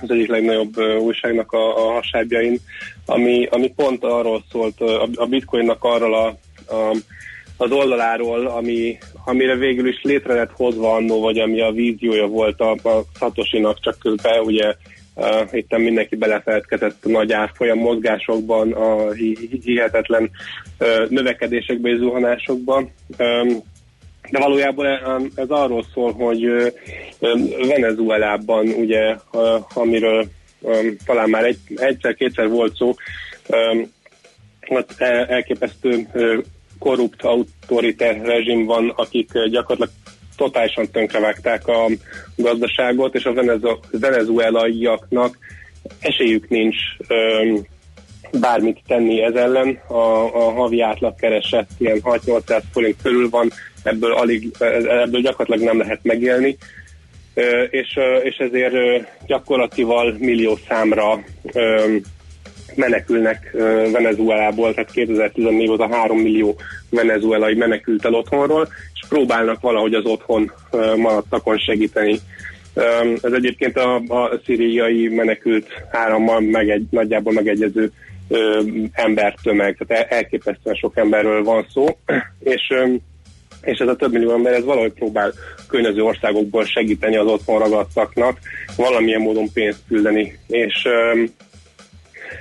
az 0.00 0.10
egyik 0.10 0.28
legnagyobb 0.28 0.76
újságnak 1.00 1.52
a, 1.52 1.88
a 1.88 1.92
hasábjain, 1.92 2.58
ami, 3.06 3.46
ami 3.50 3.68
pont 3.68 4.04
arról 4.04 4.44
szólt, 4.50 4.80
a 5.14 5.26
bitcoinnak 5.26 5.84
arról 5.84 6.14
a, 6.14 6.26
a 6.74 6.96
az 7.56 7.70
oldaláról, 7.70 8.46
ami, 8.46 8.98
amire 9.24 9.56
végül 9.56 9.88
is 9.88 10.02
létre 10.02 10.34
lett 10.34 10.50
hozva 10.52 10.94
annó, 10.94 11.20
vagy 11.20 11.38
ami 11.38 11.60
a 11.60 11.72
víziója 11.72 12.26
volt 12.26 12.60
a, 12.60 12.70
a 12.70 13.04
Szatosinak, 13.18 13.80
csak 13.80 13.98
közben 13.98 14.40
ugye 14.40 14.74
uh, 15.14 15.48
itt 15.52 15.76
mindenki 15.76 16.16
belefeledkezett 16.16 17.04
a 17.04 17.08
nagy 17.08 17.32
árfolyam 17.32 17.78
mozgásokban, 17.78 18.72
a 18.72 19.12
hihetetlen 19.64 20.30
uh, 20.80 21.08
növekedésekben 21.08 21.92
és 21.92 21.98
zuhanásokban. 21.98 22.90
Um, 23.18 23.62
de 24.30 24.38
valójában 24.38 24.86
ez 25.34 25.48
arról 25.48 25.84
szól, 25.94 26.12
hogy 26.12 26.72
Venezuelában, 27.68 28.68
ugye, 28.68 29.16
amiről 29.74 30.26
talán 31.04 31.30
már 31.30 31.44
egy, 31.44 31.58
egyszer-kétszer 31.76 32.48
volt 32.48 32.76
szó, 32.76 32.94
ott 34.68 35.00
elképesztő 35.28 36.06
korrupt, 36.78 37.22
autoriter 37.22 38.20
rezsim 38.20 38.64
van, 38.64 38.92
akik 38.96 39.30
gyakorlatilag 39.50 40.01
totálisan 40.36 40.90
tönkrevágták 40.90 41.66
a 41.66 41.86
gazdaságot, 42.36 43.14
és 43.14 43.24
a 43.24 43.34
venezuelaiaknak 43.90 45.38
esélyük 46.00 46.48
nincs 46.48 46.76
bármit 48.40 48.80
tenni 48.86 49.22
ez 49.22 49.34
ellen. 49.34 49.80
A, 49.86 50.34
a 50.34 50.50
havi 50.50 50.80
átlagkereset 50.80 51.66
ilyen 51.78 52.00
6-800 52.02 52.62
forint 52.72 52.96
körül 53.02 53.28
van, 53.30 53.50
ebből, 53.82 54.12
alig, 54.12 54.50
ebből 54.88 55.20
gyakorlatilag 55.20 55.68
nem 55.68 55.78
lehet 55.78 56.00
megélni, 56.02 56.56
és, 57.70 57.98
és 58.22 58.36
ezért 58.36 58.74
gyakorlatival 59.26 60.14
millió 60.18 60.58
számra 60.68 61.24
menekülnek 62.76 63.50
Venezuelából, 63.92 64.74
tehát 64.74 64.90
2014 64.90 65.68
óta 65.68 65.88
3 65.90 66.18
millió 66.18 66.56
venezuelai 66.90 67.54
menekült 67.54 68.04
el 68.04 68.14
otthonról, 68.14 68.68
és 68.94 69.08
próbálnak 69.08 69.60
valahogy 69.60 69.94
az 69.94 70.04
otthon 70.04 70.52
maradtakon 70.96 71.58
segíteni. 71.58 72.18
Ez 73.22 73.32
egyébként 73.32 73.76
a, 73.76 73.94
a 73.94 74.40
szíriai 74.44 75.08
menekült 75.08 75.66
árammal 75.90 76.40
meg 76.40 76.70
egy, 76.70 76.86
nagyjából 76.90 77.32
megegyező 77.32 77.92
embertömeg, 78.92 79.84
tehát 79.86 80.12
elképesztően 80.12 80.74
sok 80.74 80.96
emberről 80.96 81.44
van 81.44 81.66
szó, 81.72 81.86
és 82.40 82.74
és 83.62 83.78
ez 83.78 83.88
a 83.88 83.96
több 83.96 84.12
millió 84.12 84.32
ember 84.32 84.52
ez 84.52 84.64
valahogy 84.64 84.92
próbál 84.92 85.32
környező 85.68 86.02
országokból 86.02 86.64
segíteni 86.64 87.16
az 87.16 87.26
otthon 87.26 87.58
ragadtaknak, 87.58 88.38
valamilyen 88.76 89.20
módon 89.20 89.52
pénzt 89.52 89.82
küldeni, 89.88 90.38
és 90.46 90.88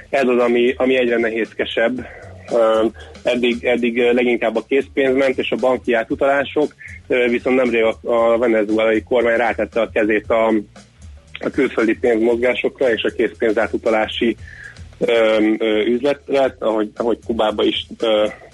ez 0.09 0.27
az, 0.27 0.37
ami, 0.37 0.73
ami 0.77 0.97
egyre 0.97 1.17
nehézkesebb. 1.17 2.07
Eddig, 3.23 3.65
eddig 3.65 3.97
leginkább 3.97 4.55
a 4.55 4.65
készpénz 4.67 5.15
ment, 5.15 5.37
és 5.37 5.51
a 5.51 5.55
banki 5.55 5.93
átutalások, 5.93 6.75
viszont 7.07 7.55
nemrég 7.55 7.83
a, 7.83 7.97
a 8.01 8.37
venezuelai 8.37 9.03
kormány 9.03 9.37
rátette 9.37 9.81
a 9.81 9.89
kezét 9.89 10.29
a, 10.29 10.47
a 11.39 11.49
külföldi 11.49 11.97
pénzmozgásokra 11.97 12.91
és 12.93 13.03
a 13.03 13.09
készpénz 13.09 13.57
átutalási 13.57 14.37
üzletre, 15.85 16.55
ahogy, 16.59 16.91
ahogy 16.95 17.19
Kubába 17.25 17.63
is 17.63 17.87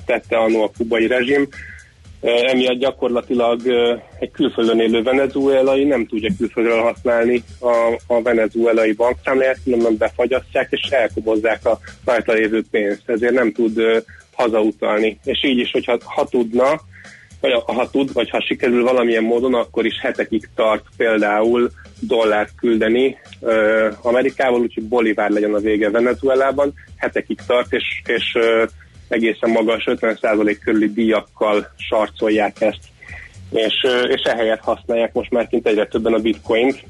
tette 0.05 0.37
annó 0.37 0.63
a 0.63 0.71
kubai 0.77 1.07
rezsim, 1.07 1.47
emiatt 2.21 2.79
gyakorlatilag 2.79 3.61
egy 4.19 4.31
külföldön 4.31 4.79
élő 4.79 5.03
venezuelai 5.03 5.83
nem 5.83 6.05
tudja 6.05 6.33
külföldről 6.37 6.81
használni 6.81 7.43
a, 7.59 7.99
a 8.07 8.21
venezuelai 8.21 8.91
bankszámláját, 8.91 9.59
különben 9.63 9.97
befagyasztják 9.97 10.67
és 10.71 10.89
elkobozzák 10.89 11.65
a 11.65 11.79
rajta 12.05 12.33
lévő 12.33 12.63
pénzt, 12.71 13.09
ezért 13.09 13.33
nem 13.33 13.51
tud 13.51 13.81
hazautalni. 14.33 15.19
És 15.23 15.43
így 15.43 15.57
is, 15.57 15.71
hogyha 15.71 15.97
ha 16.03 16.25
tudna, 16.25 16.81
vagy 17.41 17.51
ha 17.65 17.89
tud, 17.89 18.13
vagy 18.13 18.29
ha 18.29 18.41
sikerül 18.41 18.83
valamilyen 18.83 19.23
módon, 19.23 19.53
akkor 19.53 19.85
is 19.85 19.99
hetekig 20.01 20.49
tart 20.55 20.85
például 20.97 21.69
dollárt 21.99 22.51
küldeni 22.55 23.17
uh, 23.39 23.87
Amerikával, 24.01 24.59
úgyhogy 24.59 24.87
bolivár 24.87 25.29
legyen 25.29 25.53
a 25.53 25.59
vége 25.59 25.89
Venezuelában, 25.89 26.73
hetekig 26.95 27.39
tart, 27.47 27.73
és, 27.73 28.01
és 28.05 28.33
uh, 28.35 28.69
egészen 29.07 29.49
magas 29.49 29.83
50% 29.87 30.57
körüli 30.63 30.91
díjakkal 30.93 31.73
sarcolják 31.77 32.61
ezt, 32.61 32.81
és, 33.51 33.85
és 34.07 34.21
ehelyett 34.21 34.61
használják 34.61 35.13
most 35.13 35.31
már 35.31 35.47
kint 35.47 35.67
egyre 35.67 35.87
többen 35.87 36.13
a 36.13 36.19
bitcoint 36.19 36.83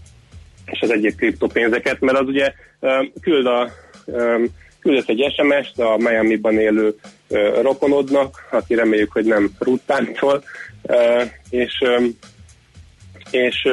és 0.65 0.79
az 0.81 0.91
egyéb 0.91 1.15
kriptopénzeket, 1.15 1.99
mert 1.99 2.17
az 2.17 2.27
ugye 2.27 2.53
küld 3.21 3.45
a, 3.45 3.69
küldött 4.79 5.09
egy 5.09 5.33
SMS-t 5.35 5.79
a 5.79 5.97
Miami-ban 5.97 6.59
élő 6.59 6.95
rokonodnak, 7.61 8.47
aki 8.51 8.75
reméljük, 8.75 9.11
hogy 9.11 9.25
nem 9.25 9.51
ruttántól, 9.59 10.43
és, 11.49 11.83
és 13.31 13.67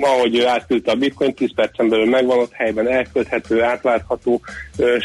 ahogy 0.00 0.36
ő 0.36 0.46
átküldte 0.46 0.90
a 0.90 0.94
bitcoin, 0.94 1.34
10 1.34 1.54
percen 1.54 1.88
belül 1.88 2.06
megvan, 2.06 2.38
ott 2.38 2.52
helyben 2.52 2.88
elkölthető, 2.88 3.62
átváltható, 3.62 4.40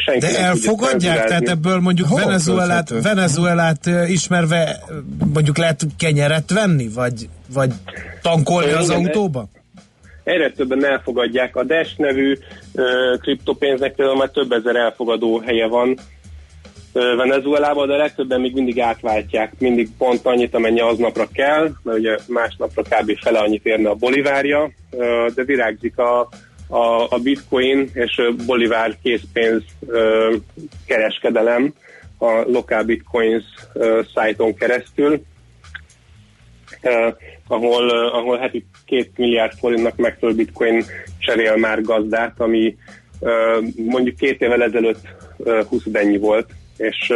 senki 0.06 0.20
De 0.20 0.40
elfogadják? 0.40 1.26
Tehát 1.26 1.50
ebből 1.50 1.80
mondjuk 1.80 2.10
Venezuelát, 2.10 2.90
Venezuelát 2.90 3.90
ismerve 4.08 4.80
mondjuk 5.34 5.58
lehet 5.58 5.82
kenyeret 5.98 6.52
venni, 6.52 6.88
vagy, 6.88 7.30
vagy 7.54 7.72
tankolni 8.22 8.72
az 8.72 8.90
autóba? 8.90 9.48
Egyre 10.24 10.52
többen 10.52 10.86
elfogadják. 10.86 11.56
A 11.56 11.64
Dash 11.64 11.98
nevű 11.98 12.38
kriptopénznek 13.20 13.96
például 13.96 14.18
már 14.18 14.30
több 14.30 14.52
ezer 14.52 14.76
elfogadó 14.76 15.40
helye 15.40 15.68
van, 15.68 15.98
Venezuelában, 16.94 17.88
de 17.88 17.96
legtöbben 17.96 18.42
még 18.42 18.54
mindig 18.54 18.80
átváltják, 18.80 19.54
mindig 19.60 19.90
pont 19.98 20.26
annyit, 20.26 20.56
amennyi 20.56 20.80
aznapra 20.80 21.28
kell, 21.34 21.72
mert 21.84 21.98
ugye 21.98 22.18
másnapra 22.28 22.82
kb. 22.82 23.20
fele 23.22 23.40
annyit 23.40 23.66
érne 23.66 23.90
a 23.90 23.96
bolivárja, 23.96 24.72
de 25.36 25.44
virágzik 25.46 25.98
a, 25.98 26.30
a, 26.68 27.08
a 27.10 27.20
bitcoin 27.24 27.90
és 27.94 28.22
bolivár 28.46 28.98
készpénz 29.04 29.64
kereskedelem 30.86 31.74
a 32.18 32.44
Local 32.48 32.84
Bitcoins 32.84 33.44
szájton 34.14 34.56
keresztül, 34.56 35.22
ahol, 37.48 37.90
ahol 37.90 38.38
heti 38.38 38.66
két 38.86 39.12
milliárd 39.18 39.54
forintnak 39.58 39.96
megfelelő 39.96 40.38
bitcoin 40.38 40.86
cserél 41.20 41.56
már 41.56 41.82
gazdát, 41.82 42.40
ami 42.40 42.78
mondjuk 43.76 44.16
két 44.16 44.42
évvel 44.42 44.64
ezelőtt 44.64 45.08
20 45.70 45.84
ennyi 45.92 46.18
volt, 46.18 46.50
és 46.78 47.14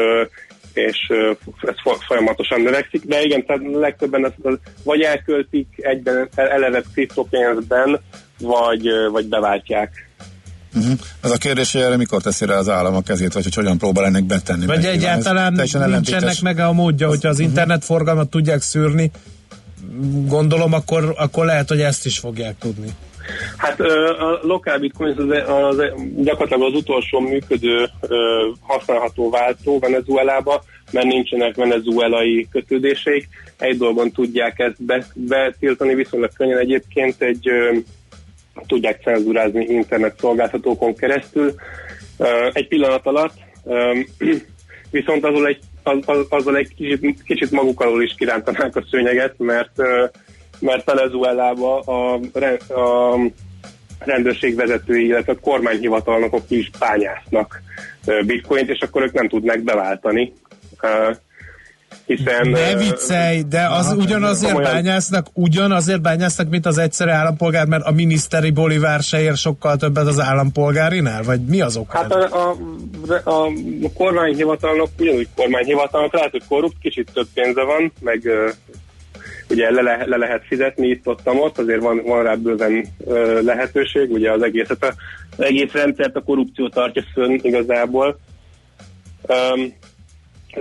és 0.74 1.14
ez 1.62 1.76
folyamatosan 2.08 2.62
növekszik, 2.62 3.04
de 3.06 3.22
igen, 3.22 3.46
tehát 3.46 3.62
legtöbben 3.74 4.26
ezt 4.26 4.60
vagy 4.84 5.02
elköltik 5.02 5.68
egyben 5.78 6.30
eleve 6.36 6.84
kriptopénzben, 6.94 8.00
vagy, 8.40 8.88
vagy 9.12 9.26
beváltják. 9.26 10.10
Uh-huh. 10.76 11.00
Az 11.22 11.32
a 11.32 11.38
kérdés, 11.38 11.72
hogy 11.72 11.82
erre 11.82 11.98
mikor 11.98 12.22
teszi 12.22 12.46
rá 12.46 12.58
az 12.58 12.70
állam 12.70 12.96
a 12.96 13.02
kezét, 13.02 13.34
vagy 13.34 13.44
hogy 13.44 13.56
hogyan 13.56 13.78
próbál 13.78 14.06
ennek 14.06 14.24
betenni. 14.24 14.66
Vagy 14.66 14.84
meg. 14.84 14.94
egyáltalán 14.94 15.54
nincsenek 15.54 16.42
meg 16.42 16.60
a 16.60 16.72
módja, 16.72 17.08
hogyha 17.08 17.30
az 17.30 17.40
internetforgalmat 17.40 18.30
tudják 18.30 18.62
szűrni, 18.62 19.12
gondolom, 20.26 20.74
akkor, 20.74 21.14
akkor 21.18 21.46
lehet, 21.46 21.68
hogy 21.68 21.82
ezt 21.82 22.06
is 22.06 22.20
fogják 22.20 22.58
tudni. 22.60 22.88
Hát 23.58 23.80
a 23.80 24.40
lokál 24.42 24.80
bitcoin 24.80 25.16
az, 25.18 25.30
az 25.48 25.82
gyakorlatilag 26.16 26.74
az 26.74 26.80
utolsó 26.80 27.20
működő 27.20 27.90
használható 28.62 29.30
váltó 29.30 29.80
Venezuelába, 29.80 30.64
mert 30.92 31.06
nincsenek 31.06 31.56
venezuelai 31.56 32.48
kötődéseik. 32.52 33.28
Egy 33.58 33.78
dolgon 33.78 34.12
tudják 34.12 34.60
ezt 34.60 34.84
betiltani, 35.14 35.96
viszonylag 35.96 36.30
könnyen 36.34 36.58
egyébként 36.58 37.22
egy 37.22 37.50
tudják 38.68 39.02
cenzurázni 39.04 39.66
internet 39.66 40.20
szolgáltatókon 40.20 40.96
keresztül. 40.96 41.54
Egy 42.54 42.68
pillanat 42.68 43.06
alatt 43.06 43.34
viszont 44.92 45.26
azon 45.26 45.48
egy, 45.48 45.60
az, 45.84 45.98
az, 46.06 46.26
azzal 46.30 46.58
egy 46.58 46.74
kicsit, 46.76 47.24
kicsit 47.24 47.52
maguk 47.52 47.82
alól 47.82 48.04
is 48.04 48.16
kirántanák 48.18 48.76
a 48.76 48.86
szőnyeget, 48.92 49.34
mert 49.38 49.82
mert 50.60 50.86
Venezuelába 50.86 51.80
a, 51.80 52.14
a 52.74 53.18
rendőrség 54.00 54.56
vezetői, 54.56 55.06
illetve 55.06 55.32
a 55.32 55.40
kormányhivatalnokok 55.40 56.44
is 56.48 56.72
bányásznak 56.80 57.62
bitcoint, 58.26 58.70
és 58.70 58.80
akkor 58.80 59.02
ők 59.02 59.14
nem 59.14 59.28
tudnak 59.28 59.60
beváltani. 59.60 60.34
Hiszen, 62.06 62.50
ne 62.50 62.76
viccelj, 62.76 63.42
de 63.42 63.68
az 63.70 63.94
ugyanazért 63.98 64.52
komolyan... 64.52 64.74
bányásznak, 64.74 65.28
ugyanazért 65.34 66.02
bányásznak, 66.02 66.50
mint 66.50 66.66
az 66.66 66.78
egyszerű 66.78 67.10
állampolgár, 67.10 67.66
mert 67.66 67.86
a 67.86 67.92
miniszteri 67.92 68.52
bolivár 68.52 69.02
se 69.02 69.22
ér 69.22 69.36
sokkal 69.36 69.76
többet 69.76 70.08
az 70.08 70.20
állampolgárinál? 70.20 71.24
Vagy 71.24 71.42
mi 71.42 71.62
az 71.62 71.78
ok? 71.78 71.92
Hát 71.92 72.12
a, 72.12 72.50
a, 72.50 72.56
a, 73.24 73.46
a 73.84 73.92
kormányhivatalnok 73.94 74.90
ugyanúgy 75.00 75.28
kormányhivatalnok, 75.36 76.14
lehet, 76.14 76.32
hogy 76.32 76.44
korrupt, 76.48 76.76
kicsit 76.82 77.12
több 77.14 77.28
pénze 77.34 77.64
van, 77.64 77.92
meg 78.00 78.30
ugye 79.50 79.72
le, 79.72 79.82
le, 79.82 80.06
le 80.06 80.18
lehet 80.18 80.46
fizetni 80.46 80.88
itt 80.88 81.08
ott, 81.08 81.22
ott 81.26 81.58
azért 81.58 81.82
van, 81.82 82.02
van 82.06 82.24
rá 82.24 82.36
bőven 82.36 82.86
ö, 83.06 83.42
lehetőség, 83.42 84.12
ugye 84.12 84.32
az 84.32 84.42
egész, 84.42 84.70
az 84.70 84.94
egész 85.38 85.72
rendszert 85.72 86.16
a 86.16 86.24
korrupció 86.24 86.70
tartja 86.70 87.04
fönn 87.14 87.40
igazából. 87.42 88.20
Um, 89.28 89.74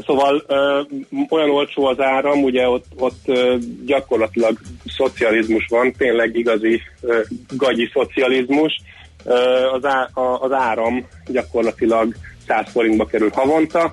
Szóval 0.07 0.45
ö, 0.47 0.80
olyan 1.28 1.51
olcsó 1.51 1.84
az 1.84 2.01
áram, 2.01 2.43
ugye 2.43 2.68
ott, 2.68 2.84
ott 2.97 3.20
ö, 3.24 3.57
gyakorlatilag 3.84 4.59
szocializmus 4.84 5.66
van, 5.68 5.93
tényleg 5.93 6.37
igazi 6.37 6.80
ö, 7.01 7.20
gagyi 7.57 7.91
szocializmus. 7.93 8.80
Ö, 9.24 9.34
az, 9.72 9.84
á, 9.84 10.09
a, 10.12 10.41
az 10.41 10.53
áram 10.53 11.07
gyakorlatilag 11.26 12.14
100 12.47 12.70
forintba 12.70 13.07
kerül 13.07 13.30
havonta, 13.32 13.93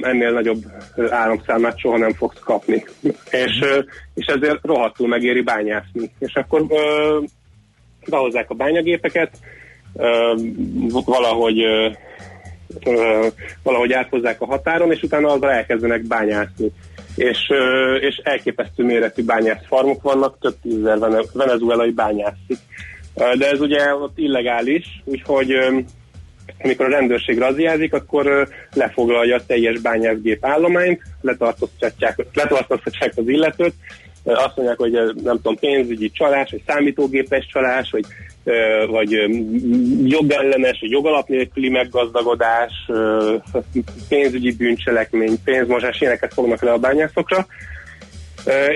ennél 0.00 0.32
nagyobb 0.32 0.62
áramszámát 1.10 1.78
soha 1.78 1.98
nem 1.98 2.12
fogsz 2.12 2.38
kapni. 2.44 2.84
És, 3.30 3.64
és 4.14 4.26
ezért 4.26 4.58
rohadtul 4.62 5.08
megéri 5.08 5.42
bányászni. 5.42 6.10
És 6.18 6.34
akkor 6.34 6.66
behozzák 8.08 8.50
a 8.50 8.54
bányagépeket, 8.54 9.30
valahogy 11.04 11.62
valahogy 13.62 13.92
áthozzák 13.92 14.40
a 14.40 14.46
határon, 14.46 14.92
és 14.92 15.02
utána 15.02 15.28
azzal 15.28 15.50
elkezdenek 15.50 16.02
bányászni. 16.02 16.70
És, 17.16 17.38
és 18.00 18.20
elképesztő 18.22 18.84
méretű 18.84 19.24
bányászfarmok 19.24 20.02
vannak, 20.02 20.38
több 20.40 20.54
tízezer 20.62 21.24
venezuelai 21.32 21.90
bányászik. 21.90 22.58
De 23.14 23.50
ez 23.50 23.60
ugye 23.60 23.94
ott 23.94 24.18
illegális, 24.18 25.02
úgyhogy 25.04 25.54
amikor 26.62 26.86
a 26.86 26.90
rendőrség 26.90 27.38
raziázik, 27.38 27.94
akkor 27.94 28.48
lefoglalja 28.74 29.36
a 29.36 29.44
teljes 29.46 29.80
bányászgép 29.80 30.44
állományt, 30.44 31.02
letartóztatják, 31.20 32.26
letartóztatják 32.32 33.12
az 33.16 33.28
illetőt, 33.28 33.74
azt 34.24 34.56
mondják, 34.56 34.78
hogy 34.78 34.92
nem 35.22 35.36
tudom, 35.36 35.56
pénzügyi 35.56 36.10
csalás, 36.10 36.50
vagy 36.50 36.62
számítógépes 36.66 37.46
csalás, 37.46 37.90
vagy, 37.90 38.04
vagy 38.86 39.10
jogellenes, 40.04 40.78
vagy 40.80 40.90
jogalap 40.90 41.28
nélküli 41.28 41.68
meggazdagodás, 41.68 42.72
pénzügyi 44.08 44.56
bűncselekmény, 44.56 45.42
pénzmosás, 45.44 46.00
ilyeneket 46.00 46.34
fognak 46.34 46.62
le 46.62 46.72
a 46.72 46.78
bányászokra. 46.78 47.46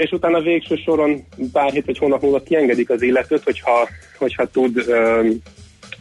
És 0.00 0.10
utána 0.10 0.40
végső 0.40 0.76
soron 0.76 1.26
pár 1.52 1.70
hét 1.70 1.84
vagy 1.84 1.98
hónap 1.98 2.22
múlva 2.22 2.42
kiengedik 2.42 2.90
az 2.90 3.02
illetőt, 3.02 3.42
hogyha, 3.42 3.88
hogyha 4.18 4.46
tud 4.46 4.84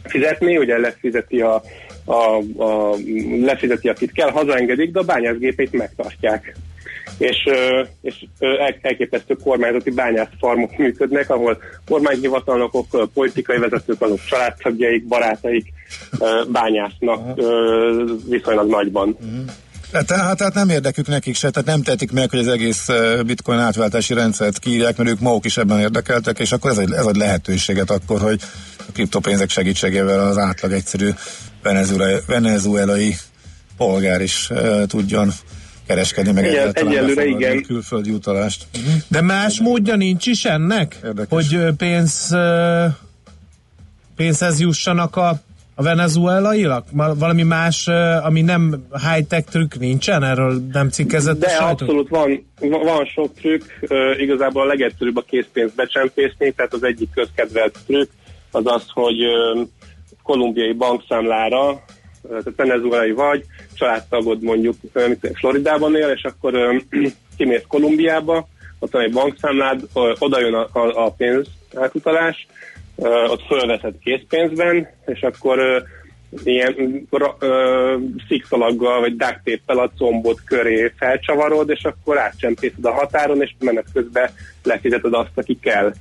fizetni, 0.04 0.56
ugye 0.56 0.78
lefizeti 0.78 1.40
a, 1.40 1.62
a, 2.04 2.36
a, 2.56 2.96
lefizeti, 3.40 3.88
akit 3.88 4.12
kell, 4.12 4.30
hazaengedik, 4.30 4.92
de 4.92 4.98
a 4.98 5.02
bányászgépét 5.02 5.72
megtartják. 5.72 6.56
És, 7.18 7.36
és 8.02 8.24
elképesztő 8.82 9.34
kormányzati 9.34 9.90
bányászfarmok 9.90 10.76
működnek, 10.76 11.30
ahol 11.30 11.58
kormányhivatalnokok, 11.86 13.12
politikai 13.14 13.58
vezetők, 13.58 14.00
azok 14.02 14.24
családtagjaik, 14.24 15.06
barátaik 15.06 15.72
bányásznak 16.48 17.40
viszonylag 18.28 18.68
nagyban. 18.68 19.16
Tehát, 20.02 20.36
tehát 20.36 20.54
nem 20.54 20.68
érdekük 20.68 21.06
nekik 21.06 21.36
se, 21.36 21.50
tehát 21.50 21.68
nem 21.68 21.82
tetik 21.82 22.12
meg, 22.12 22.30
hogy 22.30 22.38
az 22.38 22.48
egész 22.48 22.88
bitcoin 23.26 23.58
átváltási 23.58 24.14
rendszert 24.14 24.58
kiírják, 24.58 24.96
mert 24.96 25.10
ők 25.10 25.20
maguk 25.20 25.44
is 25.44 25.56
ebben 25.56 25.80
érdekeltek, 25.80 26.38
és 26.38 26.52
akkor 26.52 26.70
ez 26.70 26.78
egy, 26.78 26.92
ez 26.92 27.06
egy 27.06 27.16
lehetőséget 27.16 27.90
akkor, 27.90 28.20
hogy 28.20 28.40
a 28.78 28.92
kriptopénzek 28.92 29.50
segítségével 29.50 30.26
az 30.26 30.38
átlag 30.38 30.72
egyszerű 30.72 31.10
venezuelai, 31.62 32.16
venezuelai 32.26 33.16
polgár 33.76 34.20
is 34.20 34.48
uh, 34.50 34.86
tudjon 34.86 35.32
kereskedni, 35.86 36.32
meg 36.32 36.44
Igen, 36.44 36.70
egyelőre 36.72 37.24
igen. 37.24 37.62
külföldi 37.62 38.10
utalást. 38.10 38.66
De 39.08 39.20
más 39.20 39.60
módja 39.60 39.96
nincs 39.96 40.26
is 40.26 40.44
ennek? 40.44 40.98
Érdekes. 41.04 41.28
Hogy 41.28 41.74
pénz, 41.76 42.36
pénzhez 44.16 44.60
jussanak 44.60 45.16
a, 45.16 45.42
a 45.74 45.82
venezuelaiak? 45.82 46.86
Valami 46.92 47.42
más, 47.42 47.88
ami 48.22 48.40
nem 48.40 48.86
high-tech 48.90 49.50
trükk 49.50 49.74
nincsen? 49.74 50.22
Erről 50.22 50.62
nem 50.72 50.88
cikkezett 50.88 51.38
De 51.38 51.56
abszolút 51.56 52.08
van, 52.08 52.46
van 52.60 53.04
sok 53.04 53.34
trükk. 53.34 53.62
Igazából 54.18 54.62
a 54.62 54.66
legegyszerűbb 54.66 55.16
a 55.16 55.24
készpénzt 55.26 55.74
becsempészni, 55.74 56.52
tehát 56.52 56.72
az 56.72 56.82
egyik 56.82 57.10
közkedvelt 57.14 57.78
trükk 57.86 58.10
az 58.50 58.62
az, 58.66 58.84
hogy 58.92 59.16
kolumbiai 60.22 60.72
bankszámlára, 60.72 61.84
tehát 62.28 62.52
venezuelai 62.56 63.12
vagy, 63.12 63.44
családtagod 63.74 64.42
mondjuk 64.42 64.74
Floridában 65.34 65.96
él, 65.96 66.08
és 66.08 66.22
akkor 66.22 66.82
kimész 67.36 67.64
Kolumbiába, 67.68 68.48
ott 68.78 68.92
van 68.92 69.02
egy 69.02 69.12
bankszámlád, 69.12 69.80
oda 70.18 70.40
jön 70.40 70.54
a, 70.54 70.68
a, 70.72 71.04
a 71.04 71.10
pénz 71.10 71.46
átutalás, 71.74 72.46
ott 73.28 73.42
fölveszed 73.46 73.94
készpénzben, 74.02 74.88
és 75.06 75.20
akkor 75.20 75.84
ilyen 76.44 77.06
szikszalaggal 78.28 79.00
vagy 79.00 79.16
duct 79.16 79.60
a 79.66 79.90
combot 79.96 80.40
köré 80.44 80.92
felcsavarod, 80.98 81.70
és 81.70 81.84
akkor 81.84 82.18
átcsempészed 82.18 82.84
a 82.84 82.92
határon, 82.92 83.42
és 83.42 83.54
menet 83.58 83.86
közben 83.92 84.30
lefizeted 84.62 85.14
azt, 85.14 85.30
aki 85.34 85.58
kell. 85.62 85.92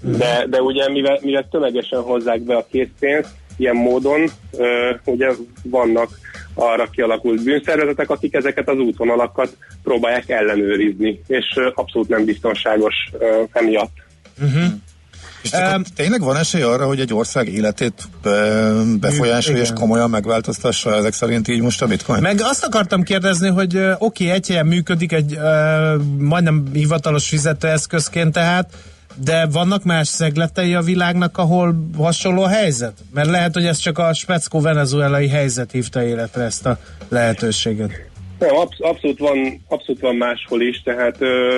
De, 0.00 0.46
de 0.48 0.60
ugye 0.60 0.90
mivel, 0.90 1.18
mivel 1.22 1.48
tömegesen 1.50 2.00
hozzák 2.00 2.40
be 2.40 2.56
a 2.56 2.66
készpénzt, 2.70 3.30
ilyen 3.56 3.76
módon 3.76 4.20
uh, 4.52 4.68
ugye 5.04 5.30
vannak 5.62 6.08
arra 6.54 6.90
kialakult 6.90 7.44
bűnszervezetek, 7.44 8.10
akik 8.10 8.34
ezeket 8.34 8.68
az 8.68 8.78
útvonalakat 8.78 9.56
próbálják 9.82 10.28
ellenőrizni, 10.28 11.20
és 11.26 11.44
uh, 11.56 11.66
abszolút 11.74 12.08
nem 12.08 12.24
biztonságos 12.24 12.94
uh, 13.12 13.48
emiatt. 13.52 13.92
Uh-huh. 14.42 14.64
És 15.52 15.74
um, 15.74 15.82
tényleg 15.94 16.20
van 16.20 16.36
esély 16.36 16.62
arra, 16.62 16.86
hogy 16.86 17.00
egy 17.00 17.14
ország 17.14 17.48
életét 17.48 18.08
befolyásolja 19.00 19.60
és 19.60 19.70
komolyan 19.74 20.10
megváltoztassa 20.10 20.94
ezek 20.94 21.12
szerint 21.12 21.48
így 21.48 21.60
most 21.60 21.82
a 21.82 21.86
bitcoin? 21.86 22.22
Meg 22.22 22.40
azt 22.40 22.64
akartam 22.64 23.02
kérdezni, 23.02 23.48
hogy 23.48 23.76
oké, 23.76 23.94
okay, 23.98 24.30
egy 24.30 24.48
helyen 24.48 24.66
működik 24.66 25.12
egy 25.12 25.36
uh, 25.36 26.02
majdnem 26.18 26.64
hivatalos 26.72 27.28
fizetőeszközként 27.28 28.32
tehát, 28.32 28.70
de 29.24 29.46
vannak 29.46 29.84
más 29.84 30.08
szegletei 30.08 30.74
a 30.74 30.80
világnak, 30.80 31.38
ahol 31.38 31.88
hasonló 31.96 32.42
a 32.42 32.48
helyzet? 32.48 32.92
Mert 33.14 33.28
lehet, 33.28 33.54
hogy 33.54 33.66
ez 33.66 33.78
csak 33.78 33.98
a 33.98 34.14
speckó 34.14 34.60
venezuelai 34.60 35.28
helyzet 35.28 35.70
hívta 35.72 36.02
életre 36.02 36.42
ezt 36.42 36.66
a 36.66 36.78
lehetőséget. 37.08 37.90
Nem, 38.38 38.56
absz- 38.56 38.80
abszolút, 38.80 39.18
van, 39.18 39.62
abszolút 39.68 40.00
van 40.00 40.14
máshol 40.16 40.62
is, 40.62 40.82
tehát 40.82 41.16
ö, 41.18 41.56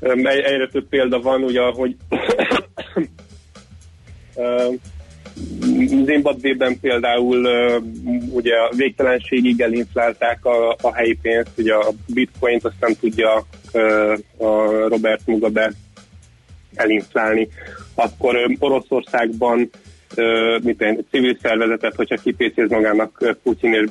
ö, 0.00 0.10
egyre 0.28 0.68
több 0.72 0.88
példa 0.88 1.20
van, 1.20 1.42
ugye, 1.42 1.60
hogy 1.60 1.96
Zimbabwe-ben 6.04 6.80
például 6.80 7.46
ugye 8.30 8.54
a 8.56 8.72
végtelenségig 8.76 9.60
elinflálták 9.60 10.44
a, 10.44 10.76
a 10.80 10.94
helyi 10.94 11.18
pénzt, 11.22 11.50
ugye 11.56 11.74
a 11.74 11.92
bitcoint 12.06 12.64
azt 12.64 12.80
nem 12.80 12.94
tudja 13.00 13.34
a 14.38 14.70
Robert 14.88 15.26
Mugabe 15.26 15.72
elinflálni. 16.74 17.48
Akkor 17.94 18.36
Oroszországban 18.58 19.70
mit 20.62 20.82
egy 20.82 21.04
civil 21.10 21.38
szervezetet, 21.42 21.94
hogyha 21.94 22.16
kipécéz 22.16 22.70
magának 22.70 23.36
Putin, 23.42 23.72
és 23.74 23.88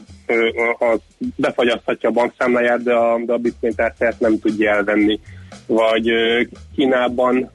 az 0.79 0.99
befagyaszthatja 1.35 2.09
a 2.09 2.11
bankszámláját, 2.11 2.83
de 2.83 2.93
a, 2.93 3.19
de 3.25 3.33
a 3.33 3.37
bitcoin 3.37 3.75
tárcáját 3.75 4.19
nem 4.19 4.39
tudja 4.39 4.71
elvenni. 4.71 5.19
Vagy 5.67 6.11
Kínában 6.75 7.51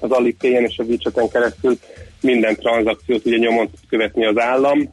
az 0.00 0.10
Alipay-en 0.10 0.64
és 0.64 0.78
a 0.78 0.82
wechat 0.82 1.32
keresztül 1.32 1.78
minden 2.20 2.54
tranzakciót 2.54 3.26
ugye 3.26 3.36
nyomon 3.36 3.70
követni 3.88 4.26
az 4.26 4.38
állam, 4.38 4.92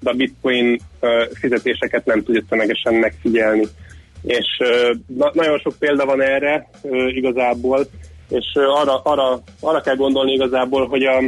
de 0.00 0.10
a 0.10 0.12
bitcoin 0.12 0.80
fizetéseket 1.32 2.04
nem 2.04 2.22
tudja 2.22 2.42
tömegesen 2.48 2.94
megfigyelni. 2.94 3.66
És 4.22 4.46
na, 5.06 5.30
nagyon 5.34 5.58
sok 5.58 5.74
példa 5.78 6.04
van 6.04 6.22
erre 6.22 6.68
igazából, 7.08 7.86
és 8.28 8.46
arra, 8.54 9.00
arra, 9.02 9.42
arra 9.60 9.80
kell 9.80 9.96
gondolni 9.96 10.32
igazából, 10.32 10.86
hogy 10.86 11.02
a 11.02 11.22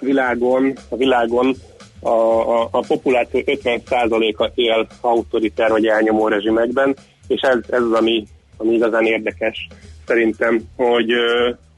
világon, 0.00 0.72
a 0.88 0.96
világon 0.96 1.54
a, 2.00 2.08
a, 2.08 2.68
a 2.70 2.84
populáció 2.86 3.42
50%-a 3.44 4.50
él 4.54 4.86
autoriter 5.00 5.70
vagy 5.70 5.86
elnyomó 5.86 6.28
rezsimekben, 6.28 6.96
és 7.26 7.40
ez, 7.40 7.58
ez 7.70 7.82
az, 7.82 7.92
ami, 7.92 8.26
ami 8.56 8.74
igazán 8.74 9.04
érdekes 9.04 9.68
szerintem, 10.06 10.60
hogy, 10.76 11.12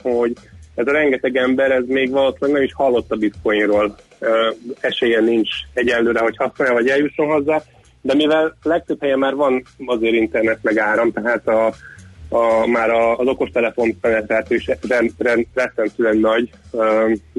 hogy 0.03 0.33
ez 0.75 0.87
a 0.87 0.93
rengeteg 0.93 1.37
ember, 1.37 1.71
ez 1.71 1.85
még 1.87 2.11
valószínűleg 2.11 2.55
nem 2.55 2.63
is 2.63 2.75
hallott 2.75 3.13
a 3.13 3.17
bitcoinról. 3.17 3.97
Esélye 4.81 5.21
nincs 5.21 5.51
egyelőre, 5.75 6.21
hogy 6.21 6.37
használja, 6.37 6.75
vagy 6.75 6.89
eljusson 6.89 7.27
hozzá, 7.27 7.63
de 8.01 8.15
mivel 8.15 8.57
legtöbb 8.63 9.01
helyen 9.01 9.19
már 9.19 9.35
van 9.35 9.63
azért 9.87 10.15
internet 10.15 10.59
meg 10.63 10.79
áram, 10.79 11.13
tehát 11.13 11.49
a, 11.49 11.75
a, 12.29 12.67
már 12.67 12.91
a, 12.91 13.19
az 13.19 13.27
okostelefon 13.27 14.01
penetráció 14.01 14.57
is 14.57 14.71
rend, 14.89 15.11
rend, 15.19 15.47
rettentően 15.55 16.17
nagy, 16.17 16.51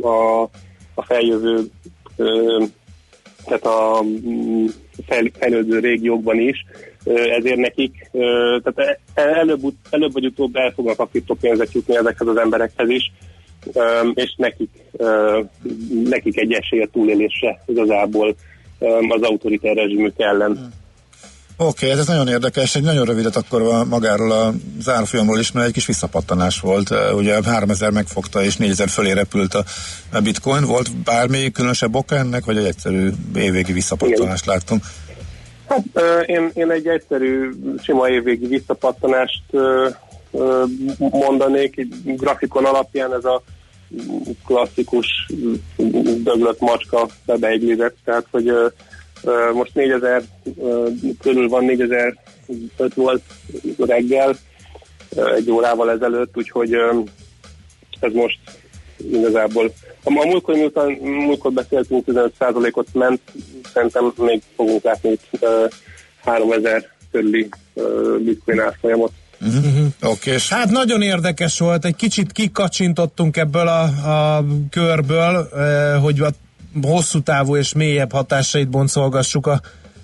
a, 0.01 0.41
a 0.93 1.03
feljövő, 1.03 1.59
tehát 3.45 3.65
a 3.65 4.03
mm, 4.03 4.65
fejlődő 5.39 5.79
régiókban 5.79 6.39
is, 6.39 6.65
ezért 7.37 7.57
nekik, 7.57 8.09
tehát 8.63 8.99
e, 9.13 9.21
előbb, 9.21 9.61
előbb 9.89 10.13
vagy 10.13 10.25
utóbb 10.25 10.55
el 10.55 10.71
fognak 10.75 10.99
a 10.99 11.05
kriptopénzek 11.05 11.71
jutni 11.71 11.95
ezekhez 11.95 12.27
az 12.27 12.37
emberekhez 12.37 12.89
is, 12.89 13.11
és 14.13 14.33
nekik, 14.37 14.69
nekik 16.03 16.37
egy 16.37 16.53
esély 16.53 16.81
a 16.81 16.87
túlélésre 16.91 17.63
igazából 17.65 18.35
az 19.09 19.21
autoritár 19.21 19.75
rezsimük 19.75 20.13
ellen. 20.17 20.55
Hmm. 20.55 20.85
Oké, 21.59 21.85
okay, 21.85 21.99
ez 21.99 22.07
nagyon 22.07 22.27
érdekes. 22.27 22.75
Egy 22.75 22.83
nagyon 22.83 23.05
rövidet 23.05 23.35
akkor 23.35 23.85
magáról 23.87 24.31
a 24.31 24.53
zárfolyamról 24.79 25.39
is, 25.39 25.51
mert 25.51 25.67
egy 25.67 25.73
kis 25.73 25.85
visszapattanás 25.85 26.59
volt. 26.59 26.93
Ugye 27.15 27.39
3000 27.43 27.91
megfogta 27.91 28.43
és 28.43 28.55
4000 28.55 28.89
fölé 28.89 29.11
repült 29.11 29.53
a 29.53 29.63
bitcoin. 30.23 30.65
Volt 30.65 30.97
bármi 30.97 31.51
különösebb 31.51 31.95
oka 31.95 32.15
ennek, 32.15 32.45
vagy 32.45 32.57
egy 32.57 32.65
egyszerű 32.65 33.09
évvégi 33.35 33.73
visszapattanást 33.73 34.45
Igen. 34.45 34.81
Hát 35.67 35.83
én, 36.25 36.51
én 36.53 36.71
egy 36.71 36.87
egyszerű, 36.87 37.49
sima 37.83 38.09
évvégi 38.09 38.47
visszapattanást 38.47 39.43
mondanék, 40.97 41.77
egy 41.77 42.15
grafikon 42.17 42.65
alapján 42.65 43.13
ez 43.13 43.25
a 43.25 43.41
klasszikus 44.45 45.07
döglött 46.23 46.59
macska 46.59 47.07
bebeiglézett, 47.25 47.95
tehát 48.03 48.25
hogy 48.31 48.51
most 49.53 49.73
4000 49.73 50.23
körül 51.21 51.49
van, 51.49 51.63
4005 51.63 52.93
volt 52.93 53.21
reggel, 53.77 54.35
egy 55.35 55.51
órával 55.51 55.91
ezelőtt, 55.91 56.37
úgyhogy 56.37 56.73
ez 57.99 58.13
most 58.13 58.39
igazából. 58.97 59.73
A 60.07 60.25
múltkor, 60.25 60.55
miután 60.55 60.89
múltkor 61.01 61.51
beszéltünk, 61.51 62.03
15%-ot 62.07 62.87
ment, 62.93 63.21
szerintem 63.73 64.13
még 64.17 64.41
fogunk 64.55 64.83
látni 64.83 65.17
3000 66.23 66.85
körüli 67.11 67.49
bitcoin 68.23 68.59
árfolyamot. 68.59 69.11
Uh-huh. 69.41 69.87
Okay. 70.01 70.37
Hát 70.49 70.69
nagyon 70.69 71.01
érdekes 71.01 71.59
volt, 71.59 71.85
egy 71.85 71.95
kicsit 71.95 72.31
kikacsintottunk 72.31 73.37
ebből 73.37 73.67
a, 73.67 73.81
a 74.37 74.45
körből, 74.69 75.49
hogy 76.01 76.19
a 76.19 76.29
hosszú 76.81 77.21
távú 77.21 77.55
és 77.55 77.73
mélyebb 77.73 78.11
hatásait 78.11 78.69
boncolgassuk 78.69 79.47
a 79.47 79.61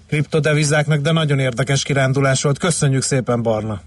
kriptodevizáknak, 0.08 1.02
de 1.02 1.12
nagyon 1.12 1.40
érdekes 1.40 1.84
kirándulás 1.84 2.44
volt. 2.44 2.58
Köszönjük 2.58 3.02
szépen, 3.02 3.42
Barna! 3.42 3.82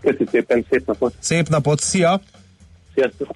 Köszönjük 0.00 0.30
szépen, 0.30 0.66
szép 0.70 0.86
napot! 0.86 1.14
Szép 1.18 1.48
napot, 1.48 1.80
szia! 1.80 2.20
Sziasztok! 2.94 3.34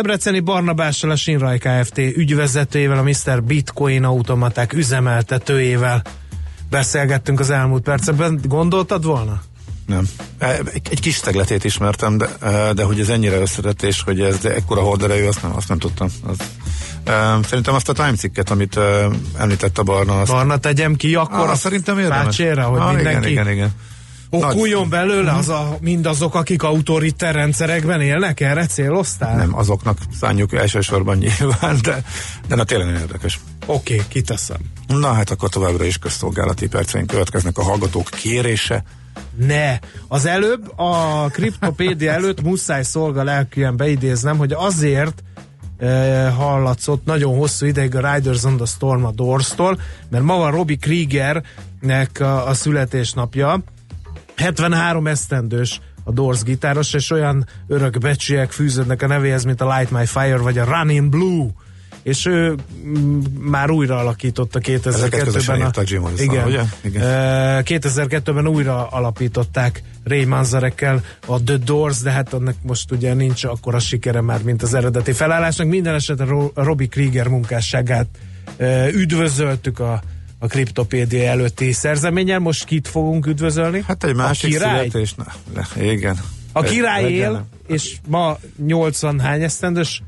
Debreceni 0.00 0.40
Barnabással 0.40 1.10
a 1.10 1.16
Sinraj 1.16 1.58
Kft. 1.58 1.98
ügyvezetőjével, 1.98 2.98
a 2.98 3.02
Mr. 3.02 3.42
Bitcoin 3.42 4.04
automaták 4.04 4.72
üzemeltetőjével 4.72 6.02
beszélgettünk 6.70 7.40
az 7.40 7.50
elmúlt 7.50 7.82
percekben. 7.82 8.40
Gondoltad 8.44 9.04
volna? 9.04 9.42
Nem. 9.86 10.08
E, 10.38 10.60
egy 10.90 11.00
kis 11.00 11.20
tegletét 11.20 11.64
ismertem, 11.64 12.18
de, 12.18 12.28
e, 12.40 12.72
de 12.72 12.84
hogy 12.84 13.00
ez 13.00 13.08
ennyire 13.08 13.36
összetett, 13.36 13.82
és 13.82 14.02
hogy 14.02 14.20
ez 14.20 14.38
de 14.38 14.54
ekkora 14.54 14.80
horderejű, 14.80 15.26
azt 15.26 15.42
nem, 15.42 15.56
azt 15.56 15.68
nem 15.68 15.78
tudtam. 15.78 16.08
Az, 16.26 16.36
uh, 17.06 17.44
szerintem 17.44 17.74
azt 17.74 17.88
a 17.88 17.92
Time 17.92 18.14
cikket, 18.14 18.50
amit 18.50 18.78
említett 19.38 19.78
a 19.78 19.82
Barna. 19.82 20.20
Azt... 20.20 20.30
Barna 20.30 20.56
tegyem 20.56 20.94
ki 20.94 21.14
akkor 21.14 21.46
ah, 21.46 21.50
a 21.50 21.54
szerintem 21.54 21.98
érdemes. 21.98 22.24
Fácsére, 22.24 22.62
hogy 22.62 22.80
ah, 22.80 22.94
mindenki 22.94 23.30
igen, 23.30 23.46
igen, 23.46 23.52
igen. 23.52 23.70
Okuljon 24.30 24.80
Nagy... 24.80 24.88
belőle 24.88 25.32
az 25.32 25.48
a, 25.48 25.76
mindazok, 25.80 26.34
akik 26.34 26.62
autoriter 26.62 27.34
rendszerekben 27.34 28.00
élnek? 28.00 28.40
Erre 28.40 28.66
céloztál? 28.66 29.36
Nem, 29.36 29.56
azoknak 29.56 29.98
szánjuk 30.20 30.54
elsősorban 30.54 31.16
nyilván, 31.16 31.78
de, 31.82 32.02
de 32.48 32.54
na 32.54 32.64
tényleg 32.64 33.00
érdekes. 33.00 33.40
Oké, 33.66 33.94
okay, 33.94 34.06
kiteszem. 34.08 34.58
Na 34.86 35.12
hát 35.12 35.30
akkor 35.30 35.48
továbbra 35.48 35.84
is 35.84 35.98
közszolgálati 35.98 36.68
perceink 36.68 37.06
következnek 37.06 37.58
a 37.58 37.62
hallgatók 37.62 38.08
kérése 38.10 38.84
ne. 39.36 39.78
Az 40.08 40.26
előbb 40.26 40.78
a 40.78 41.26
kriptopédia 41.32 42.12
előtt 42.12 42.42
muszáj 42.42 42.82
szolga 42.82 43.22
lelkűen 43.22 43.76
beidéznem, 43.76 44.36
hogy 44.36 44.52
azért 44.52 45.22
e, 45.78 46.28
hallatszott 46.28 47.04
nagyon 47.04 47.36
hosszú 47.36 47.66
ideig 47.66 47.96
a 47.96 48.14
Riders 48.14 48.44
on 48.44 48.56
the 48.56 48.66
Storm 48.66 49.04
a 49.04 49.10
Doors-tól, 49.10 49.80
mert 50.08 50.24
ma 50.24 50.36
van 50.36 50.50
Robbie 50.50 50.76
Kriegernek 50.76 52.20
a, 52.20 52.46
a 52.48 52.54
születésnapja. 52.54 53.62
73 54.40 55.06
esztendős 55.06 55.80
a 56.04 56.12
Doors 56.12 56.42
gitáros, 56.42 56.92
és 56.94 57.10
olyan 57.10 57.46
örök 57.66 57.98
becsülyek 57.98 58.50
fűződnek 58.50 59.02
a 59.02 59.06
nevéhez, 59.06 59.44
mint 59.44 59.60
a 59.60 59.76
Light 59.76 59.90
My 59.90 60.06
Fire, 60.06 60.36
vagy 60.36 60.58
a 60.58 60.64
Running 60.64 61.08
Blue 61.08 61.46
és 62.02 62.26
ő 62.26 62.54
m- 62.84 63.50
már 63.50 63.70
újra 63.70 63.98
alakította 63.98 64.58
2002-ben. 64.62 65.60
A, 65.60 65.82
Jim 65.84 66.00
Morrison, 66.00 66.26
igen, 66.26 66.46
ugye? 66.46 66.62
igen. 66.80 67.02
2002-ben 67.66 68.46
újra 68.46 68.86
alapították 68.86 69.82
Ray 70.04 70.24
Manzarekkel 70.24 71.04
a 71.26 71.42
The 71.42 71.56
Doors, 71.56 71.98
de 72.00 72.10
hát 72.10 72.32
annak 72.32 72.54
most 72.62 72.90
ugye 72.90 73.14
nincs 73.14 73.44
akkora 73.44 73.78
sikere 73.78 74.20
már, 74.20 74.42
mint 74.42 74.62
az 74.62 74.74
eredeti 74.74 75.12
felállásnak. 75.12 75.66
Minden 75.66 75.94
esetre 75.94 76.24
Ro- 76.24 76.52
Robbie 76.54 76.86
Krieger 76.88 77.28
munkásságát 77.28 78.06
üdvözöltük 78.92 79.78
a 79.78 80.02
a 80.42 80.46
kriptopédia 80.46 81.30
előtti 81.30 81.72
szerzeményen. 81.72 82.42
Most 82.42 82.64
kit 82.64 82.88
fogunk 82.88 83.26
üdvözölni? 83.26 83.84
Hát 83.86 84.04
egy 84.04 84.14
másik 84.14 84.52
születés, 84.52 85.14
na, 85.14 85.82
igen. 85.82 86.20
A 86.52 86.62
király 86.62 87.12
él, 87.12 87.46
és 87.66 87.96
ma 88.08 88.38
80 88.66 89.20
hány 89.20 89.42
esztendős? 89.42 90.02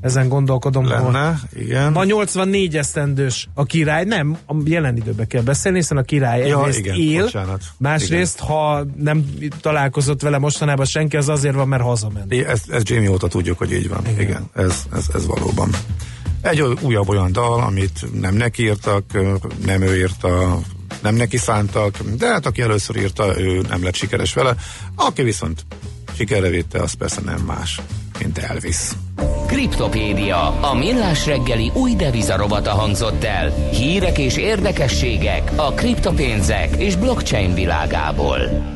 Ezen 0.00 0.28
gondolkodom. 0.28 0.88
Lenne, 0.88 1.38
igen. 1.54 1.92
Ma 1.92 2.04
84 2.04 2.76
esztendős 2.76 3.48
a 3.54 3.64
király, 3.64 4.04
nem, 4.04 4.38
a 4.46 4.54
jelen 4.64 4.96
időben 4.96 5.26
kell 5.26 5.42
beszélni, 5.42 5.78
hiszen 5.78 5.96
a 5.96 6.02
király 6.02 6.46
ja, 6.46 6.58
egyrészt 6.58 6.78
igen, 6.78 6.96
él, 6.96 7.22
bocsánat. 7.22 7.62
másrészt, 7.78 8.40
igen. 8.42 8.48
ha 8.48 8.84
nem 8.96 9.24
találkozott 9.60 10.22
vele 10.22 10.38
mostanában 10.38 10.84
senki, 10.84 11.16
az 11.16 11.28
azért 11.28 11.54
van, 11.54 11.68
mert 11.68 11.82
hazament. 11.82 12.32
Ezt, 12.32 12.70
ezt 12.70 12.88
Jamie 12.88 13.10
óta 13.10 13.28
tudjuk, 13.28 13.58
hogy 13.58 13.72
így 13.72 13.88
van. 13.88 14.06
Igen, 14.06 14.20
igen 14.20 14.50
ez, 14.54 14.82
ez, 14.96 15.04
ez 15.14 15.26
valóban. 15.26 15.70
Egy 16.42 16.60
újabb 16.60 17.08
olyan 17.08 17.32
dal, 17.32 17.60
amit 17.60 18.20
nem 18.20 18.34
neki 18.34 18.62
írtak, 18.62 19.04
nem 19.64 19.82
ő 19.82 19.96
írta, 19.96 20.60
nem 21.02 21.14
neki 21.14 21.36
szántak, 21.36 21.98
de 22.18 22.26
hát 22.26 22.46
aki 22.46 22.62
először 22.62 22.96
írta, 22.96 23.40
ő 23.40 23.60
nem 23.68 23.82
lett 23.82 23.94
sikeres 23.94 24.34
vele. 24.34 24.54
Aki 24.94 25.22
viszont 25.22 25.66
sikerre 26.16 26.48
vitte, 26.48 26.82
az 26.82 26.92
persze 26.92 27.20
nem 27.24 27.40
más, 27.46 27.80
mint 28.18 28.38
Elvis. 28.38 28.78
Kriptopédia, 29.46 30.60
a 30.60 30.74
millás 30.74 31.26
reggeli 31.26 31.70
új 31.74 31.94
devizarobata 31.94 32.70
hangzott 32.70 33.24
el. 33.24 33.70
Hírek 33.70 34.18
és 34.18 34.36
érdekességek 34.36 35.52
a 35.56 35.72
kriptopénzek 35.72 36.76
és 36.76 36.96
blockchain 36.96 37.54
világából. 37.54 38.72